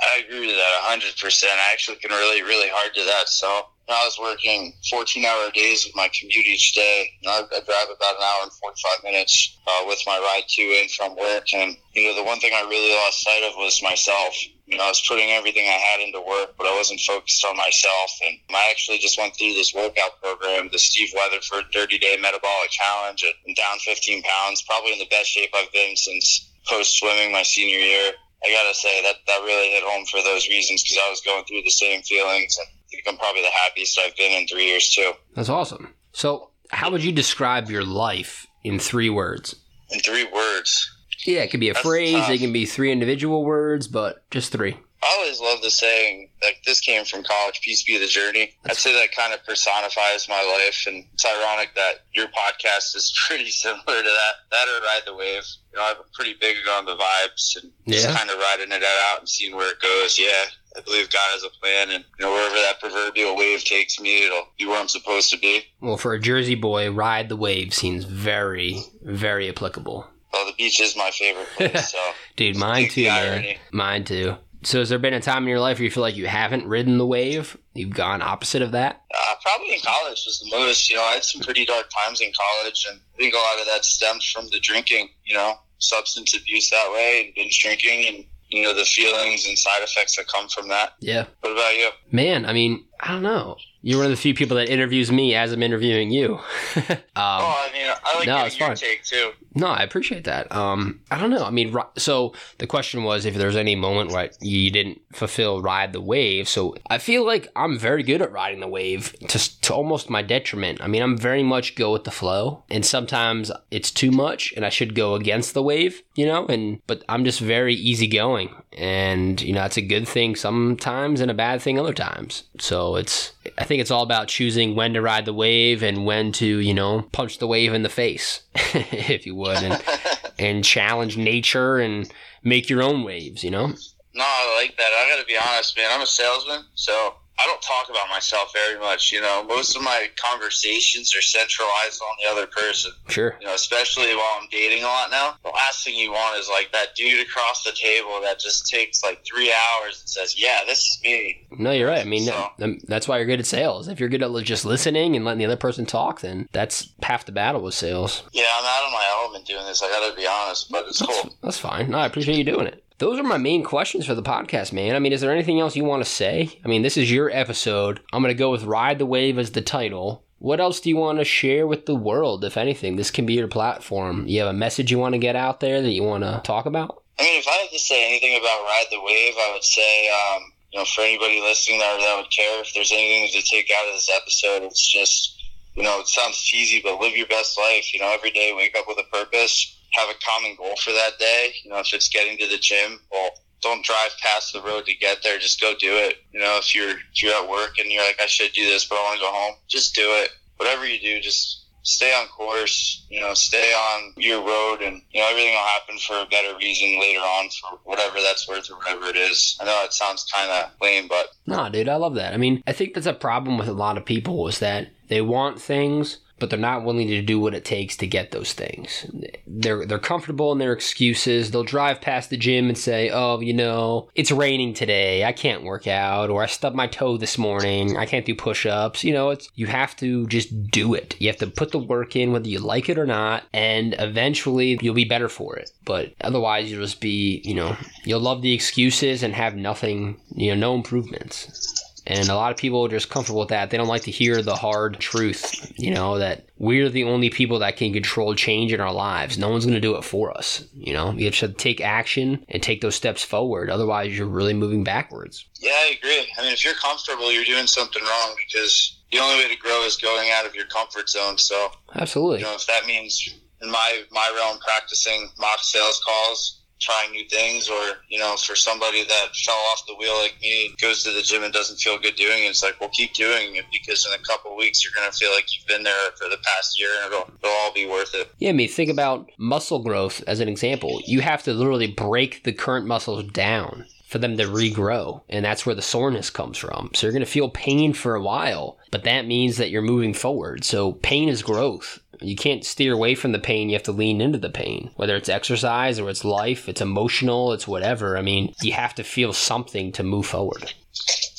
I 0.00 0.22
agree 0.26 0.46
with 0.46 0.56
that 0.56 0.98
100% 0.98 1.44
i 1.44 1.72
actually 1.72 1.96
can 1.98 2.10
relate 2.10 2.42
really 2.42 2.68
hard 2.70 2.92
to 2.94 3.04
that 3.04 3.28
so 3.28 3.66
I 3.88 4.04
was 4.04 4.18
working 4.20 4.72
14 4.90 5.24
hour 5.24 5.50
days 5.50 5.84
with 5.84 5.96
my 5.96 6.08
commute 6.14 6.46
each 6.46 6.72
day. 6.72 7.10
I, 7.26 7.42
I 7.42 7.60
drive 7.60 7.90
about 7.90 8.16
an 8.16 8.22
hour 8.22 8.42
and 8.44 8.52
45 8.52 9.04
minutes 9.04 9.58
uh, 9.66 9.84
with 9.86 9.98
my 10.06 10.18
ride 10.18 10.46
to 10.48 10.62
and 10.80 10.90
from 10.90 11.16
work. 11.16 11.52
And, 11.52 11.76
you 11.92 12.06
know, 12.06 12.14
the 12.14 12.22
one 12.22 12.38
thing 12.40 12.52
I 12.54 12.62
really 12.62 12.94
lost 12.94 13.22
sight 13.22 13.42
of 13.42 13.54
was 13.56 13.82
myself. 13.82 14.34
You 14.66 14.78
know, 14.78 14.84
I 14.84 14.88
was 14.88 15.04
putting 15.06 15.30
everything 15.30 15.66
I 15.66 15.76
had 15.76 16.00
into 16.00 16.20
work, 16.20 16.54
but 16.56 16.66
I 16.66 16.76
wasn't 16.76 17.00
focused 17.00 17.44
on 17.44 17.56
myself. 17.56 18.10
And 18.26 18.38
I 18.54 18.70
actually 18.70 18.98
just 18.98 19.18
went 19.18 19.36
through 19.36 19.54
this 19.54 19.74
workout 19.74 20.22
program, 20.22 20.70
the 20.72 20.78
Steve 20.78 21.10
Weatherford 21.14 21.66
30 21.74 21.98
Day 21.98 22.16
Metabolic 22.20 22.70
Challenge, 22.70 23.24
and 23.46 23.56
down 23.56 23.78
15 23.80 24.22
pounds, 24.22 24.62
probably 24.62 24.92
in 24.92 24.98
the 24.98 25.10
best 25.10 25.28
shape 25.28 25.50
I've 25.54 25.72
been 25.72 25.96
since 25.96 26.48
post 26.68 26.98
swimming 26.98 27.32
my 27.32 27.42
senior 27.42 27.78
year. 27.78 28.12
I 28.44 28.50
gotta 28.50 28.74
say 28.74 29.02
that 29.02 29.16
that 29.26 29.42
really 29.44 29.70
hit 29.70 29.84
home 29.84 30.04
for 30.06 30.22
those 30.22 30.48
reasons 30.48 30.82
because 30.82 30.98
I 30.98 31.10
was 31.10 31.20
going 31.20 31.44
through 31.44 31.62
the 31.62 31.70
same 31.70 32.02
feelings, 32.02 32.58
and 32.58 32.68
think 33.02 33.14
I'm 33.14 33.18
probably 33.18 33.42
the 33.42 33.48
happiest 33.48 33.98
I've 33.98 34.16
been 34.16 34.32
in 34.32 34.46
three 34.46 34.66
years 34.66 34.90
too. 34.90 35.12
That's 35.34 35.48
awesome. 35.48 35.94
So, 36.12 36.50
how 36.70 36.90
would 36.90 37.04
you 37.04 37.12
describe 37.12 37.70
your 37.70 37.84
life 37.84 38.46
in 38.64 38.78
three 38.78 39.10
words? 39.10 39.56
In 39.90 40.00
three 40.00 40.24
words. 40.32 40.90
Yeah, 41.24 41.40
it 41.42 41.50
could 41.50 41.60
be 41.60 41.68
a 41.68 41.74
That's 41.74 41.86
phrase. 41.86 42.14
tough. 42.14 42.30
It 42.30 42.38
can 42.38 42.52
be 42.52 42.66
three 42.66 42.90
individual 42.90 43.44
words, 43.44 43.86
but 43.88 44.28
just 44.30 44.52
three. 44.52 44.76
I 45.02 45.16
always 45.18 45.40
love 45.40 45.62
the 45.62 45.70
saying, 45.70 46.30
like, 46.42 46.62
this 46.64 46.78
came 46.80 47.04
from 47.04 47.24
college, 47.24 47.60
peace 47.60 47.82
be 47.82 47.98
the 47.98 48.06
journey. 48.06 48.52
I'd 48.66 48.76
say 48.76 48.92
that 48.92 49.14
kind 49.14 49.34
of 49.34 49.44
personifies 49.44 50.28
my 50.28 50.42
life. 50.42 50.84
And 50.86 51.04
it's 51.14 51.26
ironic 51.26 51.74
that 51.74 52.04
your 52.14 52.26
podcast 52.28 52.94
is 52.94 53.12
pretty 53.26 53.48
similar 53.50 53.82
to 53.84 54.02
that. 54.02 54.32
That 54.52 54.68
or 54.68 54.80
Ride 54.84 55.00
the 55.06 55.14
Wave. 55.16 55.44
You 55.72 55.78
know, 55.78 55.86
I'm 55.88 55.96
pretty 56.14 56.34
big 56.40 56.56
on 56.76 56.84
the 56.84 56.96
vibes 56.96 57.60
and 57.62 57.72
just 57.88 58.08
kind 58.16 58.30
of 58.30 58.36
riding 58.38 58.70
it 58.72 58.82
out 59.10 59.18
and 59.20 59.28
seeing 59.28 59.56
where 59.56 59.72
it 59.72 59.80
goes. 59.80 60.18
Yeah, 60.18 60.44
I 60.76 60.80
believe 60.82 61.10
God 61.10 61.28
has 61.32 61.42
a 61.44 61.50
plan. 61.60 61.90
And, 61.90 62.04
you 62.20 62.24
know, 62.26 62.32
wherever 62.32 62.54
that 62.54 62.78
proverbial 62.80 63.36
wave 63.36 63.64
takes 63.64 63.98
me, 63.98 64.24
it'll 64.26 64.48
be 64.58 64.66
where 64.66 64.78
I'm 64.80 64.88
supposed 64.88 65.30
to 65.32 65.38
be. 65.38 65.62
Well, 65.80 65.96
for 65.96 66.12
a 66.14 66.20
Jersey 66.20 66.54
boy, 66.54 66.92
ride 66.92 67.28
the 67.28 67.36
wave 67.36 67.74
seems 67.74 68.04
very, 68.04 68.82
very 69.02 69.48
applicable. 69.48 70.06
Well, 70.32 70.46
the 70.46 70.52
beach 70.56 70.80
is 70.80 70.96
my 70.96 71.10
favorite 71.10 71.48
place. 71.56 71.90
So, 71.92 71.98
Dude, 72.36 72.56
mine 72.56 72.88
too, 72.88 73.04
man. 73.04 73.28
irony. 73.28 73.58
Mine 73.72 74.04
too. 74.04 74.36
So, 74.64 74.78
has 74.78 74.88
there 74.88 74.98
been 74.98 75.14
a 75.14 75.20
time 75.20 75.42
in 75.44 75.48
your 75.48 75.60
life 75.60 75.78
where 75.78 75.84
you 75.84 75.90
feel 75.90 76.02
like 76.02 76.16
you 76.16 76.26
haven't 76.26 76.66
ridden 76.66 76.98
the 76.98 77.06
wave? 77.06 77.56
You've 77.74 77.90
gone 77.90 78.22
opposite 78.22 78.62
of 78.62 78.72
that? 78.72 79.02
Uh, 79.12 79.34
probably 79.42 79.74
in 79.74 79.80
college 79.80 80.22
was 80.26 80.40
the 80.40 80.56
most. 80.56 80.88
You 80.88 80.96
know, 80.96 81.02
I 81.02 81.14
had 81.14 81.24
some 81.24 81.42
pretty 81.42 81.64
dark 81.64 81.90
times 82.04 82.20
in 82.20 82.32
college, 82.32 82.86
and 82.90 83.00
I 83.14 83.18
think 83.18 83.34
a 83.34 83.38
lot 83.38 83.60
of 83.60 83.66
that 83.66 83.84
stems 83.84 84.24
from 84.30 84.46
the 84.50 84.60
drinking. 84.60 85.08
You 85.24 85.34
know, 85.34 85.54
substance 85.78 86.36
abuse 86.36 86.70
that 86.70 86.90
way, 86.92 87.24
and 87.26 87.34
binge 87.34 87.60
drinking, 87.60 88.06
and 88.06 88.24
you 88.50 88.62
know 88.62 88.74
the 88.74 88.84
feelings 88.84 89.46
and 89.48 89.58
side 89.58 89.82
effects 89.82 90.16
that 90.16 90.28
come 90.28 90.48
from 90.48 90.68
that. 90.68 90.92
Yeah. 91.00 91.26
What 91.40 91.52
about 91.52 91.74
you? 91.74 91.90
Man, 92.10 92.46
I 92.46 92.52
mean, 92.52 92.84
I 93.02 93.12
don't 93.12 93.22
know. 93.22 93.56
You're 93.84 93.98
one 93.98 94.06
of 94.06 94.12
the 94.12 94.16
few 94.16 94.32
people 94.32 94.56
that 94.58 94.68
interviews 94.68 95.10
me 95.10 95.34
as 95.34 95.50
I'm 95.50 95.62
interviewing 95.62 96.12
you. 96.12 96.34
um, 96.76 96.98
oh, 97.16 97.68
I 97.68 97.70
mean, 97.72 97.86
I 97.88 98.18
like 98.18 98.28
no, 98.28 98.44
it's 98.44 98.56
your 98.56 98.68
fine. 98.68 98.76
take 98.76 99.02
too. 99.02 99.32
No, 99.54 99.66
I 99.66 99.82
appreciate 99.82 100.24
that. 100.24 100.50
Um, 100.54 101.00
I 101.10 101.18
don't 101.18 101.30
know. 101.30 101.44
I 101.44 101.50
mean, 101.50 101.76
so 101.98 102.32
the 102.58 102.66
question 102.68 103.02
was 103.02 103.26
if 103.26 103.34
there's 103.34 103.56
any 103.56 103.74
moment 103.74 104.12
where 104.12 104.30
you 104.40 104.70
didn't 104.70 105.02
fulfill 105.12 105.60
ride 105.60 105.92
the 105.92 106.00
wave. 106.00 106.48
So 106.48 106.76
I 106.88 106.98
feel 106.98 107.26
like 107.26 107.48
I'm 107.56 107.76
very 107.76 108.04
good 108.04 108.22
at 108.22 108.30
riding 108.30 108.60
the 108.60 108.68
wave 108.68 109.14
to, 109.28 109.60
to 109.62 109.74
almost 109.74 110.08
my 110.08 110.22
detriment. 110.22 110.80
I 110.80 110.86
mean, 110.86 111.02
I'm 111.02 111.18
very 111.18 111.42
much 111.42 111.74
go 111.74 111.92
with 111.92 112.04
the 112.04 112.12
flow, 112.12 112.62
and 112.70 112.86
sometimes 112.86 113.50
it's 113.72 113.90
too 113.90 114.12
much, 114.12 114.54
and 114.54 114.64
I 114.64 114.68
should 114.68 114.94
go 114.94 115.16
against 115.16 115.54
the 115.54 115.62
wave, 115.62 116.02
you 116.14 116.24
know. 116.24 116.46
And 116.46 116.80
but 116.86 117.02
I'm 117.08 117.24
just 117.24 117.40
very 117.40 117.74
easygoing, 117.74 118.54
and 118.72 119.42
you 119.42 119.52
know 119.52 119.62
that's 119.62 119.76
a 119.76 119.82
good 119.82 120.06
thing 120.06 120.36
sometimes 120.36 121.20
and 121.20 121.32
a 121.32 121.34
bad 121.34 121.60
thing 121.60 121.80
other 121.80 121.94
times. 121.94 122.44
So 122.60 122.91
it's 122.96 123.32
I 123.58 123.64
think 123.64 123.80
it's 123.80 123.90
all 123.90 124.02
about 124.02 124.28
choosing 124.28 124.74
when 124.74 124.94
to 124.94 125.02
ride 125.02 125.24
the 125.24 125.32
wave 125.32 125.82
and 125.82 126.04
when 126.04 126.32
to 126.32 126.46
you 126.46 126.74
know 126.74 127.02
punch 127.12 127.38
the 127.38 127.46
wave 127.46 127.72
in 127.72 127.82
the 127.82 127.88
face, 127.88 128.42
if 128.54 129.26
you 129.26 129.34
would, 129.34 129.62
and 129.62 129.82
and 130.38 130.64
challenge 130.64 131.16
nature 131.16 131.78
and 131.78 132.10
make 132.42 132.68
your 132.68 132.82
own 132.82 133.04
waves. 133.04 133.44
You 133.44 133.50
know. 133.50 133.74
No, 134.14 134.24
I 134.24 134.60
like 134.60 134.76
that. 134.76 134.90
I 134.92 135.08
got 135.08 135.20
to 135.20 135.26
be 135.26 135.38
honest, 135.38 135.76
man. 135.76 135.88
I'm 135.90 136.02
a 136.02 136.06
salesman, 136.06 136.64
so 136.74 137.14
I 137.38 137.46
don't 137.46 137.62
talk 137.62 137.88
about 137.90 138.08
myself 138.08 138.52
very 138.52 138.78
much. 138.78 139.10
You 139.10 139.20
know, 139.20 139.42
most 139.44 139.74
of 139.74 139.82
my 139.82 140.06
conversations 140.16 141.14
are 141.16 141.22
centralized 141.22 142.00
on 142.02 142.16
the 142.22 142.30
other 142.30 142.46
person. 142.46 142.92
Sure. 143.08 143.36
you 143.40 143.46
know, 143.46 143.54
especially 143.54 144.14
while 144.14 144.38
I'm 144.40 144.48
dating 144.50 144.84
a 144.84 144.86
lot 144.86 145.10
now. 145.10 145.36
The 145.42 145.50
last 145.50 145.84
thing 145.84 145.94
you 145.96 146.12
want 146.12 146.38
is 146.38 146.48
like 146.48 146.70
that 146.72 146.94
dude 146.94 147.26
across 147.26 147.64
the 147.64 147.72
table 147.72 148.20
that 148.22 148.38
just 148.38 148.68
takes 148.68 149.02
like 149.02 149.24
three 149.24 149.52
hours 149.52 150.00
and 150.00 150.08
says, 150.08 150.34
"Yeah, 150.40 150.60
this 150.66 150.78
is 150.80 151.00
me." 151.02 151.46
No, 151.50 151.70
you're 151.72 151.88
right. 151.88 152.00
I 152.00 152.04
mean, 152.04 152.26
So- 152.26 152.50
um, 152.60 152.78
that's 152.84 153.08
why 153.08 153.16
you're 153.18 153.26
good 153.26 153.40
at 153.40 153.46
sales. 153.46 153.88
If 153.88 153.98
you're 154.00 154.08
good 154.08 154.22
at 154.22 154.32
just 154.44 154.64
listening 154.64 155.16
and 155.16 155.24
letting 155.24 155.38
the 155.38 155.46
other 155.46 155.56
person 155.56 155.86
talk, 155.86 156.20
then 156.20 156.48
that's 156.52 156.88
half 157.02 157.24
the 157.26 157.32
battle 157.32 157.60
with 157.62 157.74
sales. 157.74 158.22
Yeah, 158.32 158.44
I'm 158.56 158.64
out 158.64 158.86
of 158.86 158.92
my 158.92 159.06
element 159.20 159.46
doing 159.46 159.64
this. 159.66 159.82
I 159.82 159.88
gotta 159.88 160.14
be 160.16 160.26
honest, 160.26 160.70
but 160.70 160.86
it's 160.88 160.98
That's, 160.98 161.20
cool. 161.22 161.34
that's 161.42 161.58
fine. 161.58 161.90
No, 161.90 161.98
I 161.98 162.06
appreciate 162.06 162.36
you 162.38 162.44
doing 162.44 162.66
it. 162.66 162.81
Those 163.02 163.18
are 163.18 163.24
my 163.24 163.36
main 163.36 163.64
questions 163.64 164.06
for 164.06 164.14
the 164.14 164.22
podcast, 164.22 164.72
man. 164.72 164.94
I 164.94 165.00
mean, 165.00 165.12
is 165.12 165.20
there 165.20 165.32
anything 165.32 165.58
else 165.58 165.74
you 165.74 165.82
want 165.82 166.04
to 166.04 166.08
say? 166.08 166.60
I 166.64 166.68
mean, 166.68 166.82
this 166.82 166.96
is 166.96 167.10
your 167.10 167.30
episode. 167.32 167.98
I'm 168.12 168.22
going 168.22 168.32
to 168.32 168.38
go 168.38 168.52
with 168.52 168.62
Ride 168.62 169.00
the 169.00 169.06
Wave 169.06 169.40
as 169.40 169.50
the 169.50 169.60
title. 169.60 170.22
What 170.38 170.60
else 170.60 170.78
do 170.78 170.88
you 170.88 170.96
want 170.96 171.18
to 171.18 171.24
share 171.24 171.66
with 171.66 171.86
the 171.86 171.96
world, 171.96 172.44
if 172.44 172.56
anything? 172.56 172.94
This 172.94 173.10
can 173.10 173.26
be 173.26 173.34
your 173.34 173.48
platform. 173.48 174.28
You 174.28 174.38
have 174.42 174.50
a 174.50 174.56
message 174.56 174.92
you 174.92 175.00
want 175.00 175.14
to 175.14 175.18
get 175.18 175.34
out 175.34 175.58
there 175.58 175.82
that 175.82 175.90
you 175.90 176.04
want 176.04 176.22
to 176.22 176.42
talk 176.44 176.64
about? 176.64 177.02
I 177.18 177.24
mean, 177.24 177.40
if 177.40 177.48
I 177.48 177.54
had 177.54 177.70
to 177.72 177.78
say 177.80 178.06
anything 178.06 178.36
about 178.36 178.62
Ride 178.62 178.86
the 178.92 179.02
Wave, 179.02 179.34
I 179.36 179.50
would 179.52 179.64
say, 179.64 180.08
um, 180.08 180.52
you 180.70 180.78
know, 180.78 180.84
for 180.84 181.00
anybody 181.00 181.40
listening 181.40 181.80
that, 181.80 181.98
that 181.98 182.16
would 182.18 182.30
care, 182.30 182.60
if 182.60 182.72
there's 182.72 182.92
anything 182.92 183.26
to 183.32 183.44
take 183.48 183.68
out 183.80 183.88
of 183.88 183.94
this 183.96 184.10
episode, 184.14 184.62
it's 184.62 184.92
just, 184.92 185.42
you 185.74 185.82
know, 185.82 185.98
it 185.98 186.06
sounds 186.06 186.40
cheesy, 186.40 186.80
but 186.80 187.00
live 187.00 187.16
your 187.16 187.26
best 187.26 187.58
life. 187.58 187.92
You 187.92 187.98
know, 187.98 188.14
every 188.14 188.30
day 188.30 188.52
wake 188.56 188.78
up 188.78 188.84
with 188.86 188.98
a 188.98 189.10
purpose, 189.10 189.76
have 189.92 190.08
a 190.08 190.14
common 190.24 190.56
goal 190.56 190.74
for 190.76 190.92
that 190.92 191.18
day. 191.18 191.54
You 191.64 191.70
know, 191.70 191.78
if 191.78 191.92
it's 191.92 192.08
getting 192.08 192.38
to 192.38 192.48
the 192.48 192.58
gym, 192.58 193.00
well, 193.10 193.30
don't 193.60 193.84
drive 193.84 194.10
past 194.20 194.52
the 194.52 194.62
road 194.62 194.86
to 194.86 194.94
get 194.94 195.22
there. 195.22 195.38
Just 195.38 195.60
go 195.60 195.74
do 195.78 195.92
it. 195.92 196.16
You 196.32 196.40
know, 196.40 196.58
if 196.58 196.74
you're 196.74 196.90
if 196.90 197.22
you're 197.22 197.34
at 197.34 197.48
work 197.48 197.78
and 197.78 197.90
you're 197.90 198.04
like, 198.04 198.20
I 198.20 198.26
should 198.26 198.52
do 198.52 198.64
this, 198.66 198.84
but 198.84 198.96
I 198.96 199.02
want 199.02 199.18
to 199.20 199.24
go 199.24 199.32
home, 199.32 199.54
just 199.68 199.94
do 199.94 200.04
it. 200.04 200.30
Whatever 200.56 200.86
you 200.86 200.98
do, 201.00 201.20
just 201.20 201.62
stay 201.82 202.12
on 202.14 202.26
course, 202.28 203.04
you 203.10 203.20
know, 203.20 203.34
stay 203.34 203.72
on 203.72 204.12
your 204.16 204.40
road 204.40 204.80
and, 204.82 205.02
you 205.10 205.20
know, 205.20 205.28
everything 205.28 205.52
will 205.52 205.58
happen 205.58 205.98
for 205.98 206.14
a 206.14 206.26
better 206.26 206.56
reason 206.58 207.00
later 207.00 207.20
on 207.20 207.48
for 207.50 207.78
whatever 207.84 208.18
that's 208.22 208.48
worth 208.48 208.70
or 208.70 208.76
whatever 208.76 209.06
it 209.06 209.16
is. 209.16 209.58
I 209.60 209.64
know 209.64 209.82
it 209.84 209.92
sounds 209.92 210.24
kind 210.32 210.50
of 210.50 210.70
lame, 210.80 211.08
but 211.08 211.28
No, 211.46 211.68
dude, 211.68 211.88
I 211.88 211.96
love 211.96 212.14
that. 212.14 212.34
I 212.34 212.36
mean, 212.36 212.62
I 212.66 212.72
think 212.72 212.94
that's 212.94 213.06
a 213.06 213.12
problem 213.12 213.58
with 213.58 213.68
a 213.68 213.72
lot 213.72 213.98
of 213.98 214.04
people 214.04 214.46
is 214.48 214.60
that 214.60 214.88
they 215.08 215.20
want 215.20 215.60
things, 215.60 216.18
but 216.38 216.50
they're 216.50 216.58
not 216.58 216.84
willing 216.84 217.06
to 217.08 217.22
do 217.22 217.38
what 217.38 217.54
it 217.54 217.64
takes 217.64 217.96
to 217.96 218.06
get 218.06 218.30
those 218.30 218.52
things. 218.52 219.06
They're 219.46 219.86
they're 219.86 219.98
comfortable 219.98 220.52
in 220.52 220.58
their 220.58 220.72
excuses. 220.72 221.50
They'll 221.50 221.62
drive 221.62 222.00
past 222.00 222.30
the 222.30 222.36
gym 222.36 222.68
and 222.68 222.76
say, 222.76 223.10
"Oh, 223.10 223.40
you 223.40 223.52
know, 223.52 224.08
it's 224.14 224.32
raining 224.32 224.74
today. 224.74 225.24
I 225.24 225.32
can't 225.32 225.62
work 225.64 225.86
out, 225.86 226.30
or 226.30 226.42
I 226.42 226.46
stubbed 226.46 226.76
my 226.76 226.86
toe 226.88 227.16
this 227.16 227.38
morning. 227.38 227.96
I 227.96 228.06
can't 228.06 228.26
do 228.26 228.34
push-ups." 228.34 229.04
You 229.04 229.12
know, 229.12 229.30
it's 229.30 229.48
you 229.54 229.66
have 229.66 229.94
to 229.96 230.26
just 230.26 230.70
do 230.70 230.94
it. 230.94 231.14
You 231.20 231.28
have 231.28 231.38
to 231.38 231.46
put 231.46 231.70
the 231.70 231.78
work 231.78 232.16
in 232.16 232.32
whether 232.32 232.48
you 232.48 232.58
like 232.58 232.88
it 232.88 232.98
or 232.98 233.06
not, 233.06 233.44
and 233.52 233.94
eventually 233.98 234.78
you'll 234.80 234.94
be 234.94 235.04
better 235.04 235.28
for 235.28 235.56
it. 235.56 235.70
But 235.84 236.12
otherwise, 236.22 236.70
you'll 236.70 236.82
just 236.82 237.00
be, 237.00 237.40
you 237.44 237.54
know, 237.54 237.76
you'll 238.04 238.20
love 238.20 238.42
the 238.42 238.52
excuses 238.52 239.22
and 239.22 239.34
have 239.34 239.54
nothing, 239.56 240.20
you 240.34 240.54
know, 240.54 240.60
no 240.60 240.74
improvements. 240.74 241.81
And 242.06 242.28
a 242.28 242.34
lot 242.34 242.50
of 242.50 242.58
people 242.58 242.84
are 242.84 242.88
just 242.88 243.10
comfortable 243.10 243.40
with 243.40 243.50
that. 243.50 243.70
They 243.70 243.76
don't 243.76 243.88
like 243.88 244.02
to 244.02 244.10
hear 244.10 244.42
the 244.42 244.56
hard 244.56 244.98
truth, 244.98 245.72
you 245.78 245.92
know, 245.92 246.18
that 246.18 246.46
we're 246.58 246.88
the 246.88 247.04
only 247.04 247.30
people 247.30 247.60
that 247.60 247.76
can 247.76 247.92
control 247.92 248.34
change 248.34 248.72
in 248.72 248.80
our 248.80 248.92
lives. 248.92 249.38
No 249.38 249.48
one's 249.50 249.64
going 249.64 249.74
to 249.74 249.80
do 249.80 249.96
it 249.96 250.04
for 250.04 250.36
us. 250.36 250.64
You 250.74 250.92
know, 250.92 251.12
you 251.12 251.26
have 251.26 251.36
to 251.36 251.48
take 251.48 251.80
action 251.80 252.44
and 252.48 252.62
take 252.62 252.80
those 252.80 252.94
steps 252.94 253.22
forward. 253.22 253.70
Otherwise, 253.70 254.16
you're 254.16 254.26
really 254.26 254.54
moving 254.54 254.82
backwards. 254.84 255.46
yeah, 255.60 255.70
I 255.72 255.96
agree. 255.98 256.26
I 256.38 256.42
mean, 256.42 256.52
if 256.52 256.64
you're 256.64 256.74
comfortable, 256.74 257.32
you're 257.32 257.44
doing 257.44 257.66
something 257.66 258.02
wrong 258.02 258.34
because 258.46 258.98
the 259.12 259.18
only 259.18 259.44
way 259.44 259.54
to 259.54 259.60
grow 259.60 259.82
is 259.84 259.96
going 259.96 260.30
out 260.30 260.46
of 260.46 260.54
your 260.54 260.66
comfort 260.66 261.08
zone. 261.08 261.38
So, 261.38 261.70
Absolutely. 261.94 262.38
you 262.38 262.44
know, 262.44 262.54
if 262.54 262.66
that 262.66 262.86
means 262.86 263.28
in 263.60 263.70
my 263.70 264.02
my 264.10 264.32
realm 264.34 264.58
practicing 264.58 265.28
mock 265.38 265.60
sales 265.60 266.02
calls, 266.04 266.61
trying 266.82 267.12
new 267.12 267.26
things, 267.28 267.68
or 267.68 267.82
you 268.08 268.18
know, 268.18 268.36
for 268.36 268.56
somebody 268.56 269.04
that 269.04 269.28
fell 269.34 269.62
off 269.72 269.86
the 269.86 269.94
wheel 269.94 270.14
like 270.18 270.36
me, 270.42 270.74
goes 270.80 271.02
to 271.04 271.12
the 271.12 271.22
gym 271.22 271.42
and 271.42 271.52
doesn't 271.52 271.78
feel 271.78 271.98
good 271.98 272.16
doing 272.16 272.44
it, 272.44 272.48
it's 272.48 272.62
like, 272.62 272.78
well, 272.80 272.90
keep 272.90 273.14
doing 273.14 273.56
it 273.56 273.64
because 273.72 274.06
in 274.06 274.12
a 274.12 274.22
couple 274.22 274.56
weeks 274.56 274.84
you're 274.84 274.92
gonna 274.94 275.12
feel 275.12 275.32
like 275.32 275.46
you've 275.54 275.66
been 275.66 275.84
there 275.84 276.10
for 276.18 276.28
the 276.28 276.38
past 276.42 276.78
year, 276.78 276.90
and 277.02 277.12
it'll 277.12 277.30
it'll 277.42 277.56
all 277.56 277.72
be 277.72 277.86
worth 277.86 278.14
it. 278.14 278.28
Yeah, 278.38 278.50
I 278.50 278.52
mean, 278.52 278.68
think 278.68 278.90
about 278.90 279.30
muscle 279.38 279.82
growth 279.82 280.22
as 280.26 280.40
an 280.40 280.48
example. 280.48 281.00
You 281.06 281.20
have 281.20 281.42
to 281.44 281.54
literally 281.54 281.88
break 281.88 282.44
the 282.44 282.52
current 282.52 282.86
muscles 282.86 283.24
down 283.24 283.86
for 284.12 284.18
them 284.18 284.36
to 284.36 284.44
regrow, 284.44 285.22
and 285.30 285.42
that's 285.42 285.64
where 285.64 285.74
the 285.74 285.80
soreness 285.80 286.28
comes 286.28 286.58
from. 286.58 286.90
So 286.94 287.06
you're 287.06 287.12
going 287.12 287.24
to 287.24 287.30
feel 287.30 287.48
pain 287.48 287.94
for 287.94 288.14
a 288.14 288.22
while, 288.22 288.78
but 288.90 289.04
that 289.04 289.26
means 289.26 289.56
that 289.56 289.70
you're 289.70 289.80
moving 289.80 290.12
forward. 290.12 290.64
So 290.64 290.92
pain 290.92 291.30
is 291.30 291.42
growth. 291.42 291.98
You 292.20 292.36
can't 292.36 292.64
steer 292.64 292.92
away 292.92 293.14
from 293.14 293.32
the 293.32 293.38
pain, 293.38 293.70
you 293.70 293.74
have 293.74 293.82
to 293.84 293.92
lean 293.92 294.20
into 294.20 294.38
the 294.38 294.50
pain. 294.50 294.90
Whether 294.96 295.16
it's 295.16 295.30
exercise 295.30 295.98
or 295.98 296.10
it's 296.10 296.26
life, 296.26 296.68
it's 296.68 296.82
emotional, 296.82 297.52
it's 297.54 297.66
whatever. 297.66 298.18
I 298.18 298.22
mean, 298.22 298.54
you 298.60 298.74
have 298.74 298.94
to 298.96 299.02
feel 299.02 299.32
something 299.32 299.90
to 299.92 300.02
move 300.02 300.26
forward. 300.26 300.74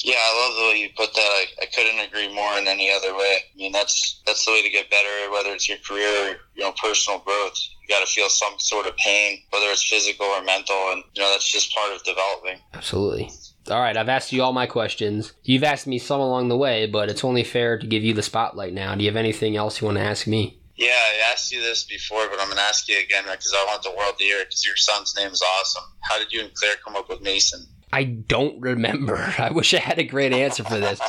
Yeah, 0.04 0.16
I 0.18 0.48
love 0.48 0.56
the 0.58 0.72
way 0.72 0.82
you 0.82 0.90
put 0.98 1.14
that. 1.14 1.22
I, 1.22 1.46
I 1.62 1.66
couldn't 1.68 2.00
agree 2.00 2.34
more 2.34 2.58
in 2.58 2.68
any 2.68 2.92
other 2.92 3.16
way. 3.16 3.38
I 3.54 3.58
mean, 3.58 3.72
that's 3.72 4.22
that's 4.26 4.46
the 4.46 4.52
way 4.52 4.64
to 4.64 4.70
get 4.70 4.90
better, 4.90 5.32
whether 5.32 5.54
it's 5.54 5.70
your 5.70 5.78
career 5.78 6.32
or 6.32 6.36
you 6.56 6.64
know 6.64 6.74
personal 6.74 7.20
growth. 7.20 7.58
You 7.84 7.94
got 7.94 8.06
to 8.06 8.12
feel 8.12 8.30
some 8.30 8.54
sort 8.58 8.88
of 8.88 8.96
pain, 8.98 9.40
whether 9.50 9.68
it's 9.68 9.88
physical 9.88 10.26
or 10.26 10.42
mental, 10.44 10.76
and 10.92 11.04
you 11.14 11.22
know 11.22 11.32
that's 11.32 11.52
just 11.52 11.74
part 11.74 11.94
of 11.94 12.04
developing. 12.04 12.60
Absolutely. 12.74 13.30
All 13.70 13.80
right, 13.80 13.96
I've 13.96 14.10
asked 14.10 14.34
you 14.34 14.44
all 14.44 14.52
my 14.54 14.66
questions. 14.66 15.34
You've 15.44 15.64
asked 15.64 15.88
me 15.88 15.98
some 15.98 16.20
along 16.20 16.50
the 16.50 16.58
way, 16.58 16.86
but 16.86 17.10
it's 17.10 17.24
only 17.24 17.44
fair 17.44 17.78
to 17.78 17.88
give 17.88 18.04
you 18.04 18.14
the 18.14 18.22
spotlight 18.22 18.74
now. 18.74 18.94
Do 18.96 19.04
you 19.04 19.10
have 19.10 19.16
anything 19.16 19.56
else 19.56 19.80
you 19.80 19.86
want 19.86 19.98
to 19.98 20.04
ask 20.04 20.28
me? 20.28 20.60
Yeah, 20.76 20.90
I 20.90 21.32
asked 21.32 21.52
you 21.52 21.62
this 21.62 21.84
before, 21.84 22.28
but 22.30 22.40
I'm 22.40 22.48
going 22.48 22.58
to 22.58 22.64
ask 22.64 22.90
you 22.90 23.00
again 23.00 23.24
because 23.26 23.54
I 23.56 23.64
want 23.66 23.84
the 23.84 23.92
world 23.92 24.18
to 24.18 24.24
hear 24.24 24.40
it 24.40 24.50
because 24.50 24.66
your 24.66 24.76
son's 24.76 25.16
name 25.16 25.32
is 25.32 25.42
awesome. 25.42 25.84
How 26.02 26.18
did 26.20 26.34
you 26.34 26.42
and 26.42 26.54
Claire 26.56 26.76
come 26.84 26.96
up 26.96 27.10
with 27.10 27.22
Mason? 27.22 27.66
I 27.94 28.06
don't 28.06 28.60
remember. 28.60 29.34
I 29.38 29.52
wish 29.52 29.74
I 29.74 29.78
had 29.80 30.00
a 30.00 30.04
great 30.04 30.34
answer 30.34 30.64
for 30.64 30.80
this. 30.80 31.00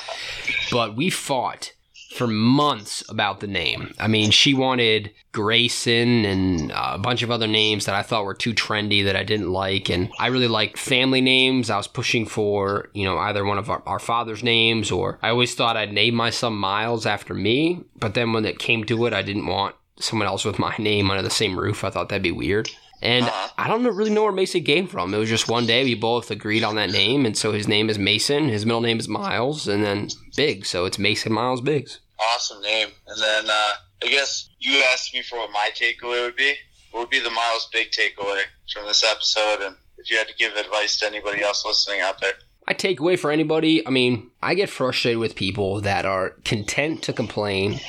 but 0.70 0.96
we 0.96 1.10
fought 1.10 1.72
for 2.14 2.28
months 2.28 3.02
about 3.08 3.40
the 3.40 3.46
name. 3.46 3.92
I 3.98 4.06
mean, 4.06 4.30
she 4.30 4.54
wanted 4.54 5.10
Grayson 5.32 6.24
and 6.24 6.70
uh, 6.70 6.92
a 6.94 6.98
bunch 6.98 7.22
of 7.22 7.30
other 7.30 7.48
names 7.48 7.86
that 7.86 7.96
I 7.96 8.02
thought 8.02 8.24
were 8.24 8.34
too 8.34 8.54
trendy 8.54 9.04
that 9.04 9.16
I 9.16 9.24
didn't 9.24 9.50
like. 9.50 9.90
And 9.90 10.10
I 10.20 10.28
really 10.28 10.46
liked 10.46 10.78
family 10.78 11.20
names. 11.20 11.70
I 11.70 11.76
was 11.76 11.88
pushing 11.88 12.24
for, 12.24 12.88
you 12.94 13.04
know, 13.04 13.18
either 13.18 13.44
one 13.44 13.58
of 13.58 13.68
our, 13.68 13.82
our 13.84 13.98
father's 13.98 14.44
names 14.44 14.92
or 14.92 15.18
I 15.22 15.30
always 15.30 15.56
thought 15.56 15.76
I'd 15.76 15.92
name 15.92 16.14
my 16.14 16.30
son 16.30 16.54
Myles 16.54 17.04
after 17.04 17.34
me. 17.34 17.82
But 17.96 18.14
then 18.14 18.32
when 18.32 18.44
it 18.44 18.60
came 18.60 18.84
to 18.84 19.06
it, 19.06 19.12
I 19.12 19.22
didn't 19.22 19.46
want 19.46 19.74
someone 19.98 20.28
else 20.28 20.44
with 20.44 20.60
my 20.60 20.74
name 20.78 21.10
under 21.10 21.22
the 21.22 21.30
same 21.30 21.58
roof. 21.58 21.82
I 21.82 21.90
thought 21.90 22.10
that'd 22.10 22.22
be 22.22 22.30
weird. 22.30 22.70
And 23.02 23.30
I 23.58 23.68
don't 23.68 23.84
really 23.84 24.10
know 24.10 24.22
where 24.22 24.32
Mason 24.32 24.64
came 24.64 24.86
from. 24.86 25.12
It 25.12 25.18
was 25.18 25.28
just 25.28 25.48
one 25.48 25.66
day 25.66 25.84
we 25.84 25.94
both 25.94 26.30
agreed 26.30 26.64
on 26.64 26.76
that 26.76 26.90
name, 26.90 27.26
and 27.26 27.36
so 27.36 27.52
his 27.52 27.68
name 27.68 27.90
is 27.90 27.98
Mason. 27.98 28.48
His 28.48 28.64
middle 28.64 28.80
name 28.80 28.98
is 28.98 29.08
Myles, 29.08 29.68
and 29.68 29.84
then 29.84 30.08
Biggs. 30.36 30.70
So 30.70 30.86
it's 30.86 30.98
Mason 30.98 31.30
Myles 31.30 31.60
Biggs. 31.60 32.00
Awesome 32.18 32.60
name. 32.62 32.88
And 33.06 33.20
then 33.20 33.44
uh, 33.48 33.72
I 34.02 34.08
guess 34.08 34.48
you 34.60 34.82
asked 34.92 35.12
me 35.14 35.22
for 35.22 35.38
what 35.38 35.50
my 35.50 35.70
takeaway 35.74 36.24
would 36.24 36.36
be. 36.36 36.54
What 36.90 37.00
would 37.00 37.10
be 37.10 37.20
the 37.20 37.30
Myles 37.30 37.68
Big 37.72 37.90
takeaway 37.90 38.42
from 38.72 38.86
this 38.86 39.04
episode? 39.04 39.62
And 39.62 39.76
if 39.98 40.10
you 40.10 40.16
had 40.18 40.28
to 40.28 40.34
give 40.34 40.54
advice 40.54 40.98
to 40.98 41.06
anybody 41.06 41.42
else 41.42 41.64
listening 41.64 42.00
out 42.00 42.20
there. 42.20 42.32
I 42.66 42.72
take 42.72 43.00
away 43.00 43.16
for 43.16 43.30
anybody. 43.30 43.86
I 43.86 43.90
mean, 43.90 44.30
I 44.42 44.54
get 44.54 44.70
frustrated 44.70 45.18
with 45.18 45.34
people 45.34 45.80
that 45.82 46.06
are 46.06 46.30
content 46.44 47.02
to 47.02 47.12
complain 47.12 47.80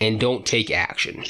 and 0.00 0.20
don't 0.20 0.46
take 0.46 0.70
action. 0.70 1.24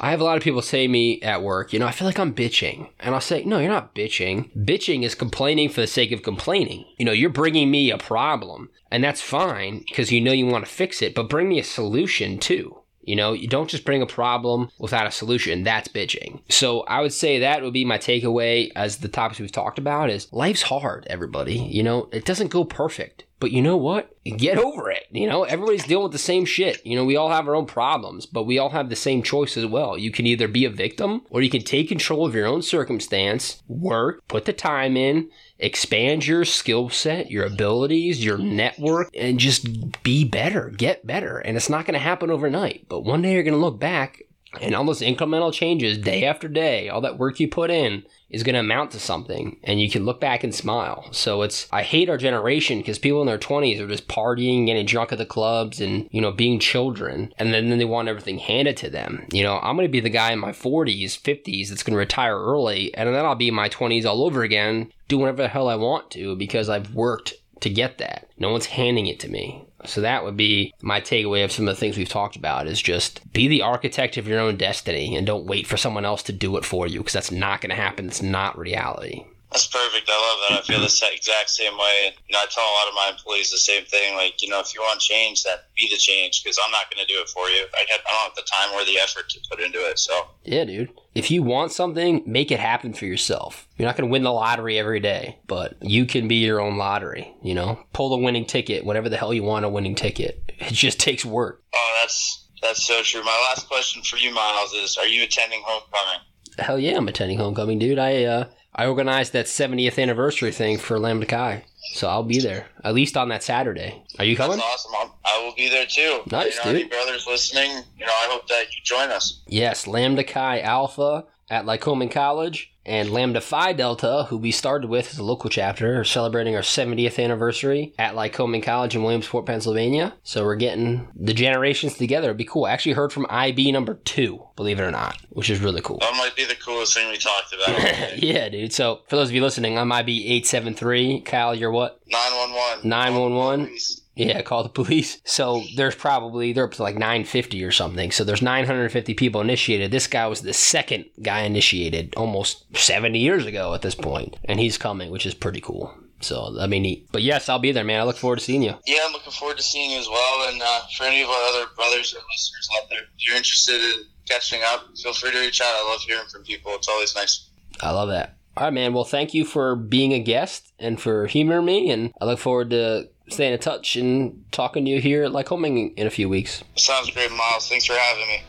I 0.00 0.10
have 0.10 0.20
a 0.20 0.24
lot 0.24 0.36
of 0.36 0.44
people 0.44 0.62
say 0.62 0.86
me 0.86 1.20
at 1.22 1.42
work, 1.42 1.72
you 1.72 1.78
know, 1.78 1.86
I 1.86 1.90
feel 1.90 2.06
like 2.06 2.20
I'm 2.20 2.34
bitching. 2.34 2.90
And 3.00 3.14
I'll 3.14 3.20
say, 3.20 3.42
no, 3.44 3.58
you're 3.58 3.68
not 3.68 3.96
bitching. 3.96 4.54
Bitching 4.56 5.02
is 5.02 5.16
complaining 5.16 5.68
for 5.68 5.80
the 5.80 5.88
sake 5.88 6.12
of 6.12 6.22
complaining. 6.22 6.84
You 6.98 7.04
know, 7.04 7.12
you're 7.12 7.30
bringing 7.30 7.70
me 7.70 7.90
a 7.90 7.98
problem, 7.98 8.70
and 8.92 9.02
that's 9.02 9.20
fine 9.20 9.84
because 9.88 10.12
you 10.12 10.20
know 10.20 10.32
you 10.32 10.46
want 10.46 10.64
to 10.64 10.70
fix 10.70 11.02
it, 11.02 11.14
but 11.14 11.28
bring 11.28 11.48
me 11.48 11.58
a 11.58 11.64
solution 11.64 12.38
too. 12.38 12.78
You 13.02 13.16
know, 13.16 13.32
you 13.32 13.48
don't 13.48 13.70
just 13.70 13.86
bring 13.86 14.02
a 14.02 14.06
problem 14.06 14.70
without 14.78 15.06
a 15.06 15.10
solution. 15.10 15.64
That's 15.64 15.88
bitching. 15.88 16.42
So 16.50 16.80
I 16.82 17.00
would 17.00 17.14
say 17.14 17.38
that 17.38 17.62
would 17.62 17.72
be 17.72 17.86
my 17.86 17.96
takeaway 17.96 18.70
as 18.76 18.98
the 18.98 19.08
topics 19.08 19.40
we've 19.40 19.50
talked 19.50 19.78
about 19.78 20.10
is 20.10 20.30
life's 20.30 20.62
hard, 20.62 21.06
everybody. 21.08 21.56
You 21.56 21.82
know, 21.82 22.10
it 22.12 22.26
doesn't 22.26 22.48
go 22.48 22.66
perfect. 22.66 23.24
But 23.40 23.52
you 23.52 23.62
know 23.62 23.76
what? 23.76 24.16
Get 24.24 24.58
over 24.58 24.90
it. 24.90 25.06
You 25.10 25.28
know, 25.28 25.44
everybody's 25.44 25.84
dealing 25.84 26.04
with 26.04 26.12
the 26.12 26.18
same 26.18 26.44
shit. 26.44 26.84
You 26.84 26.96
know, 26.96 27.04
we 27.04 27.16
all 27.16 27.30
have 27.30 27.46
our 27.48 27.54
own 27.54 27.66
problems, 27.66 28.26
but 28.26 28.44
we 28.44 28.58
all 28.58 28.70
have 28.70 28.88
the 28.88 28.96
same 28.96 29.22
choice 29.22 29.56
as 29.56 29.64
well. 29.64 29.96
You 29.96 30.10
can 30.10 30.26
either 30.26 30.48
be 30.48 30.64
a 30.64 30.70
victim 30.70 31.22
or 31.30 31.40
you 31.40 31.50
can 31.50 31.62
take 31.62 31.88
control 31.88 32.26
of 32.26 32.34
your 32.34 32.46
own 32.46 32.62
circumstance, 32.62 33.62
work, 33.68 34.26
put 34.28 34.44
the 34.44 34.52
time 34.52 34.96
in, 34.96 35.30
expand 35.58 36.26
your 36.26 36.44
skill 36.44 36.88
set, 36.88 37.30
your 37.30 37.46
abilities, 37.46 38.24
your 38.24 38.38
network, 38.38 39.08
and 39.14 39.38
just 39.38 40.02
be 40.02 40.24
better, 40.24 40.70
get 40.70 41.06
better. 41.06 41.38
And 41.38 41.56
it's 41.56 41.70
not 41.70 41.86
going 41.86 41.94
to 41.94 42.00
happen 42.00 42.30
overnight, 42.30 42.86
but 42.88 43.04
one 43.04 43.22
day 43.22 43.34
you're 43.34 43.42
going 43.44 43.54
to 43.54 43.60
look 43.60 43.78
back 43.78 44.22
and 44.60 44.74
all 44.74 44.84
those 44.84 45.00
incremental 45.00 45.52
changes 45.52 45.98
day 45.98 46.24
after 46.24 46.48
day, 46.48 46.88
all 46.88 47.00
that 47.02 47.18
work 47.18 47.38
you 47.38 47.48
put 47.48 47.70
in 47.70 48.04
is 48.30 48.42
going 48.42 48.54
to 48.54 48.60
amount 48.60 48.90
to 48.90 49.00
something 49.00 49.58
and 49.64 49.80
you 49.80 49.90
can 49.90 50.04
look 50.04 50.20
back 50.20 50.44
and 50.44 50.54
smile. 50.54 51.08
So 51.12 51.42
it's, 51.42 51.66
I 51.72 51.82
hate 51.82 52.08
our 52.08 52.16
generation 52.16 52.78
because 52.78 52.98
people 52.98 53.20
in 53.20 53.26
their 53.26 53.38
20s 53.38 53.80
are 53.80 53.88
just 53.88 54.08
partying, 54.08 54.66
getting 54.66 54.86
drunk 54.86 55.12
at 55.12 55.18
the 55.18 55.26
clubs 55.26 55.80
and, 55.80 56.08
you 56.10 56.20
know, 56.20 56.32
being 56.32 56.58
children. 56.58 57.32
And 57.38 57.52
then, 57.52 57.68
then 57.68 57.78
they 57.78 57.84
want 57.84 58.08
everything 58.08 58.38
handed 58.38 58.76
to 58.78 58.90
them. 58.90 59.26
You 59.32 59.42
know, 59.42 59.58
I'm 59.58 59.76
going 59.76 59.88
to 59.88 59.92
be 59.92 60.00
the 60.00 60.10
guy 60.10 60.32
in 60.32 60.38
my 60.38 60.52
40s, 60.52 61.20
50s 61.20 61.68
that's 61.68 61.82
going 61.82 61.94
to 61.94 61.98
retire 61.98 62.38
early. 62.38 62.94
And 62.94 63.14
then 63.14 63.24
I'll 63.24 63.34
be 63.34 63.48
in 63.48 63.54
my 63.54 63.68
20s 63.68 64.04
all 64.04 64.22
over 64.24 64.42
again, 64.42 64.92
do 65.08 65.18
whatever 65.18 65.42
the 65.42 65.48
hell 65.48 65.68
I 65.68 65.76
want 65.76 66.10
to 66.12 66.36
because 66.36 66.68
I've 66.68 66.94
worked 66.94 67.34
to 67.60 67.70
get 67.70 67.98
that. 67.98 68.28
No 68.38 68.50
one's 68.50 68.66
handing 68.66 69.06
it 69.06 69.20
to 69.20 69.28
me. 69.28 69.67
So 69.84 70.00
that 70.00 70.24
would 70.24 70.36
be 70.36 70.74
my 70.82 71.00
takeaway 71.00 71.44
of 71.44 71.52
some 71.52 71.68
of 71.68 71.76
the 71.76 71.80
things 71.80 71.96
we've 71.96 72.08
talked 72.08 72.36
about 72.36 72.66
is 72.66 72.82
just 72.82 73.32
be 73.32 73.46
the 73.46 73.62
architect 73.62 74.16
of 74.16 74.26
your 74.26 74.40
own 74.40 74.56
destiny 74.56 75.14
and 75.14 75.26
don't 75.26 75.46
wait 75.46 75.66
for 75.66 75.76
someone 75.76 76.04
else 76.04 76.22
to 76.24 76.32
do 76.32 76.56
it 76.56 76.64
for 76.64 76.86
you 76.86 76.98
because 76.98 77.12
that's 77.12 77.30
not 77.30 77.60
going 77.60 77.70
to 77.70 77.76
happen. 77.76 78.06
It's 78.06 78.22
not 78.22 78.58
reality. 78.58 79.24
That's 79.50 79.66
perfect. 79.66 80.08
I 80.08 80.12
love 80.12 80.38
that. 80.48 80.58
I 80.58 80.62
feel 80.62 80.80
the 80.80 81.10
exact 81.14 81.48
same 81.48 81.72
way. 81.78 82.12
You 82.28 82.34
know, 82.34 82.40
I 82.40 82.46
tell 82.50 82.64
a 82.64 82.76
lot 82.84 82.88
of 82.88 82.94
my 82.94 83.08
employees 83.10 83.50
the 83.50 83.58
same 83.58 83.84
thing. 83.84 84.14
Like, 84.14 84.42
you 84.42 84.48
know, 84.48 84.60
if 84.60 84.74
you 84.74 84.80
want 84.82 85.00
change, 85.00 85.42
then 85.42 85.56
be 85.76 85.88
the 85.90 85.96
change 85.96 86.42
because 86.44 86.58
I'm 86.62 86.70
not 86.70 86.90
going 86.92 87.04
to 87.06 87.12
do 87.12 87.18
it 87.20 87.28
for 87.30 87.48
you. 87.48 87.64
I, 87.74 87.84
have, 87.90 88.00
I 88.06 88.10
don't 88.10 88.24
have 88.24 88.34
the 88.36 88.42
time 88.42 88.74
or 88.74 88.84
the 88.84 88.98
effort 88.98 89.30
to 89.30 89.40
put 89.50 89.60
into 89.60 89.78
it. 89.78 89.98
So, 89.98 90.12
yeah, 90.44 90.64
dude. 90.64 90.90
If 91.14 91.30
you 91.30 91.42
want 91.42 91.72
something, 91.72 92.22
make 92.26 92.50
it 92.50 92.60
happen 92.60 92.92
for 92.92 93.06
yourself. 93.06 93.66
You're 93.76 93.86
not 93.86 93.96
going 93.96 94.08
to 94.08 94.12
win 94.12 94.22
the 94.22 94.32
lottery 94.32 94.78
every 94.78 95.00
day, 95.00 95.38
but 95.46 95.76
you 95.80 96.04
can 96.04 96.28
be 96.28 96.36
your 96.36 96.60
own 96.60 96.76
lottery. 96.76 97.34
You 97.42 97.54
know, 97.54 97.82
pull 97.94 98.10
the 98.10 98.22
winning 98.22 98.44
ticket, 98.44 98.84
whatever 98.84 99.08
the 99.08 99.16
hell 99.16 99.32
you 99.32 99.42
want 99.42 99.64
a 99.64 99.68
winning 99.68 99.94
ticket. 99.94 100.42
It 100.58 100.74
just 100.74 101.00
takes 101.00 101.24
work. 101.24 101.62
Oh, 101.74 101.98
that's 102.02 102.48
that's 102.60 102.86
so 102.86 103.00
true. 103.02 103.22
My 103.24 103.48
last 103.48 103.66
question 103.66 104.02
for 104.02 104.16
you, 104.16 104.34
Myles, 104.34 104.72
is: 104.72 104.98
Are 104.98 105.06
you 105.06 105.24
attending 105.24 105.62
homecoming? 105.64 106.20
Hell 106.58 106.78
yeah, 106.78 106.96
I'm 106.96 107.08
attending 107.08 107.38
homecoming, 107.38 107.78
dude. 107.78 107.98
I 107.98 108.24
uh, 108.24 108.44
I 108.78 108.86
organized 108.86 109.32
that 109.32 109.46
70th 109.46 110.00
anniversary 110.00 110.52
thing 110.52 110.78
for 110.78 111.00
Lambda 111.00 111.26
Chi. 111.26 111.64
So 111.94 112.08
I'll 112.08 112.22
be 112.22 112.38
there 112.38 112.66
at 112.84 112.94
least 112.94 113.16
on 113.16 113.28
that 113.30 113.42
Saturday. 113.42 114.04
Are 114.20 114.24
you 114.24 114.36
coming? 114.36 114.58
That's 114.58 114.86
awesome. 114.86 114.92
I'm, 115.00 115.10
I 115.24 115.44
will 115.44 115.54
be 115.54 115.68
there 115.68 115.84
too. 115.84 116.20
Nice, 116.30 116.54
you 116.54 116.64
know, 116.64 116.72
dude. 116.72 116.82
Any 116.82 116.88
brothers 116.88 117.26
listening? 117.26 117.70
You 117.98 118.06
know, 118.06 118.12
I 118.12 118.28
hope 118.30 118.46
that 118.46 118.66
you 118.72 118.80
join 118.84 119.10
us. 119.10 119.40
Yes, 119.48 119.88
Lambda 119.88 120.22
Chi 120.22 120.60
Alpha 120.60 121.24
at 121.50 121.64
Lycoming 121.64 122.10
College 122.10 122.72
and 122.88 123.10
Lambda 123.10 123.40
Phi 123.40 123.74
Delta, 123.74 124.26
who 124.28 124.38
we 124.38 124.50
started 124.50 124.88
with 124.88 125.10
as 125.10 125.18
a 125.18 125.22
local 125.22 125.50
chapter, 125.50 126.00
are 126.00 126.04
celebrating 126.04 126.56
our 126.56 126.62
70th 126.62 127.22
anniversary 127.22 127.92
at 127.98 128.14
Lycoming 128.14 128.62
College 128.62 128.96
in 128.96 129.02
Williamsport, 129.02 129.46
Pennsylvania. 129.46 130.14
So 130.22 130.44
we're 130.44 130.56
getting 130.56 131.08
the 131.14 131.34
generations 131.34 131.96
together. 131.98 132.28
It'd 132.28 132.38
be 132.38 132.44
cool. 132.44 132.64
I 132.64 132.72
actually 132.72 132.92
heard 132.92 133.12
from 133.12 133.26
IB 133.28 133.70
number 133.72 133.94
two, 133.94 134.42
believe 134.56 134.80
it 134.80 134.82
or 134.82 134.90
not, 134.90 135.18
which 135.28 135.50
is 135.50 135.60
really 135.60 135.82
cool. 135.82 135.98
That 135.98 136.14
might 136.16 136.34
be 136.34 136.44
the 136.44 136.56
coolest 136.56 136.94
thing 136.94 137.10
we 137.10 137.18
talked 137.18 137.52
about. 137.52 138.18
yeah, 138.22 138.48
dude. 138.48 138.72
So 138.72 139.02
for 139.08 139.16
those 139.16 139.28
of 139.28 139.34
you 139.34 139.42
listening, 139.42 139.78
I'm 139.78 139.92
IB 139.92 140.24
873. 140.24 141.20
Kyle, 141.20 141.54
you're 141.54 141.70
what? 141.70 142.00
911. 142.06 142.88
911. 142.88 143.76
Yeah, 144.18 144.42
call 144.42 144.62
the 144.62 144.68
police. 144.68 145.20
So 145.38 145.62
there's 145.76 145.94
probably 145.94 146.52
they're 146.52 146.64
up 146.64 146.72
to 146.72 146.82
like 146.82 146.96
950 146.96 147.62
or 147.62 147.70
something. 147.70 148.10
So 148.10 148.24
there's 148.24 148.42
950 148.42 149.14
people 149.14 149.40
initiated. 149.40 149.90
This 149.90 150.06
guy 150.06 150.26
was 150.26 150.40
the 150.40 150.52
second 150.52 151.04
guy 151.22 151.42
initiated 151.42 152.14
almost 152.16 152.64
70 152.76 153.18
years 153.18 153.46
ago 153.46 153.72
at 153.74 153.82
this 153.82 153.94
point, 153.94 154.36
and 154.44 154.58
he's 154.58 154.78
coming, 154.78 155.10
which 155.10 155.26
is 155.26 155.34
pretty 155.34 155.60
cool. 155.60 155.94
So 156.20 156.56
I 156.58 156.66
mean, 156.66 156.84
he, 156.84 157.06
but 157.12 157.22
yes, 157.22 157.48
I'll 157.48 157.60
be 157.60 157.70
there, 157.70 157.84
man. 157.84 158.00
I 158.00 158.04
look 158.04 158.16
forward 158.16 158.40
to 158.40 158.44
seeing 158.44 158.62
you. 158.62 158.74
Yeah, 158.86 158.98
I'm 159.06 159.12
looking 159.12 159.32
forward 159.32 159.58
to 159.58 159.62
seeing 159.62 159.92
you 159.92 159.98
as 159.98 160.08
well. 160.08 160.48
And 160.48 160.60
uh, 160.60 160.80
for 160.96 161.04
any 161.04 161.22
of 161.22 161.28
our 161.28 161.42
other 161.50 161.66
brothers 161.76 162.12
or 162.14 162.20
listeners 162.32 162.68
out 162.76 162.88
there, 162.90 163.00
if 163.00 163.26
you're 163.26 163.36
interested 163.36 163.80
in 163.80 164.04
catching 164.28 164.60
up, 164.64 164.88
feel 165.00 165.12
free 165.12 165.30
to 165.30 165.38
reach 165.38 165.60
out. 165.60 165.68
I 165.68 165.90
love 165.90 166.00
hearing 166.00 166.26
from 166.26 166.42
people. 166.42 166.72
It's 166.74 166.88
always 166.88 167.14
nice. 167.14 167.48
I 167.80 167.92
love 167.92 168.08
that. 168.08 168.36
All 168.56 168.64
right, 168.64 168.72
man. 168.72 168.92
Well, 168.92 169.04
thank 169.04 169.34
you 169.34 169.44
for 169.44 169.76
being 169.76 170.12
a 170.12 170.18
guest 170.18 170.72
and 170.80 171.00
for 171.00 171.28
humoring 171.28 171.64
me, 171.64 171.90
and 171.90 172.12
I 172.20 172.24
look 172.24 172.40
forward 172.40 172.70
to 172.70 173.08
staying 173.30 173.52
in 173.52 173.58
touch 173.58 173.96
and 173.96 174.44
talking 174.52 174.84
to 174.84 174.90
you 174.90 175.00
here 175.00 175.24
at 175.24 175.32
Lycoming 175.32 175.94
in 175.96 176.06
a 176.06 176.10
few 176.10 176.28
weeks. 176.28 176.62
Sounds 176.76 177.10
great, 177.10 177.30
Myles. 177.30 177.68
Thanks 177.68 177.86
for 177.86 177.94
having 177.94 178.26
me. 178.28 178.42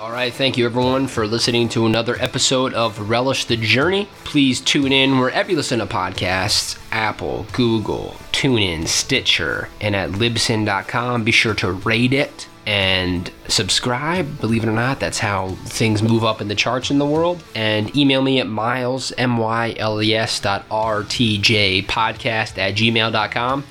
All 0.00 0.12
right, 0.12 0.34
thank 0.34 0.58
you 0.58 0.66
everyone 0.66 1.06
for 1.06 1.26
listening 1.26 1.68
to 1.70 1.86
another 1.86 2.16
episode 2.20 2.74
of 2.74 3.08
Relish 3.08 3.46
the 3.46 3.56
Journey. 3.56 4.06
Please 4.24 4.60
tune 4.60 4.92
in 4.92 5.18
wherever 5.18 5.50
you 5.50 5.56
listen 5.56 5.78
to 5.78 5.86
podcasts 5.86 6.78
Apple, 6.92 7.46
Google, 7.52 8.16
TuneIn, 8.32 8.86
Stitcher, 8.86 9.70
and 9.80 9.96
at 9.96 10.10
Libsyn.com. 10.10 11.24
Be 11.24 11.32
sure 11.32 11.54
to 11.54 11.72
rate 11.72 12.12
it 12.12 12.48
and 12.66 13.30
subscribe. 13.48 14.40
Believe 14.40 14.64
it 14.64 14.68
or 14.68 14.72
not, 14.72 15.00
that's 15.00 15.18
how 15.18 15.48
things 15.66 16.02
move 16.02 16.24
up 16.24 16.40
in 16.40 16.48
the 16.48 16.54
charts 16.54 16.90
in 16.90 16.98
the 16.98 17.06
world. 17.06 17.42
And 17.54 17.94
email 17.96 18.22
me 18.22 18.40
at 18.40 18.46
Myles, 18.46 19.12
M-Y-L-E-S 19.18 20.40
dot 20.40 20.64
R-T-J 20.70 21.82
podcast 21.82 22.58
at 22.58 22.74
gmail.com. 22.74 23.64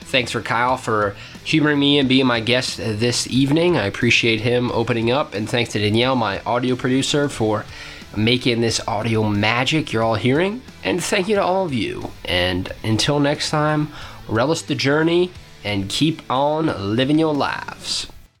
Thanks 0.00 0.32
for 0.32 0.42
Kyle 0.42 0.76
for 0.76 1.14
humoring 1.44 1.78
me 1.78 1.98
and 2.00 2.08
being 2.08 2.26
my 2.26 2.40
guest 2.40 2.78
this 2.78 3.28
evening. 3.28 3.76
I 3.76 3.86
appreciate 3.86 4.40
him 4.40 4.72
opening 4.72 5.12
up. 5.12 5.34
And 5.34 5.48
thanks 5.48 5.72
to 5.72 5.78
Danielle, 5.78 6.16
my 6.16 6.40
audio 6.40 6.74
producer, 6.74 7.28
for 7.28 7.64
making 8.16 8.60
this 8.60 8.80
audio 8.88 9.22
magic 9.22 9.92
you're 9.92 10.02
all 10.02 10.16
hearing. 10.16 10.62
And 10.82 11.02
thank 11.02 11.28
you 11.28 11.36
to 11.36 11.42
all 11.42 11.64
of 11.64 11.72
you. 11.72 12.10
And 12.24 12.72
until 12.82 13.20
next 13.20 13.50
time, 13.50 13.92
relish 14.28 14.62
the 14.62 14.74
journey 14.74 15.30
and 15.62 15.88
keep 15.88 16.28
on 16.28 16.96
living 16.96 17.18
your 17.18 17.34
lives. 17.34 18.08